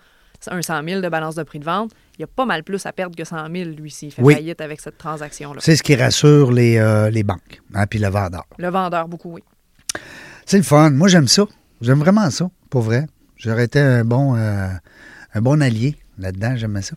un 0.51 0.63
100 0.63 0.83
000 0.85 1.01
de 1.01 1.09
balance 1.09 1.35
de 1.35 1.43
prix 1.43 1.59
de 1.59 1.65
vente, 1.65 1.91
il 2.17 2.21
y 2.21 2.25
a 2.25 2.27
pas 2.27 2.45
mal 2.45 2.63
plus 2.65 2.85
à 2.87 2.93
perdre 2.93 3.17
que 3.17 3.25
100 3.25 3.51
000, 3.51 3.71
lui, 3.71 3.91
s'il 3.91 4.13
fait 4.13 4.23
Oui. 4.23 4.35
faillite 4.35 4.61
avec 4.61 4.81
cette 4.81 4.99
transaction-là. 4.99 5.61
c'est 5.63 5.75
ce 5.77 5.83
qui 5.83 5.97
rassure 5.97 6.53
les, 6.53 6.77
euh, 6.79 7.09
les 7.11 7.23
banques. 7.23 7.61
Hein, 7.75 7.87
puis 7.87 7.99
le 7.99 8.09
vendeur. 8.09 8.45
Le 8.59 8.69
vendeur, 8.69 9.09
beaucoup, 9.09 9.33
oui. 9.33 9.43
C'est 10.47 10.57
le 10.57 10.63
fun. 10.65 10.91
Moi, 10.91 11.09
j'aime 11.09 11.29
ça. 11.29 11.47
J'aime 11.81 12.01
vraiment 12.01 12.31
ça, 12.31 12.51
pour 12.69 12.83
vrai. 12.83 13.07
J'aurais 13.37 13.65
été 13.65 13.79
un 13.79 14.05
bon, 14.05 14.37
euh, 14.37 14.69
un 15.35 15.41
bon 15.41 15.63
allié 15.63 15.97
là-dedans. 16.19 16.57
J'aimais 16.57 16.83
ça. 16.83 16.97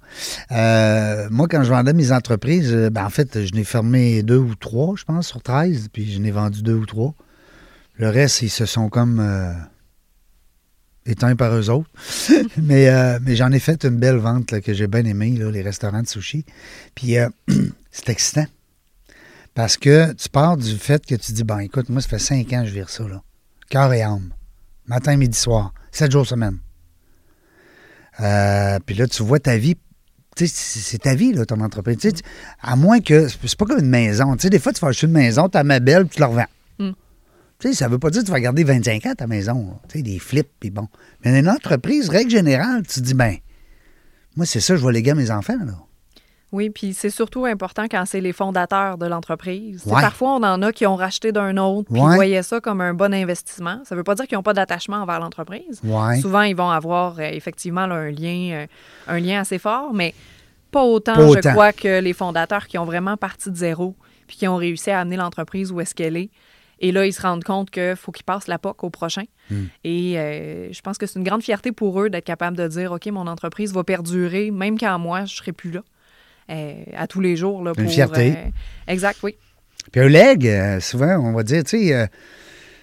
Euh, 0.52 1.28
moi, 1.30 1.48
quand 1.48 1.64
je 1.64 1.70
vendais 1.70 1.94
mes 1.94 2.12
entreprises, 2.12 2.74
euh, 2.74 2.90
ben, 2.90 3.06
en 3.06 3.10
fait, 3.10 3.46
je 3.46 3.54
n'ai 3.54 3.64
fermé 3.64 4.24
deux 4.24 4.38
ou 4.38 4.56
trois, 4.56 4.96
je 4.98 5.06
pense, 5.06 5.28
sur 5.28 5.42
13, 5.42 5.90
puis 5.94 6.12
je 6.12 6.20
n'ai 6.20 6.32
vendu 6.32 6.64
deux 6.64 6.74
ou 6.74 6.86
trois. 6.86 7.14
Le 7.96 8.10
reste, 8.10 8.42
ils 8.42 8.50
se 8.50 8.66
sont 8.66 8.90
comme 8.90 9.24
éteints 11.06 11.36
par 11.36 11.54
eux 11.56 11.70
autres. 11.70 11.90
mais 12.58 12.90
j'en 13.36 13.52
ai 13.52 13.60
fait 13.60 13.86
une 13.86 13.98
belle 13.98 14.18
vente 14.18 14.60
que 14.62 14.74
j'ai 14.74 14.88
bien 14.88 15.06
aimée, 15.06 15.30
les 15.30 15.62
restaurants 15.62 16.02
de 16.02 16.08
sushi. 16.08 16.44
Puis 16.96 17.18
c'est 17.92 18.10
excitant. 18.10 18.48
Parce 19.56 19.78
que 19.78 20.14
tu 20.14 20.30
pars 20.30 20.58
du 20.58 20.76
fait 20.78 21.06
que 21.06 21.16
tu 21.16 21.32
dis, 21.32 21.44
ben 21.44 21.60
écoute, 21.60 21.90
moi, 21.90 22.02
ça 22.02 22.08
fait 22.10 22.20
cinq 22.20 22.52
ans 22.54 22.62
que 22.64 22.68
je 22.70 22.74
vire 22.74 22.90
ça, 22.90 23.08
là. 23.08 23.22
Cœur 23.70 23.94
et 23.94 24.02
âme. 24.02 24.34
Matin, 24.88 25.16
midi, 25.16 25.38
soir. 25.38 25.74
Sept 25.92 26.12
jours 26.12 26.26
semaine. 26.28 26.58
Euh, 28.20 28.80
puis 28.86 28.96
là, 28.96 29.08
tu 29.08 29.24
vois 29.24 29.40
ta 29.40 29.58
vie. 29.58 29.76
Tu 30.36 30.48
sais, 30.48 30.80
c'est 30.82 30.98
ta 31.00 31.14
vie, 31.16 31.34
là, 31.34 31.46
ton 31.46 31.60
entreprise. 31.62 31.98
Tu 31.98 32.10
sais, 32.10 32.14
tu- 32.14 32.24
à 32.62 32.76
moins 32.76 33.00
que. 33.00 33.28
C'est 33.28 33.56
pas 33.58 33.66
comme 33.66 33.80
une 33.80 33.90
maison. 33.90 34.36
Tu 34.36 34.44
sais, 34.44 34.50
des 34.50 34.60
fois, 34.60 34.74
tu 34.74 34.82
vas 34.82 34.88
acheter 34.90 35.08
une 35.08 35.14
maison, 35.14 35.48
tu 35.50 35.62
ma 35.64 35.80
belle, 35.80 36.06
puis 36.08 36.16
tu 36.16 36.22
la 36.22 36.28
revends. 36.28 36.46
Mm. 36.80 36.92
Tu 37.60 37.68
sais, 37.70 37.74
ça 37.76 37.88
veut 37.88 38.00
pas 38.00 38.10
dire 38.10 38.22
que 38.22 38.26
tu 38.26 38.32
vas 38.32 38.40
garder 38.40 38.64
25 38.64 39.06
ans 39.06 39.14
ta 39.16 39.28
maison. 39.28 39.68
là. 39.68 39.80
Tu 39.88 40.00
sais, 40.00 40.04
des 40.04 40.20
flips, 40.20 40.50
puis 40.60 40.70
bon. 40.72 40.88
Mais 41.24 41.40
une 41.40 41.50
entreprise, 41.50 42.10
règle 42.10 42.32
générale, 42.32 42.84
tu 42.88 43.00
dis, 43.02 43.14
ben, 43.14 43.36
moi, 44.36 44.46
c'est 44.48 44.60
ça, 44.60 44.76
je 44.76 44.84
vais 44.86 44.92
léguer 44.92 45.12
à 45.12 45.16
mes 45.16 45.30
enfants, 45.32 45.58
là. 45.64 45.74
Oui, 46.54 46.70
puis 46.70 46.94
c'est 46.94 47.10
surtout 47.10 47.46
important 47.46 47.86
quand 47.90 48.06
c'est 48.06 48.22
les 48.22 48.32
fondateurs 48.32 49.00
de 49.00 49.08
l'entreprise. 49.08 49.84
Ouais. 49.88 50.00
Parfois, 50.00 50.36
on 50.36 50.44
en 50.44 50.62
a 50.62 50.72
qui 50.72 50.86
ont 50.86 50.96
racheté 50.96 51.32
d'un 51.32 51.58
autre, 51.58 51.90
puis 51.92 52.00
Ouais. 52.00 52.16
voyaient 52.16 52.44
ça 52.44 52.62
comme 52.62 52.80
un 52.80 52.94
bon 52.94 53.12
investissement. 53.12 53.82
Ça 53.86 53.96
ne 53.96 54.00
veut 54.00 54.04
pas 54.04 54.14
dire 54.14 54.28
qu'ils 54.28 54.38
n'ont 54.38 54.44
pas 54.44 54.54
d'attachement 54.54 54.98
envers 54.98 55.20
l'entreprise. 55.20 55.82
Ouais. 55.84 56.22
Souvent, 56.22 56.44
ils 56.44 56.56
vont 56.56 56.70
avoir 56.70 57.18
euh, 57.18 57.24
effectivement 57.24 57.88
là, 57.88 57.96
un, 57.96 58.12
lien, 58.12 58.52
euh, 58.52 58.68
un 59.08 59.20
lien 59.20 59.42
assez 59.42 59.58
fort, 59.58 59.94
mais 59.96 60.14
pas 60.70 60.84
autant, 60.84 61.16
Pas 61.16 61.28
je 61.28 61.50
crois, 61.50 61.74
que 61.74 62.00
les 62.00 62.14
fondateurs 62.14 62.68
qui 62.68 62.78
ont 62.78 62.86
vraiment 62.86 63.18
parti 63.18 63.50
de 63.50 63.56
zéro, 63.56 63.96
puis 64.28 64.38
qui 64.38 64.48
ont 64.48 64.56
réussi 64.56 64.92
à 64.92 65.00
amener 65.00 65.18
l'entreprise 65.18 65.72
où 65.72 65.82
est-ce 65.82 65.96
qu'elle 65.96 66.18
est. 66.18 66.30
Et 66.80 66.92
là, 66.92 67.06
ils 67.06 67.14
se 67.14 67.22
rendent 67.22 67.44
compte 67.44 67.72
qu'il 67.72 67.96
faut 67.96 68.12
qu'ils 68.12 68.26
passent 68.26 68.48
la 68.48 68.60
POC 68.60 68.84
au 68.84 68.90
prochain. 68.92 69.24
Hmm. 69.50 69.66
Et 69.84 70.20
euh, 70.20 70.72
je 70.72 70.82
pense 70.82 70.98
que 71.00 71.06
c'est 71.08 71.18
une 71.18 71.26
grande 71.26 71.42
fierté 71.42 71.72
pour 71.72 72.00
eux 72.02 72.10
d'être 72.10 72.26
capable 72.26 72.58
de 72.58 72.68
dire, 72.68 72.92
OK, 72.92 73.08
mon 73.08 73.26
entreprise 73.26 73.74
va 73.74 73.84
perdurer, 73.84 74.52
même 74.52 74.78
quand 74.78 75.00
moi, 75.00 75.20
je 75.20 75.34
ne 75.34 75.38
serai 75.38 75.52
plus 75.52 75.72
là. 75.72 75.82
Euh, 76.50 76.84
à 76.96 77.08
tous 77.08 77.22
les 77.22 77.36
jours. 77.36 77.64
Là, 77.64 77.74
Une 77.78 77.84
pour, 77.86 77.94
fierté. 77.94 78.32
euh, 78.32 78.50
exact, 78.88 79.20
oui. 79.24 79.36
Puis 79.92 80.02
un 80.02 80.08
leg, 80.08 80.48
euh, 80.48 80.80
souvent, 80.80 81.18
on 81.20 81.34
va 81.34 81.44
dire, 81.44 81.64
tu 81.64 81.90
sais, 81.90 82.10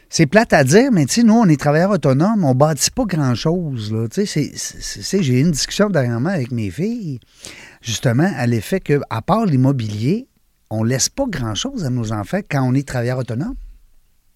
c'est 0.08 0.26
plate 0.26 0.52
à 0.52 0.64
dire, 0.64 0.90
mais 0.92 1.06
tu 1.06 1.14
sais, 1.14 1.22
nous, 1.22 1.34
on 1.34 1.46
est 1.46 1.58
travailleurs 1.58 1.90
autonomes, 1.90 2.44
on 2.44 2.54
bâtit 2.54 2.90
pas 2.90 3.04
grand-chose. 3.04 3.94
Tu 4.12 4.26
sais, 4.26 5.22
j'ai 5.22 5.34
eu 5.34 5.40
une 5.40 5.52
discussion 5.52 5.88
dernièrement 5.88 6.30
avec 6.30 6.50
mes 6.50 6.70
filles, 6.70 7.20
justement, 7.80 8.30
à 8.36 8.46
l'effet 8.46 8.80
que, 8.80 9.00
à 9.08 9.22
part 9.22 9.46
l'immobilier, 9.46 10.26
on 10.70 10.84
laisse 10.84 11.08
pas 11.08 11.26
grand-chose 11.28 11.84
à 11.84 11.90
nos 11.90 12.12
enfants 12.12 12.40
quand 12.48 12.62
on 12.62 12.74
est 12.74 12.86
travailleur 12.86 13.18
autonome. 13.18 13.54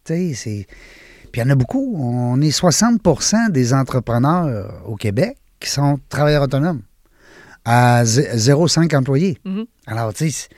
Tu 0.05 0.15
sais, 0.15 0.35
c'est... 0.35 0.67
Puis 1.33 1.41
il 1.41 1.45
y 1.45 1.47
en 1.49 1.51
a 1.51 1.57
beaucoup. 1.57 1.97
On 1.99 2.41
est 2.41 2.57
60% 2.57 3.51
des 3.51 3.75
entrepreneurs 3.75 4.83
au 4.87 4.95
Québec 4.95 5.37
qui 5.59 5.69
sont 5.69 5.99
travailleurs 6.09 6.43
autonomes, 6.45 6.83
à 7.65 8.05
zé- 8.05 8.29
0,5 8.37 8.95
employés. 8.95 9.39
Mhm. 9.45 9.65
Alors, 9.87 10.13
tu 10.15 10.31
sais, 10.31 10.49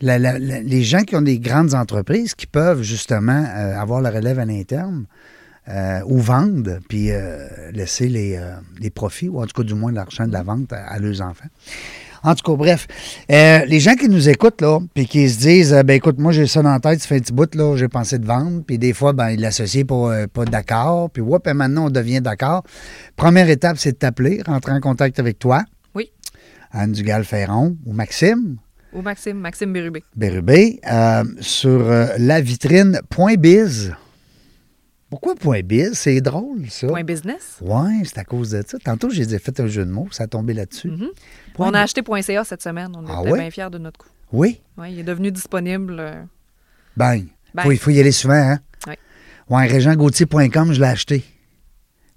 la- 0.00 0.18
la- 0.18 0.38
la- 0.38 0.60
les 0.60 0.82
gens 0.82 1.02
qui 1.02 1.14
ont 1.16 1.22
des 1.22 1.38
grandes 1.38 1.74
entreprises 1.74 2.34
qui 2.34 2.46
peuvent 2.46 2.82
justement 2.82 3.44
euh, 3.56 3.78
avoir 3.78 4.00
la 4.00 4.10
relève 4.10 4.38
à 4.38 4.44
l'interne 4.44 5.04
euh, 5.68 6.00
ou 6.06 6.18
vendre, 6.18 6.78
puis 6.88 7.12
euh, 7.12 7.46
laisser 7.72 8.08
les, 8.08 8.38
les 8.80 8.90
profits, 8.90 9.28
ou 9.28 9.40
en 9.40 9.46
tout 9.46 9.62
cas 9.62 9.66
du 9.66 9.74
moins 9.74 9.92
l'argent 9.92 10.26
de 10.26 10.32
la 10.32 10.42
vente 10.42 10.72
à, 10.72 10.84
à 10.92 10.98
leurs 10.98 11.20
enfants. 11.22 11.46
En 12.24 12.34
tout 12.36 12.44
cas, 12.52 12.56
bref, 12.56 12.86
les 13.28 13.80
gens 13.80 13.94
qui 13.96 14.08
nous 14.08 14.28
écoutent, 14.28 14.60
là, 14.60 14.78
puis 14.94 15.06
qui 15.08 15.28
se 15.28 15.38
disent, 15.40 15.72
ben 15.84 15.94
écoute, 15.94 16.18
moi 16.20 16.30
j'ai 16.30 16.46
ça 16.46 16.62
dans 16.62 16.70
la 16.70 16.78
tête, 16.78 17.00
ça 17.00 17.08
fait 17.08 17.16
un 17.16 17.20
petit 17.20 17.32
bout, 17.32 17.52
là, 17.56 17.76
j'ai 17.76 17.88
pensé 17.88 18.16
de 18.20 18.26
vendre, 18.26 18.62
puis 18.64 18.78
des 18.78 18.92
fois, 18.92 19.12
ben, 19.12 19.30
ils 19.30 19.40
l'associent 19.40 19.84
pas, 19.84 20.28
pas 20.28 20.44
d'accord, 20.44 21.10
puis 21.10 21.20
ouais, 21.20 21.38
maintenant 21.52 21.86
on 21.86 21.90
devient 21.90 22.20
d'accord. 22.20 22.62
Première 23.16 23.48
étape, 23.50 23.76
c'est 23.78 23.92
de 23.92 23.96
t'appeler, 23.96 24.40
rentrer 24.46 24.70
en 24.72 24.80
contact 24.80 25.18
avec 25.18 25.38
toi. 25.40 25.64
Oui. 26.74 26.80
Anne 26.80 26.92
Dugal-Ferron 26.92 27.76
ou 27.84 27.92
Maxime? 27.92 28.56
Ou 28.92 29.00
Maxime, 29.02 29.38
Maxime 29.38 29.72
Bérubé. 29.72 30.02
Bérubé, 30.16 30.80
euh, 30.90 31.24
sur 31.40 31.70
euh, 31.90 32.08
lavitrine.biz. 32.18 33.94
Pourquoi 35.10 35.34
point 35.34 35.60
.biz? 35.62 35.92
C'est 35.94 36.20
drôle, 36.22 36.68
ça. 36.70 36.86
Point 36.88 37.04
business? 37.04 37.58
Ouais, 37.60 38.00
c'est 38.04 38.18
à 38.18 38.24
cause 38.24 38.50
de 38.50 38.62
ça. 38.66 38.78
Tantôt, 38.78 39.10
j'ai 39.10 39.26
fait 39.38 39.60
un 39.60 39.66
jeu 39.66 39.84
de 39.84 39.90
mots, 39.90 40.08
ça 40.10 40.24
a 40.24 40.26
tombé 40.26 40.54
là-dessus. 40.54 40.88
Mhm. 40.88 41.08
Point 41.54 41.68
On 41.68 41.74
a 41.74 41.80
acheté 41.82 42.00
.ca 42.22 42.44
cette 42.44 42.62
semaine. 42.62 42.90
On 42.94 43.04
Ah 43.06 43.20
était 43.20 43.30
ouais? 43.32 43.38
bien 43.40 43.50
fiers 43.50 43.68
de 43.70 43.78
notre 43.78 43.98
coup. 43.98 44.08
Oui, 44.32 44.60
Ouais, 44.78 44.90
il 44.92 44.98
est 45.00 45.02
devenu 45.04 45.30
disponible. 45.30 45.96
euh, 46.00 46.22
bang. 46.96 47.26
Ben. 47.54 47.62
Faut- 47.64 47.72
Il 47.72 47.78
faut 47.78 47.90
y 47.90 48.00
aller 48.00 48.12
souvent, 48.12 48.32
hein? 48.34 48.58
Ouais. 48.86 48.98
Ouais, 49.50 49.66
régentgauthier.com, 49.66 50.72
je 50.72 50.80
l'ai 50.80 50.86
acheté. 50.86 51.22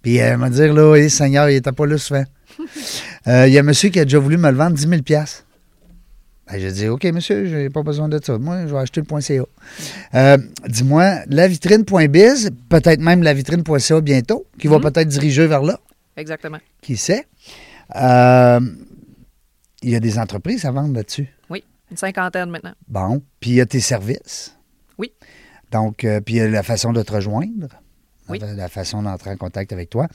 Puis, 0.01 0.22
euh, 0.22 0.38
m'a 0.38 0.49
dire, 0.49 0.74
là, 0.74 0.91
oui, 0.91 1.10
Seigneur, 1.10 1.49
il 1.49 1.56
n'était 1.56 1.74
pas 1.74 1.86
là 1.86 1.97
souvent. 1.97 2.24
Euh, 3.28 3.47
Il 3.47 3.53
y 3.53 3.58
a 3.58 3.62
un 3.62 3.64
monsieur 3.64 3.89
qui 3.89 3.99
a 3.99 4.03
déjà 4.06 4.20
voulu 4.20 4.38
me 4.38 4.49
le 4.51 4.56
vendre 4.58 4.76
10 4.76 4.88
000 4.88 5.01
ben, 6.47 6.60
j'ai 6.60 6.72
dit, 6.72 6.88
OK, 6.88 7.03
monsieur, 7.06 7.47
j'ai 7.47 7.72
pas 7.72 7.82
besoin 7.82 8.08
de 8.08 8.20
ça. 8.24 8.38
Moi, 8.38 8.68
je 8.68 8.72
vais 8.74 8.80
acheter 8.80 9.01
le 9.01 9.20
.ca. 9.22 9.43
Euh, 10.14 10.38
Dis-moi, 10.68 11.22
lavitrine.biz, 11.28 12.51
peut-être 12.70 12.99
même 13.01 13.24
lavitrine.ca 13.24 14.01
bientôt, 14.01 14.45
qui 14.60 14.68
va 14.68 14.76
Mhm. 14.78 14.84
peut-être 14.84 15.08
diriger 15.08 15.47
vers 15.47 15.64
là. 15.64 15.80
exactement. 16.18 16.60
Qui 16.82 16.97
sait? 16.97 17.26
Euh, 17.95 18.60
il 19.82 19.89
y 19.89 19.95
a 19.95 19.99
des 19.99 20.20
entreprises 20.20 20.66
à 20.66 20.72
vendre 20.72 20.93
là-dessus. 20.93 21.28
Oui, 21.49 21.64
une 21.89 21.97
cinquantaine 21.97 22.49
maintenant. 22.51 22.74
Bon. 22.88 23.22
Puis 23.39 23.49
il 23.51 23.56
y 23.56 23.62
a 23.62 23.66
tes 23.66 23.80
services. 23.80 24.56
Oui. 24.99 25.12
Donc, 25.72 26.03
euh, 26.03 26.22
puis 26.22 26.36
il 26.36 26.38
y 26.38 26.41
a 26.41 26.47
la 26.47 26.64
façon 26.64 26.93
de 26.93 27.01
te 27.01 27.12
rejoindre. 27.12 27.68
Oui. 28.30 28.39
La, 28.39 28.67
façon 28.69 29.03
d'entrer 29.03 29.32
en 29.32 29.38
contact 29.38 29.71
avec 29.73 29.89
toi. 29.89 30.07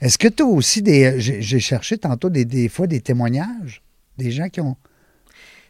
Est-ce 0.00 0.16
que 0.18 0.28
tu 0.28 0.42
as 0.42 0.46
aussi 0.46 0.82
des. 0.82 1.04
euh, 1.04 1.14
J'ai 1.18 1.60
cherché 1.60 1.98
tantôt 1.98 2.30
des, 2.30 2.44
des 2.44 2.68
fois 2.68 2.86
des 2.86 3.00
témoignages. 3.00 3.82
Des 4.16 4.30
gens 4.30 4.48
qui 4.48 4.60
ont. 4.60 4.76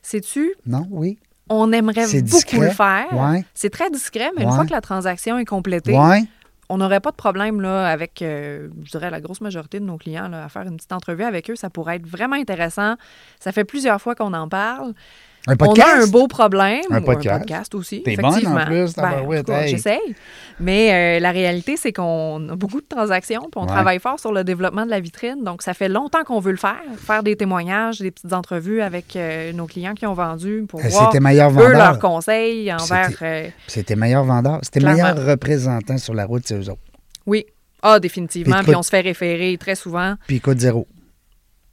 Sais-tu, 0.03 0.55
Non, 0.67 0.87
oui. 0.91 1.19
on 1.49 1.73
aimerait 1.73 2.07
beaucoup 2.07 2.23
discret. 2.25 2.59
le 2.61 2.71
faire. 2.71 3.07
Ouais. 3.13 3.45
C'est 3.55 3.71
très 3.71 3.91
discret, 3.91 4.31
mais 4.37 4.45
Ouais. 4.45 4.49
une 4.51 4.55
fois 4.55 4.65
que 4.67 4.71
la 4.73 4.81
transaction 4.81 5.39
est 5.39 5.45
complétée, 5.45 5.97
Ouais. 5.99 6.25
on 6.69 6.79
n'aurait 6.79 7.01
pas 7.01 7.11
de 7.11 7.17
problème 7.17 7.61
là, 7.61 7.89
avec, 7.89 8.23
euh, 8.23 8.69
je 8.85 8.91
dirais, 8.93 9.11
la 9.11 9.21
grosse 9.21 9.41
majorité 9.41 9.81
de 9.81 9.85
nos 9.85 9.97
clients 9.99 10.29
là, 10.29 10.45
à 10.45 10.49
faire 10.49 10.63
une 10.63 10.77
petite 10.77 10.93
entrevue 10.93 11.25
avec 11.25 11.51
eux. 11.51 11.57
Ça 11.57 11.69
pourrait 11.69 11.97
être 11.97 12.07
vraiment 12.07 12.37
intéressant. 12.37 12.95
Ça 13.41 13.53
fait 13.53 13.65
plusieurs 13.65 14.01
fois 14.01 14.15
qu'on 14.15 14.33
en 14.35 14.49
parle. 14.49 14.95
Un 15.47 15.53
On 15.55 15.57
podcast. 15.57 15.89
a 15.89 16.03
un 16.03 16.07
beau 16.09 16.27
problème. 16.29 16.83
Un 16.91 17.01
ou 17.01 17.05
podcast. 17.05 17.75
aussi. 17.75 18.03
T'es 18.03 18.17
bonne 18.17 18.27
en 18.47 18.65
plus, 18.67 18.95
Ben, 18.95 19.25
hey. 19.51 19.69
J'essaye. 19.71 20.15
Mais 20.61 21.19
euh, 21.19 21.21
la 21.21 21.31
réalité, 21.31 21.77
c'est 21.77 21.93
qu'on 21.93 22.49
a 22.51 22.57
beaucoup 22.57 22.81
de 22.81 22.87
transactions, 22.87 23.43
puis 23.43 23.53
on 23.57 23.63
Ouais. 23.63 23.67
travaille 23.69 23.99
fort 24.01 24.19
sur 24.21 24.33
le 24.33 24.45
développement 24.45 24.85
de 24.85 24.91
la 24.91 25.01
vitrine. 25.01 25.43
Donc, 25.45 25.63
ça 25.63 25.73
fait 25.73 25.89
longtemps 25.89 26.25
qu'on 26.25 26.41
veut 26.41 26.51
le 26.51 26.59
faire, 26.59 26.77
faire 26.99 27.23
des 27.23 27.37
témoignages, 27.37 27.99
des 28.01 28.11
petites 28.11 28.33
entrevues 28.33 28.83
avec 28.83 29.15
euh, 29.17 29.53
nos 29.53 29.67
clients 29.67 29.95
qui 29.95 30.05
ont 30.07 30.13
vendu 30.15 30.65
pour 30.69 30.81
Euh, 30.81 30.89
voir 30.89 31.13
eux 31.15 31.73
leurs 31.73 31.99
conseils 31.99 32.73
envers. 32.73 33.11
euh, 33.23 33.49
C'était 33.69 33.97
meilleur 33.97 34.25
vendeur. 34.25 34.59
C'était 34.63 34.81
meilleur 34.81 35.17
représentant 35.25 35.97
sur 35.99 36.13
la 36.15 36.27
route, 36.27 36.43
c'est 36.47 36.57
eux 36.57 36.69
autres. 36.71 36.81
oui. 37.27 37.47
Ah, 37.81 38.01
définitivement. 38.01 38.57
Puis 38.57 38.65
Puis 38.67 38.75
on 38.75 38.83
se 38.83 38.91
fait 38.91 39.03
référer 39.03 39.57
très 39.57 39.77
souvent. 39.77 40.17
Puis 40.27 40.41
coûte 40.41 40.59
zéro. 40.59 40.89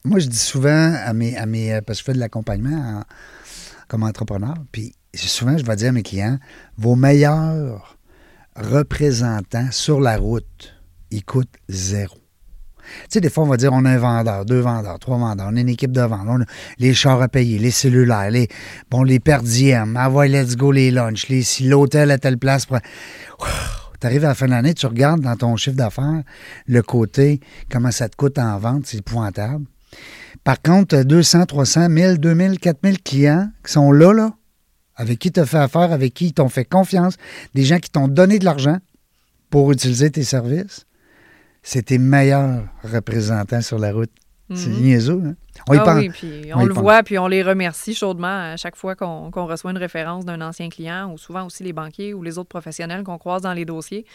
Moi, 0.04 0.20
je 0.20 0.28
dis 0.28 0.38
souvent 0.38 0.94
à 1.04 1.14
mes. 1.14 1.36
À 1.36 1.48
mes 1.48 1.82
parce 1.82 1.98
que 1.98 2.02
je 2.02 2.04
fais 2.04 2.14
de 2.14 2.20
l'accompagnement 2.20 3.00
en- 3.00 3.04
comme 3.88 4.04
entrepreneur. 4.04 4.56
Puis 4.72 4.94
souvent, 5.16 5.58
je 5.58 5.66
vais 5.66 5.76
dire 5.76 5.90
à 5.90 5.92
mes 5.92 6.04
clients 6.04 6.38
vos 6.78 6.96
meilleurs 6.96 7.98
représentants 8.56 9.70
sur 9.72 10.00
la 10.00 10.18
route, 10.18 10.74
ils 11.12 11.24
coûtent 11.24 11.54
zéro. 11.70 12.16
Tu 12.86 12.92
sais, 13.10 13.22
des 13.22 13.30
fois, 13.30 13.44
on 13.44 13.48
va 13.48 13.58
dire 13.58 13.72
on 13.74 13.84
a 13.86 13.90
un 13.90 13.98
vendeur, 13.98 14.46
deux 14.46 14.60
vendeurs, 14.60 15.00
trois 15.00 15.18
vendeurs, 15.18 15.48
on 15.52 15.56
a 15.58 15.60
une 15.60 15.70
équipe 15.70 15.92
de 15.92 16.02
vente, 16.02 16.44
les 16.78 16.94
chars 16.94 17.20
à 17.22 17.28
payer, 17.28 17.58
les 17.58 17.72
cellulaires, 17.72 18.30
les, 18.30 18.48
bon, 18.92 19.02
les 19.04 19.20
perdièmes, 19.20 19.98
ah 19.98 20.10
ouais, 20.10 20.28
let's 20.28 20.56
go, 20.56 20.72
les 20.72 20.92
lunchs, 20.92 21.26
si 21.42 21.64
l'hôtel 21.68 22.12
à 22.12 22.20
telle 22.20 22.38
place. 22.38 22.68
pour- 22.68 22.80
Tu 24.00 24.06
arrives 24.08 24.24
à 24.26 24.30
la 24.30 24.36
fin 24.36 24.46
de 24.46 24.52
l'année, 24.52 24.76
tu 24.76 24.86
regardes 24.86 25.22
dans 25.22 25.36
ton 25.36 25.56
chiffre 25.56 25.76
d'affaires 25.76 26.22
le 26.68 26.82
côté, 26.84 27.40
comment 27.72 27.90
ça 27.92 28.08
te 28.08 28.16
coûte 28.16 28.38
en 28.38 28.58
vente, 28.60 28.86
c'est 28.86 28.98
épouvantable. 28.98 29.66
Par 30.44 30.62
contre, 30.62 30.90
tu 30.90 30.96
as 30.96 31.04
200, 31.04 31.46
300, 31.46 31.90
1000, 31.90 32.18
2000, 32.20 32.60
4000 32.60 33.02
clients 33.02 33.50
qui 33.66 33.74
sont 33.74 33.92
là, 33.92 34.14
là, 34.14 34.34
avec 34.96 35.20
qui 35.20 35.32
tu 35.32 35.40
as 35.40 35.46
fait 35.46 35.58
affaire, 35.58 35.92
avec 35.92 36.14
qui 36.14 36.28
ils 36.28 36.34
t'ont 36.34 36.50
fait 36.50 36.66
confiance, 36.66 37.16
des 37.54 37.64
gens 37.64 37.80
qui 37.80 37.90
t'ont 37.90 38.08
donné 38.08 38.40
de 38.40 38.46
l'argent 38.46 38.78
pour 39.50 39.72
utiliser 39.72 40.12
tes 40.12 40.24
services. 40.24 40.86
C'est 41.64 41.84
tes 41.84 41.98
meilleurs 41.98 42.68
représentants 42.84 43.62
sur 43.62 43.80
la 43.80 43.92
route. 43.92 44.12
C'est 44.54 44.70
Mhm. 44.70 44.82
niaiseux, 44.82 45.22
hein? 45.26 45.36
On 45.68 45.74
y 45.74 45.78
Ah 45.80 45.84
pense. 45.84 45.96
oui, 45.98 46.10
puis 46.10 46.52
On 46.54 46.58
on 46.60 46.62
y 46.62 46.68
le 46.68 46.74
pense. 46.76 46.84
voit, 46.84 47.02
puis 47.02 47.18
on 47.18 47.26
les 47.28 47.42
remercie 47.42 47.96
chaudement 47.96 48.52
à 48.54 48.58
chaque 48.58 48.76
fois 48.76 48.94
qu'on 48.96 49.32
reçoit 49.32 49.72
une 49.72 49.78
référence 49.80 50.24
d'un 50.24 50.40
ancien 50.42 50.70
client, 50.70 51.12
ou 51.12 51.18
souvent 51.18 51.46
aussi 51.48 51.64
les 51.64 51.74
banquiers 51.74 52.14
ou 52.14 52.22
les 52.22 52.38
autres 52.38 52.50
professionnels 52.50 53.04
qu'on 53.04 53.18
croise 53.18 53.42
dans 53.42 53.54
les 53.54 53.66
dossiers. 53.66 54.06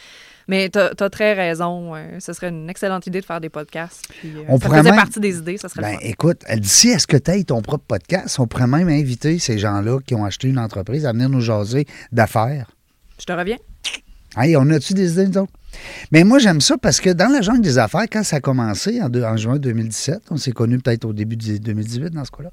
Mais 0.47 0.69
tu 0.69 0.79
as, 0.79 1.11
très 1.11 1.33
raison. 1.33 1.97
euh, 1.97 2.21
ce 2.21 2.33
serait 2.33 2.51
une 2.51 2.71
excellente 2.71 3.07
idée 3.09 3.21
de 3.21 3.27
faire 3.27 3.41
des 3.41 3.49
podcasts. 3.49 4.05
Puis, 4.21 4.31
euh, 4.37 4.43
On 4.49 4.59
ça 4.61 4.67
pourrait 4.67 4.79
faisait 4.79 4.91
même- 4.91 5.01
partie 5.01 5.19
des 5.21 5.37
idées, 5.39 5.57
ça 5.57 5.69
serait 5.69 5.83
Ben, 5.83 5.99
écoute, 6.03 6.43
d'ici 6.59 6.93
à 6.93 7.01
ce 7.01 7.09
que 7.09 7.17
tu 7.17 7.31
aies 7.33 7.43
ton 7.43 7.61
propre 7.61 7.85
podcast, 7.89 8.39
on 8.39 8.47
pourrait 8.47 8.69
même 8.69 8.89
inviter 8.89 9.41
ces 9.41 9.59
gens-là 9.59 9.99
qui 10.07 10.15
ont 10.15 10.25
acheté 10.25 10.47
une 10.49 10.59
entreprise 10.61 11.07
à 11.07 11.13
venir 11.13 11.29
nous 11.29 11.41
jaser 11.41 11.87
d'affaires. 12.13 12.71
Je 13.19 13.25
te 13.25 13.33
reviens. 13.33 13.57
Hey, 14.37 14.57
on 14.57 14.69
a-tu 14.71 14.95
des 14.95 15.13
idées, 15.13 15.27
nous 15.27 15.39
autres? 15.39 15.53
Mais 16.13 16.23
moi, 16.23 16.39
j'aime 16.39 16.61
ça 16.61 16.77
parce 16.79 17.01
que 17.01 17.11
dans 17.11 17.29
la 17.29 17.43
jungle 17.43 17.63
des 17.63 17.79
affaires, 17.79 18.07
quand 18.11 18.23
ça 18.23 18.37
a 18.37 18.41
commencé 18.41 19.01
en, 19.03 19.37
juin 19.37 19.59
2017, 19.59 20.23
on 20.31 20.37
s'est 20.37 20.53
connus 20.53 20.79
peut-être 20.79 21.05
au 21.05 21.13
début 21.13 21.37
de 21.37 21.57
2018 21.59 22.11
dans 22.11 22.25
ce 22.25 22.31
cas-là, 22.31 22.51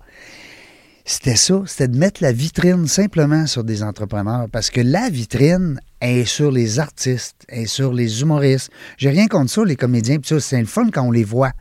c'était 1.05 1.35
ça, 1.35 1.61
c'était 1.67 1.87
de 1.87 1.97
mettre 1.97 2.21
la 2.21 2.31
vitrine 2.31 2.87
simplement 2.87 3.45
sur 3.45 3.63
des 3.63 3.81
entrepreneurs 3.81 4.47
parce 4.51 4.69
que 4.69 4.81
la 4.81 5.09
vitrine 5.09 5.79
est 6.01 6.25
sur 6.25 6.51
les 6.51 6.79
artistes, 6.79 7.45
est 7.47 7.65
sur 7.65 7.93
les 7.93 8.21
humoristes. 8.21 8.71
J'ai 8.97 9.09
rien 9.09 9.27
contre 9.27 9.51
ça, 9.51 9.63
les 9.63 9.75
comédiens, 9.75 10.17
puis 10.17 10.27
ça, 10.27 10.39
c'est 10.39 10.59
le 10.59 10.65
fun 10.65 10.89
quand 10.91 11.03
on 11.03 11.11
les 11.11 11.23
voit. 11.23 11.51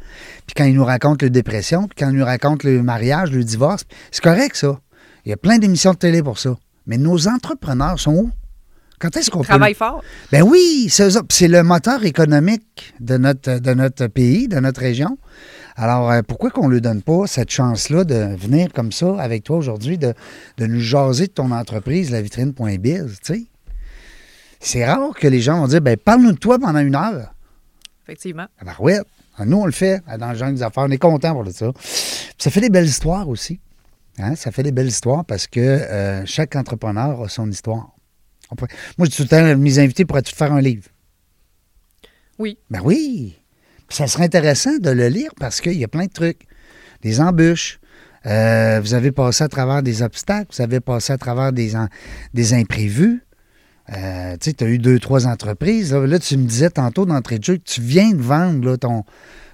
Puis 0.46 0.54
quand 0.56 0.64
ils 0.64 0.74
nous 0.74 0.84
racontent 0.84 1.24
leur 1.24 1.30
dépression, 1.30 1.86
puis 1.86 1.96
quand 1.98 2.10
ils 2.10 2.16
nous 2.16 2.24
racontent 2.24 2.66
le 2.66 2.82
mariage, 2.82 3.30
le 3.30 3.44
divorce, 3.44 3.84
c'est 4.10 4.24
correct 4.24 4.56
ça. 4.56 4.80
Il 5.24 5.28
y 5.30 5.32
a 5.32 5.36
plein 5.36 5.58
d'émissions 5.58 5.92
de 5.92 5.98
télé 5.98 6.22
pour 6.22 6.38
ça. 6.38 6.56
Mais 6.86 6.98
nos 6.98 7.28
entrepreneurs 7.28 8.00
sont 8.00 8.14
où? 8.14 8.30
Quand 8.98 9.16
est-ce 9.16 9.30
qu'on 9.30 9.40
peut... 9.40 9.48
Travaille 9.48 9.74
fort. 9.74 10.02
Ben 10.32 10.42
oui, 10.42 10.88
c'est 10.90 11.48
le 11.48 11.62
moteur 11.62 12.04
économique 12.04 12.94
de 13.00 13.16
notre, 13.16 13.58
de 13.58 13.74
notre 13.74 14.06
pays, 14.06 14.48
de 14.48 14.58
notre 14.58 14.80
région. 14.80 15.18
Alors, 15.76 16.10
euh, 16.10 16.22
pourquoi 16.26 16.50
qu'on 16.50 16.68
ne 16.68 16.74
lui 16.74 16.80
donne 16.80 17.02
pas 17.02 17.26
cette 17.26 17.50
chance-là 17.50 18.04
de 18.04 18.34
venir 18.36 18.72
comme 18.72 18.92
ça 18.92 19.20
avec 19.20 19.44
toi 19.44 19.58
aujourd'hui, 19.58 19.98
de, 19.98 20.14
de 20.56 20.66
nous 20.66 20.80
jaser 20.80 21.26
de 21.26 21.32
ton 21.32 21.50
entreprise, 21.50 22.10
la 22.10 22.22
vitrine.biz, 22.22 23.18
tu 23.22 23.34
sais? 23.34 23.44
C'est 24.58 24.86
rare 24.86 25.12
que 25.14 25.28
les 25.28 25.40
gens 25.40 25.60
vont 25.60 25.66
dire, 25.66 25.82
ben 25.82 25.98
parle-nous 25.98 26.32
de 26.32 26.38
toi 26.38 26.58
pendant 26.58 26.78
une 26.78 26.94
heure. 26.94 27.34
Effectivement. 28.04 28.46
Ben 28.64 28.72
ouais, 28.78 29.00
nous 29.44 29.58
on 29.58 29.66
le 29.66 29.72
fait 29.72 30.02
dans 30.18 30.30
le 30.30 30.34
genre 30.36 30.50
des 30.50 30.62
affaires, 30.62 30.84
on 30.84 30.90
est 30.90 30.98
content 30.98 31.34
pour 31.34 31.46
ça. 31.52 31.72
Puis 31.72 32.34
ça 32.38 32.50
fait 32.50 32.62
des 32.62 32.70
belles 32.70 32.86
histoires 32.86 33.28
aussi. 33.28 33.60
Hein? 34.18 34.34
Ça 34.34 34.50
fait 34.50 34.62
des 34.62 34.72
belles 34.72 34.88
histoires 34.88 35.24
parce 35.26 35.46
que 35.46 35.60
euh, 35.60 36.24
chaque 36.24 36.56
entrepreneur 36.56 37.22
a 37.22 37.28
son 37.28 37.50
histoire. 37.50 37.90
Moi, 38.98 39.06
je 39.06 39.10
dis 39.10 39.16
tout 39.16 39.22
le 39.22 39.28
temps, 39.28 39.56
mes 39.56 39.78
invités 39.78 40.04
pourraient 40.04 40.22
tout 40.22 40.34
faire 40.34 40.52
un 40.52 40.60
livre. 40.60 40.84
Oui. 42.38 42.58
Ben 42.70 42.80
oui. 42.84 43.36
Puis 43.88 43.96
ça 43.96 44.06
serait 44.06 44.24
intéressant 44.24 44.76
de 44.78 44.90
le 44.90 45.08
lire 45.08 45.30
parce 45.38 45.60
qu'il 45.60 45.74
y 45.74 45.84
a 45.84 45.88
plein 45.88 46.06
de 46.06 46.12
trucs. 46.12 46.42
Des 47.02 47.20
embûches. 47.20 47.78
Euh, 48.26 48.80
vous 48.80 48.94
avez 48.94 49.12
passé 49.12 49.44
à 49.44 49.48
travers 49.48 49.82
des 49.82 50.02
obstacles. 50.02 50.48
Vous 50.56 50.62
avez 50.62 50.80
passé 50.80 51.12
à 51.12 51.18
travers 51.18 51.52
des, 51.52 51.76
en- 51.76 51.88
des 52.34 52.54
imprévus. 52.54 53.22
Euh, 53.96 54.32
tu 54.40 54.50
sais, 54.50 54.52
tu 54.54 54.64
as 54.64 54.68
eu 54.68 54.78
deux, 54.78 54.98
trois 54.98 55.26
entreprises. 55.28 55.92
Là, 55.92 56.06
Là, 56.06 56.18
tu 56.18 56.36
me 56.36 56.46
disais 56.46 56.70
tantôt 56.70 57.06
d'entrée 57.06 57.38
de 57.38 57.44
jeu 57.44 57.56
que 57.56 57.62
tu 57.62 57.80
viens 57.80 58.10
de 58.10 58.20
vendre 58.20 58.66
là, 58.68 58.76
ton, 58.76 59.04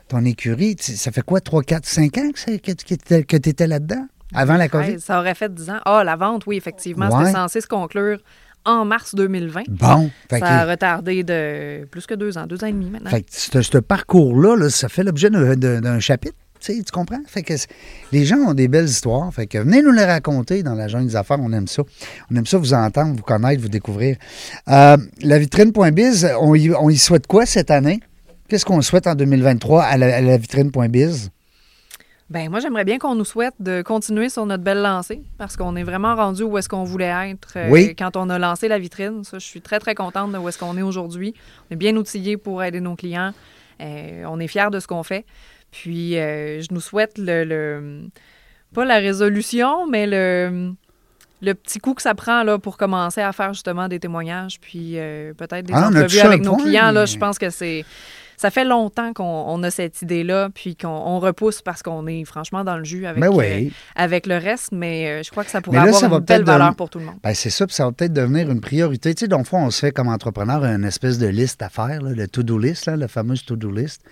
ton 0.09 0.24
écurie. 0.24 0.76
Ça 0.80 1.12
fait 1.12 1.20
quoi, 1.22 1.40
3, 1.40 1.62
4, 1.62 1.84
5 1.84 2.18
ans 2.18 2.30
que, 2.32 3.36
tu 3.36 3.49
étais 3.49 3.66
là-dedans? 3.66 4.07
Avant 4.34 4.57
la 4.57 4.68
COVID? 4.70 4.93
Ouais, 4.93 4.99
ça 4.99 5.18
aurait 5.20 5.34
fait 5.34 5.53
10 5.53 5.68
ans. 5.68 5.80
Ah, 5.84 6.03
la 6.05 6.16
vente, 6.16 6.47
oui, 6.47 6.57
effectivement. 6.57 7.11
Ouais. 7.11 7.26
C'était 7.26 7.36
censé 7.38 7.61
se 7.61 7.66
conclure 7.66 8.18
en 8.64 8.84
mars 8.84 9.14
2020. 9.14 9.62
Bon. 9.68 10.10
Fait 10.30 10.38
Ça 10.38 10.60
a 10.60 10.66
retardé 10.70 11.22
de 11.24 11.84
plus 11.86 12.06
que 12.06 12.14
deux 12.14 12.38
ans, 12.38 12.46
deux 12.46 12.62
ans 12.62 12.68
et 12.68 12.72
demi 12.72 12.90
maintenant. 12.90 13.10
Fait 13.10 13.22
que 13.22 13.28
ce, 13.30 13.60
ce 13.62 13.78
parcours-là, 13.78 14.56
là, 14.56 14.70
ça 14.70 14.88
fait 14.88 15.02
l'objet 15.04 15.30
d'un- 15.30 16.00
chapitre. 16.00 16.34
Tu 16.60 16.74
sais, 16.76 16.82
tu 16.84 16.92
comprends? 16.92 17.18
Fait 17.26 17.42
que 17.42 17.54
les 18.12 18.24
gens 18.24 18.36
ont 18.36 18.54
des 18.54 18.68
belles 18.68 18.84
histoires. 18.88 19.34
Fait 19.34 19.48
que 19.48 19.58
venez 19.58 19.82
nous 19.82 19.90
les 19.90 20.04
raconter 20.04 20.62
dans 20.62 20.76
la 20.76 20.86
jungle 20.86 21.08
des 21.08 21.16
affaires. 21.16 21.38
On 21.40 21.52
aime 21.52 21.66
ça. 21.66 21.82
On 22.30 22.36
aime 22.36 22.46
ça 22.46 22.56
vous 22.58 22.72
entendre, 22.72 23.16
vous 23.16 23.22
connaître, 23.24 23.60
vous 23.60 23.68
découvrir. 23.68 24.16
Euh, 24.68 24.96
la 25.22 25.38
vitrine.biz, 25.40 26.28
on 26.40 26.54
y, 26.54 26.70
on 26.72 26.88
y 26.88 26.96
souhaite 26.98 27.26
quoi 27.26 27.46
cette 27.46 27.72
année? 27.72 27.98
Qu'est-ce 28.46 28.64
qu'on 28.64 28.80
souhaite 28.80 29.08
en 29.08 29.16
2023 29.16 29.82
à 29.82 29.96
la, 29.96 30.14
à 30.16 30.20
la 30.20 30.36
vitrine.biz? 30.36 31.32
Ben 32.31 32.49
moi, 32.51 32.61
j'aimerais 32.61 32.85
bien 32.85 32.99
qu'on 32.99 33.14
nous 33.14 33.25
souhaite 33.27 33.55
de 33.61 33.83
continuer 33.83 34.31
sur 34.31 34.47
notre 34.47 34.62
belle 34.62 34.81
lancée 34.81 35.23
parce 35.37 35.57
qu'on 35.57 35.77
est 35.77 35.83
vraiment 35.83 36.14
rendu 36.14 36.43
où 36.45 36.57
est-ce 36.57 36.68
qu'on 36.68 36.85
voulait 36.85 37.12
être 37.31 37.53
euh, 37.57 37.68
Oui. 37.68 37.95
quand 37.95 38.16
on 38.16 38.31
a 38.31 38.39
lancé 38.39 38.68
la 38.68 38.79
vitrine. 38.79 39.23
Ça, 39.25 39.39
je 39.39 39.45
suis 39.45 39.61
très, 39.61 39.79
très 39.79 39.95
contente 39.95 40.33
de 40.33 40.39
où 40.39 40.49
est-ce 40.49 40.59
qu'on 40.59 40.79
est 40.79 40.83
aujourd'hui. 40.83 41.35
On 41.70 41.75
est 41.75 41.77
bien 41.77 41.95
outillés 41.97 42.39
pour 42.39 42.62
aider 42.62 42.81
nos 42.81 42.97
clients. 42.97 43.33
Euh, 43.83 44.25
on 44.29 44.41
est 44.41 44.47
fiers 44.49 44.70
de 44.73 44.81
ce 44.81 44.87
qu'on 44.87 45.03
fait. 45.03 45.27
Puis, 45.73 46.16
euh, 46.18 46.61
je 46.62 46.68
nous 46.70 46.81
souhaite 46.81 47.18
le, 47.18 47.45
le- 47.45 48.03
pas 48.75 48.85
la 48.87 48.97
résolution, 48.99 49.87
mais 49.87 50.07
le, 50.07 50.73
le 51.43 51.55
petit 51.55 51.81
coup 51.81 51.93
que 51.93 52.03
ça 52.03 52.14
prend 52.14 52.45
là, 52.45 52.59
pour 52.59 52.79
commencer 52.79 53.20
à 53.20 53.33
faire 53.33 53.53
justement 53.53 53.89
des 53.89 53.99
témoignages, 54.01 54.59
puis 54.61 54.93
euh, 54.97 55.35
peut-être 55.35 55.66
des 55.66 55.75
Ah, 55.75 55.89
entrevues 55.89 56.20
avec 56.20 56.43
nos 56.43 56.55
point. 56.57 56.64
clients. 56.64 56.91
Là, 56.93 57.05
je 57.05 57.18
pense 57.18 57.39
que 57.39 57.51
c'est 57.51 57.85
ça 58.43 58.51
fait 58.51 58.64
longtemps 58.64 59.12
qu'on 59.12 59.45
on 59.47 59.62
a 59.62 59.70
cette 59.70 60.03
idée-là, 60.03 60.49
puis 60.53 60.74
qu'on 60.74 60.88
on 60.88 61.20
repousse 61.20 61.62
parce 61.62 61.80
qu'on 61.80 62.09
est 62.09 62.24
franchement 62.24 62.64
dans 62.64 62.76
le 62.76 62.82
jus 62.82 63.07
avec, 63.07 63.22
euh, 63.22 63.68
avec 63.95 64.26
le 64.26 64.36
reste, 64.36 64.70
mais 64.72 65.07
euh, 65.07 65.22
je 65.22 65.30
crois 65.30 65.45
que 65.45 65.51
ça 65.51 65.61
pourrait 65.61 65.76
là, 65.76 65.82
avoir 65.84 66.01
ça 66.01 66.07
une 66.09 66.18
belle 66.18 66.43
valeur 66.43 66.74
pour 66.74 66.90
tout 66.90 66.99
le 66.99 67.05
monde. 67.05 67.14
Ben, 67.22 67.34
c'est 67.34 67.51
ça, 67.51 67.68
puis 67.68 67.76
ça 67.76 67.84
va 67.84 67.93
peut-être 67.93 68.12
devenir 68.12 68.51
une 68.51 68.61
priorité. 68.61 69.14
Tu 69.14 69.20
sais, 69.20 69.28
dans 69.28 69.38
le 69.38 69.45
fond, 69.45 69.59
on 69.64 69.70
se 69.70 69.78
fait 69.78 69.93
comme 69.93 70.09
entrepreneur 70.09 70.64
une 70.64 70.84
espèce 70.84 71.18
de 71.18 71.28
liste 71.28 71.62
à 71.62 71.68
faire, 71.68 72.03
là, 72.03 72.11
le 72.11 72.26
to-do 72.26 72.59
list, 72.59 72.86
là, 72.86 72.97
la 72.97 73.07
fameuse 73.07 73.45
to-do 73.45 73.70
list. 73.70 74.03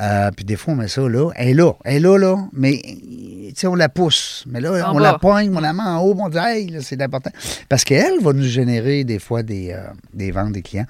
Euh, 0.00 0.30
puis 0.34 0.44
des 0.46 0.56
fois, 0.56 0.72
on 0.72 0.76
met 0.76 0.88
ça 0.88 1.02
là. 1.06 1.30
Elle 1.34 1.48
est 1.48 1.54
là, 1.54 1.72
elle 1.84 1.96
est 1.96 2.00
là, 2.00 2.16
là, 2.16 2.36
mais 2.52 2.80
tu 2.82 3.52
sais, 3.56 3.66
on 3.66 3.74
la 3.74 3.90
pousse. 3.90 4.44
Mais 4.46 4.60
là, 4.60 4.88
En 4.88 4.96
on 4.96 4.98
la 4.98 5.12
bas. 5.12 5.18
poigne, 5.18 5.54
on 5.54 5.60
la 5.60 5.74
met 5.74 5.82
en 5.82 5.98
haut, 6.00 6.16
on 6.18 6.30
dit, 6.30 6.38
hey, 6.38 6.78
c'est 6.80 7.00
important. 7.02 7.30
Parce 7.68 7.84
qu'elle 7.84 8.20
va 8.22 8.32
nous 8.32 8.44
générer 8.44 9.04
des 9.04 9.18
fois 9.18 9.42
des, 9.42 9.72
euh, 9.72 9.82
des 10.14 10.30
ventes 10.30 10.52
des 10.52 10.62
clients. 10.62 10.86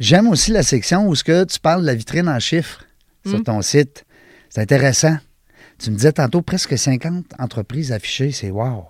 J'aime 0.00 0.26
aussi 0.28 0.52
la 0.52 0.62
section 0.62 1.06
où 1.06 1.14
ce 1.14 1.22
que 1.22 1.44
tu 1.44 1.60
parles 1.60 1.82
de 1.82 1.86
la 1.86 1.94
vitrine 1.94 2.25
en 2.28 2.38
chiffres 2.40 2.84
sur 3.26 3.38
Mm. 3.38 3.44
ton 3.44 3.62
site. 3.62 4.04
C'est 4.50 4.60
intéressant. 4.60 5.16
Tu 5.78 5.90
me 5.90 5.96
disais 5.96 6.12
tantôt 6.12 6.42
presque 6.42 6.76
50 6.78 7.26
entreprises 7.38 7.92
affichées, 7.92 8.32
c'est 8.32 8.50
wow. 8.50 8.84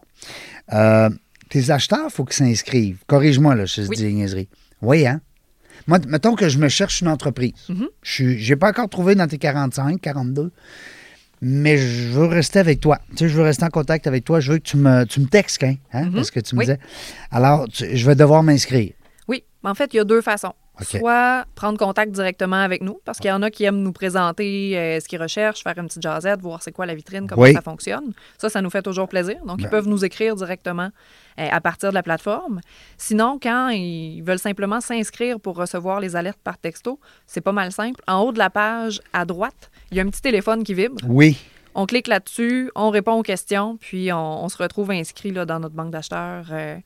Euh, 0.73 1.11
tes 1.49 1.71
acheteurs, 1.71 2.07
il 2.07 2.11
faut 2.13 2.25
qu'ils 2.25 2.37
s'inscrivent. 2.37 2.99
Corrige-moi, 3.07 3.55
là, 3.55 3.65
je 3.67 3.83
Oui. 3.83 3.97
dis 3.97 4.03
des 4.03 4.13
niaiseries. 4.13 4.49
Oui, 4.83 5.07
hein? 5.07 5.21
Moi, 5.89 5.99
mettons 6.09 6.35
que 6.35 6.49
je 6.49 6.59
me 6.59 6.69
cherche 6.69 7.01
une 7.01 7.09
entreprise. 7.09 7.53
Mhm. 7.69 7.89
Je 8.03 8.25
n'ai 8.51 8.57
pas 8.57 8.71
encore 8.71 8.89
trouvé 8.89 9.15
dans 9.15 9.27
tes 9.29 9.39
45, 9.39 10.01
42, 10.01 10.51
mais 11.41 11.77
je 11.77 12.09
veux 12.09 12.27
rester 12.27 12.59
avec 12.59 12.81
toi. 12.81 12.99
Tu 13.11 13.19
sais, 13.19 13.29
je 13.29 13.35
veux 13.37 13.43
rester 13.43 13.65
en 13.65 13.69
contact 13.69 14.07
avec 14.07 14.25
toi. 14.25 14.41
Je 14.41 14.53
veux 14.53 14.59
que 14.59 14.63
tu 14.65 14.77
me, 14.77 15.05
tu 15.05 15.21
me 15.21 15.27
textes, 15.27 15.63
hein, 15.63 15.75
hein, 15.93 16.07
Mhm. 16.07 16.15
parce 16.15 16.31
que 16.31 16.41
tu 16.41 16.55
me 16.55 16.61
Oui. 16.61 16.67
disais? 16.67 16.79
Alors, 17.31 17.69
tu- 17.69 17.97
je 17.97 18.07
vais 18.07 18.15
devoir 18.15 18.43
m'inscrire. 18.43 18.93
Oui, 19.29 19.45
en 19.65 19.75
fait, 19.75 19.93
il 19.95 19.99
y 19.99 20.01
a 20.01 20.05
deux 20.05 20.23
façons. 20.23 20.55
Soit 20.85 21.45
prendre 21.55 21.79
contact 21.79 22.13
directement 22.13 22.57
avec 22.57 22.83
nous, 22.83 23.01
parce 23.05 23.19
qu'il 23.19 23.29
y 23.29 23.33
en 23.33 23.43
a 23.43 23.51
qui 23.51 23.65
aiment 23.65 23.83
nous 23.83 23.93
présenter 23.93 24.77
euh, 24.79 25.01
ce 25.01 25.09
qu'ils 25.09 25.21
recherchent, 25.21 25.63
faire 25.63 25.77
une 25.79 25.87
petite 25.87 26.03
jasette, 26.03 26.41
voir 26.41 26.63
c'est 26.63 26.73
quoi 26.73 26.85
la 26.87 26.95
vitrine, 26.95 27.27
comment 27.27 27.43
Oui. 27.43 27.53
ça 27.55 27.63
fonctionne. 27.63 28.13
Ça, 28.39 28.49
ça 28.49 28.61
nous 28.61 28.71
fait 28.71 28.83
toujours 28.83 29.09
plaisir. 29.09 29.37
Donc, 29.47 29.59
Ben. 29.59 29.65
ils 29.65 29.71
peuvent 29.71 29.89
nous 29.89 30.05
écrire 30.05 30.37
directement 30.37 30.91
euh, 31.39 31.49
à 31.51 31.61
partir 31.61 31.89
de 31.91 31.95
la 31.95 32.03
plateforme. 32.03 32.61
Sinon, 32.99 33.39
quand 33.43 33.69
ils 33.71 34.23
veulent 34.23 34.39
simplement 34.39 34.81
s'inscrire 34.81 35.41
pour 35.41 35.57
recevoir 35.57 36.01
les 36.01 36.15
alertes 36.17 36.41
par 36.45 36.59
texto, 36.59 37.01
c'est 37.27 37.41
pas 37.41 37.53
mal 37.53 37.73
simple. 37.73 38.01
En 38.07 38.21
haut 38.21 38.33
de 38.33 38.39
la 38.39 38.51
page, 38.51 39.01
à 39.13 39.25
droite, 39.25 39.71
il 39.91 39.97
y 39.97 40.01
a 40.01 40.03
un 40.03 40.09
petit 40.09 40.23
téléphone 40.23 40.63
qui 40.65 40.75
vibre. 40.75 40.97
Oui. 41.09 41.39
On 41.75 41.85
clique 41.85 42.07
là-dessus, 42.07 42.71
on 42.75 42.89
répond 42.89 43.13
aux 43.13 43.23
questions, 43.23 43.77
puis 43.77 44.11
on, 44.13 44.45
on 44.45 44.49
se 44.49 44.57
retrouve 44.57 44.91
inscrit 44.91 45.31
là, 45.31 45.45
dans 45.45 45.61
notre 45.61 45.75
banque 45.75 45.91
d'acheteurs 45.91 46.47
euh, 46.51 46.77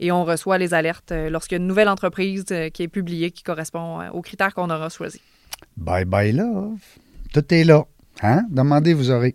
et 0.00 0.12
on 0.12 0.24
reçoit 0.24 0.58
les 0.58 0.74
alertes 0.74 1.12
euh, 1.12 1.30
lorsqu'il 1.30 1.56
y 1.56 1.58
a 1.58 1.62
une 1.62 1.68
nouvelle 1.68 1.88
entreprise 1.88 2.44
euh, 2.50 2.68
qui 2.70 2.82
est 2.82 2.88
publiée 2.88 3.30
qui 3.30 3.42
correspond 3.42 4.00
euh, 4.00 4.10
aux 4.10 4.22
critères 4.22 4.54
qu'on 4.54 4.70
aura 4.70 4.88
choisis. 4.88 5.20
Bye 5.76 6.04
bye 6.04 6.32
love. 6.32 6.78
Tout 7.32 7.54
est 7.54 7.64
là. 7.64 7.84
Hein? 8.22 8.44
Demandez, 8.50 8.94
vous 8.94 9.10
aurez. 9.10 9.34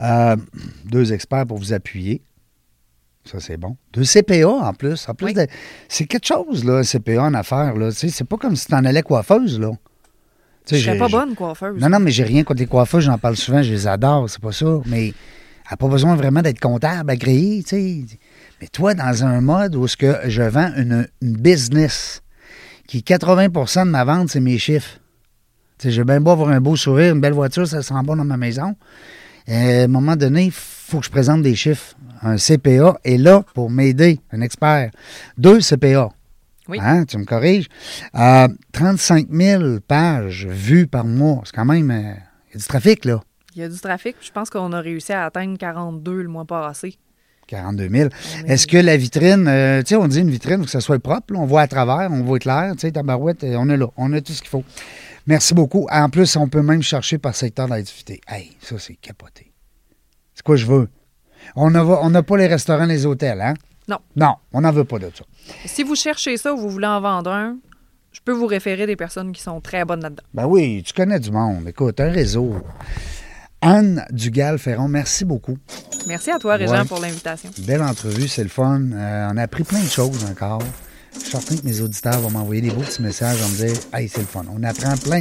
Euh, 0.00 0.36
deux 0.84 1.12
experts 1.12 1.46
pour 1.46 1.58
vous 1.58 1.72
appuyer. 1.72 2.22
Ça, 3.24 3.38
c'est 3.40 3.56
bon. 3.56 3.76
Deux 3.92 4.04
CPA 4.04 4.48
en 4.48 4.74
plus. 4.74 5.08
En 5.08 5.14
plus, 5.14 5.26
Oui. 5.26 5.34
de- 5.34 5.46
c'est 5.88 6.06
quelque 6.06 6.26
chose, 6.26 6.64
là, 6.64 6.78
un 6.78 6.82
CPA 6.82 7.22
en 7.22 7.34
affaires. 7.34 7.76
Là. 7.76 7.90
C'est 7.92 8.24
pas 8.24 8.36
comme 8.36 8.56
si 8.56 8.66
tu 8.66 8.74
en 8.74 8.84
allais 8.84 9.02
coiffeuse, 9.02 9.60
là. 9.60 9.70
Tu 10.66 10.74
sais, 10.76 10.80
Je 10.80 10.86
serais 10.86 10.98
pas 10.98 11.08
bonne 11.08 11.34
coiffeuse. 11.34 11.80
Non, 11.80 11.88
non, 11.88 12.00
mais 12.00 12.10
j'ai 12.10 12.24
rien 12.24 12.42
contre 12.44 12.60
les 12.60 12.66
coiffeuses, 12.66 13.04
j'en 13.04 13.18
parle 13.18 13.36
souvent, 13.36 13.62
je 13.62 13.72
les 13.72 13.86
adore, 13.86 14.28
c'est 14.30 14.40
pas 14.40 14.52
ça. 14.52 14.80
Mais 14.86 15.08
elle 15.08 15.14
n'a 15.72 15.76
pas 15.76 15.88
besoin 15.88 16.14
vraiment 16.16 16.42
d'être 16.42 16.60
comptable, 16.60 17.10
agréé, 17.10 17.62
tu 17.62 17.68
sais. 17.70 18.04
Mais 18.62 18.68
toi, 18.68 18.94
dans 18.94 19.24
un 19.24 19.40
mode 19.40 19.74
où 19.74 19.88
ce 19.88 19.96
que 19.96 20.14
je 20.26 20.42
vends 20.42 20.70
une, 20.76 21.08
une 21.20 21.36
business, 21.36 22.22
qui 22.86 23.00
80% 23.00 23.86
de 23.86 23.90
ma 23.90 24.04
vente, 24.04 24.28
c'est 24.30 24.38
mes 24.38 24.56
chiffres. 24.56 25.00
Tu 25.78 25.88
sais, 25.88 25.90
j'ai 25.90 26.04
bien 26.04 26.20
beau 26.20 26.30
avoir 26.30 26.50
un 26.50 26.60
beau 26.60 26.76
sourire, 26.76 27.12
une 27.12 27.20
belle 27.20 27.32
voiture, 27.32 27.66
ça 27.66 27.82
sent 27.82 27.92
bon 28.04 28.14
dans 28.14 28.24
ma 28.24 28.36
maison. 28.36 28.76
Euh, 29.48 29.80
à 29.80 29.84
un 29.86 29.88
moment 29.88 30.14
donné, 30.14 30.44
il 30.44 30.52
faut 30.52 31.00
que 31.00 31.06
je 31.06 31.10
présente 31.10 31.42
des 31.42 31.56
chiffres. 31.56 31.96
Un 32.22 32.36
CPA 32.36 33.00
est 33.02 33.16
là 33.18 33.44
pour 33.52 33.68
m'aider, 33.68 34.20
un 34.30 34.40
expert. 34.42 34.92
Deux 35.36 35.58
CPA. 35.58 36.10
Oui. 36.68 36.78
Hein, 36.80 37.04
tu 37.04 37.18
me 37.18 37.24
corriges. 37.24 37.66
Euh, 38.14 38.46
35 38.70 39.26
000 39.28 39.80
pages 39.88 40.46
vues 40.46 40.86
par 40.86 41.04
mois. 41.04 41.42
C'est 41.46 41.56
quand 41.56 41.64
même. 41.64 41.90
euh, 41.90 42.14
Il 42.50 42.52
y 42.52 42.54
a 42.54 42.58
du 42.60 42.64
trafic, 42.68 43.04
là. 43.06 43.20
Il 43.56 43.62
y 43.62 43.64
a 43.64 43.68
du 43.68 43.80
trafic. 43.80 44.14
Je 44.20 44.30
pense 44.30 44.50
qu'on 44.50 44.72
a 44.72 44.80
réussi 44.80 45.12
à 45.12 45.24
atteindre 45.24 45.58
42 45.58 46.22
le 46.22 46.28
mois 46.28 46.44
passé. 46.44 46.96
42 47.46 47.88
000. 47.88 48.08
On 48.44 48.46
est- 48.46 48.52
Est-ce 48.52 48.66
que 48.66 48.76
la 48.78 48.96
vitrine, 48.96 49.46
euh, 49.48 49.80
tu 49.82 49.88
sais, 49.88 49.96
on 49.96 50.08
dit 50.08 50.20
une 50.20 50.30
vitrine, 50.30 50.58
faut 50.58 50.64
que 50.64 50.70
ça 50.70 50.80
soit 50.80 50.98
propre, 50.98 51.32
là, 51.34 51.38
on 51.40 51.46
voit 51.46 51.62
à 51.62 51.66
travers, 51.66 52.10
on 52.10 52.22
voit 52.22 52.38
clair, 52.38 52.72
tu 52.74 52.80
sais, 52.80 52.92
tabarouette, 52.92 53.44
euh, 53.44 53.56
on 53.58 53.68
est 53.68 53.76
là, 53.76 53.86
on 53.96 54.12
a 54.12 54.20
tout 54.20 54.32
ce 54.32 54.40
qu'il 54.40 54.50
faut. 54.50 54.64
Merci 55.26 55.54
beaucoup. 55.54 55.86
En 55.90 56.08
plus, 56.10 56.34
on 56.36 56.48
peut 56.48 56.62
même 56.62 56.82
chercher 56.82 57.18
par 57.18 57.34
secteur 57.34 57.68
d'activité. 57.68 58.20
Hey, 58.28 58.56
ça, 58.60 58.76
c'est 58.78 58.94
capoté. 58.96 59.52
C'est 60.34 60.44
quoi 60.44 60.56
je 60.56 60.66
veux? 60.66 60.88
On 61.56 61.70
n'a 61.70 61.84
on 61.84 62.22
pas 62.22 62.36
les 62.36 62.46
restaurants, 62.46 62.86
les 62.86 63.04
hôtels, 63.06 63.40
hein? 63.40 63.54
Non. 63.88 63.98
Non, 64.16 64.34
on 64.52 64.60
n'en 64.62 64.72
veut 64.72 64.84
pas 64.84 64.98
de 64.98 65.10
ça. 65.14 65.24
Si 65.66 65.82
vous 65.82 65.96
cherchez 65.96 66.36
ça 66.36 66.54
ou 66.54 66.56
vous 66.56 66.70
voulez 66.70 66.86
en 66.86 67.00
vendre 67.00 67.30
un, 67.30 67.56
je 68.12 68.20
peux 68.24 68.32
vous 68.32 68.46
référer 68.46 68.86
des 68.86 68.94
personnes 68.96 69.32
qui 69.32 69.42
sont 69.42 69.60
très 69.60 69.84
bonnes 69.84 70.02
là-dedans. 70.02 70.22
Ben 70.34 70.46
oui, 70.46 70.82
tu 70.84 70.92
connais 70.92 71.18
du 71.18 71.30
monde. 71.30 71.66
Écoute, 71.68 71.98
un 72.00 72.10
réseau. 72.10 72.54
Anne 73.62 74.04
Dugal-Ferron, 74.10 74.88
merci 74.88 75.24
beaucoup. 75.24 75.56
Merci 76.08 76.30
à 76.30 76.38
toi, 76.38 76.56
Régent, 76.56 76.72
Ouais. 76.80 76.84
pour 76.84 76.98
l'invitation. 77.00 77.48
Belle 77.66 77.82
entrevue, 77.82 78.26
c'est 78.28 78.42
le 78.42 78.48
fun. 78.48 78.80
Euh, 78.92 79.28
on 79.32 79.36
a 79.36 79.42
appris 79.42 79.62
plein 79.62 79.80
de 79.80 79.88
choses 79.88 80.24
encore. 80.30 80.62
Je 81.14 81.20
suis 81.20 81.30
certain 81.30 81.56
que 81.56 81.64
mes 81.64 81.80
auditeurs 81.80 82.18
vont 82.20 82.30
m'envoyer 82.30 82.62
des 82.62 82.70
beaux 82.70 82.80
petits 82.80 83.02
messages, 83.02 83.36
vont 83.38 83.48
me 83.48 83.56
dire 83.68 83.76
Hey, 83.92 84.08
c'est 84.08 84.20
le 84.20 84.26
fun. 84.26 84.44
On 84.52 84.62
apprend 84.64 84.96
plein 84.96 85.20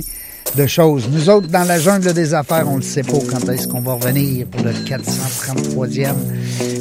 de 0.56 0.66
choses. 0.68 1.08
Nous 1.12 1.30
autres, 1.30 1.48
dans 1.48 1.66
la 1.68 1.80
jungle 1.80 2.14
des 2.14 2.34
affaires, 2.34 2.68
on 2.68 2.78
ne 2.78 2.82
sait 2.82 3.04
pas 3.04 3.20
quand 3.30 3.48
est-ce 3.50 3.68
qu'on 3.68 3.82
va 3.82 3.94
revenir 3.94 4.48
pour 4.48 4.62
le 4.64 4.72
433e. 4.72 6.16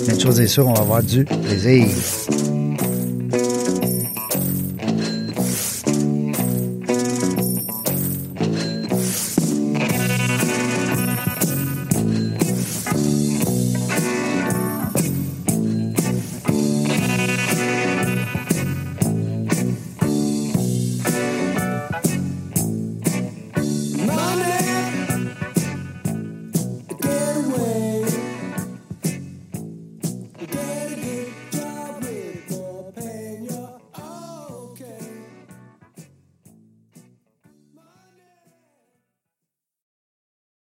Mais 0.06 0.14
une 0.14 0.20
chose 0.20 0.40
est 0.40 0.46
sûre, 0.46 0.66
on 0.68 0.72
va 0.74 0.80
avoir 0.80 1.02
du 1.02 1.24
plaisir. 1.24 1.88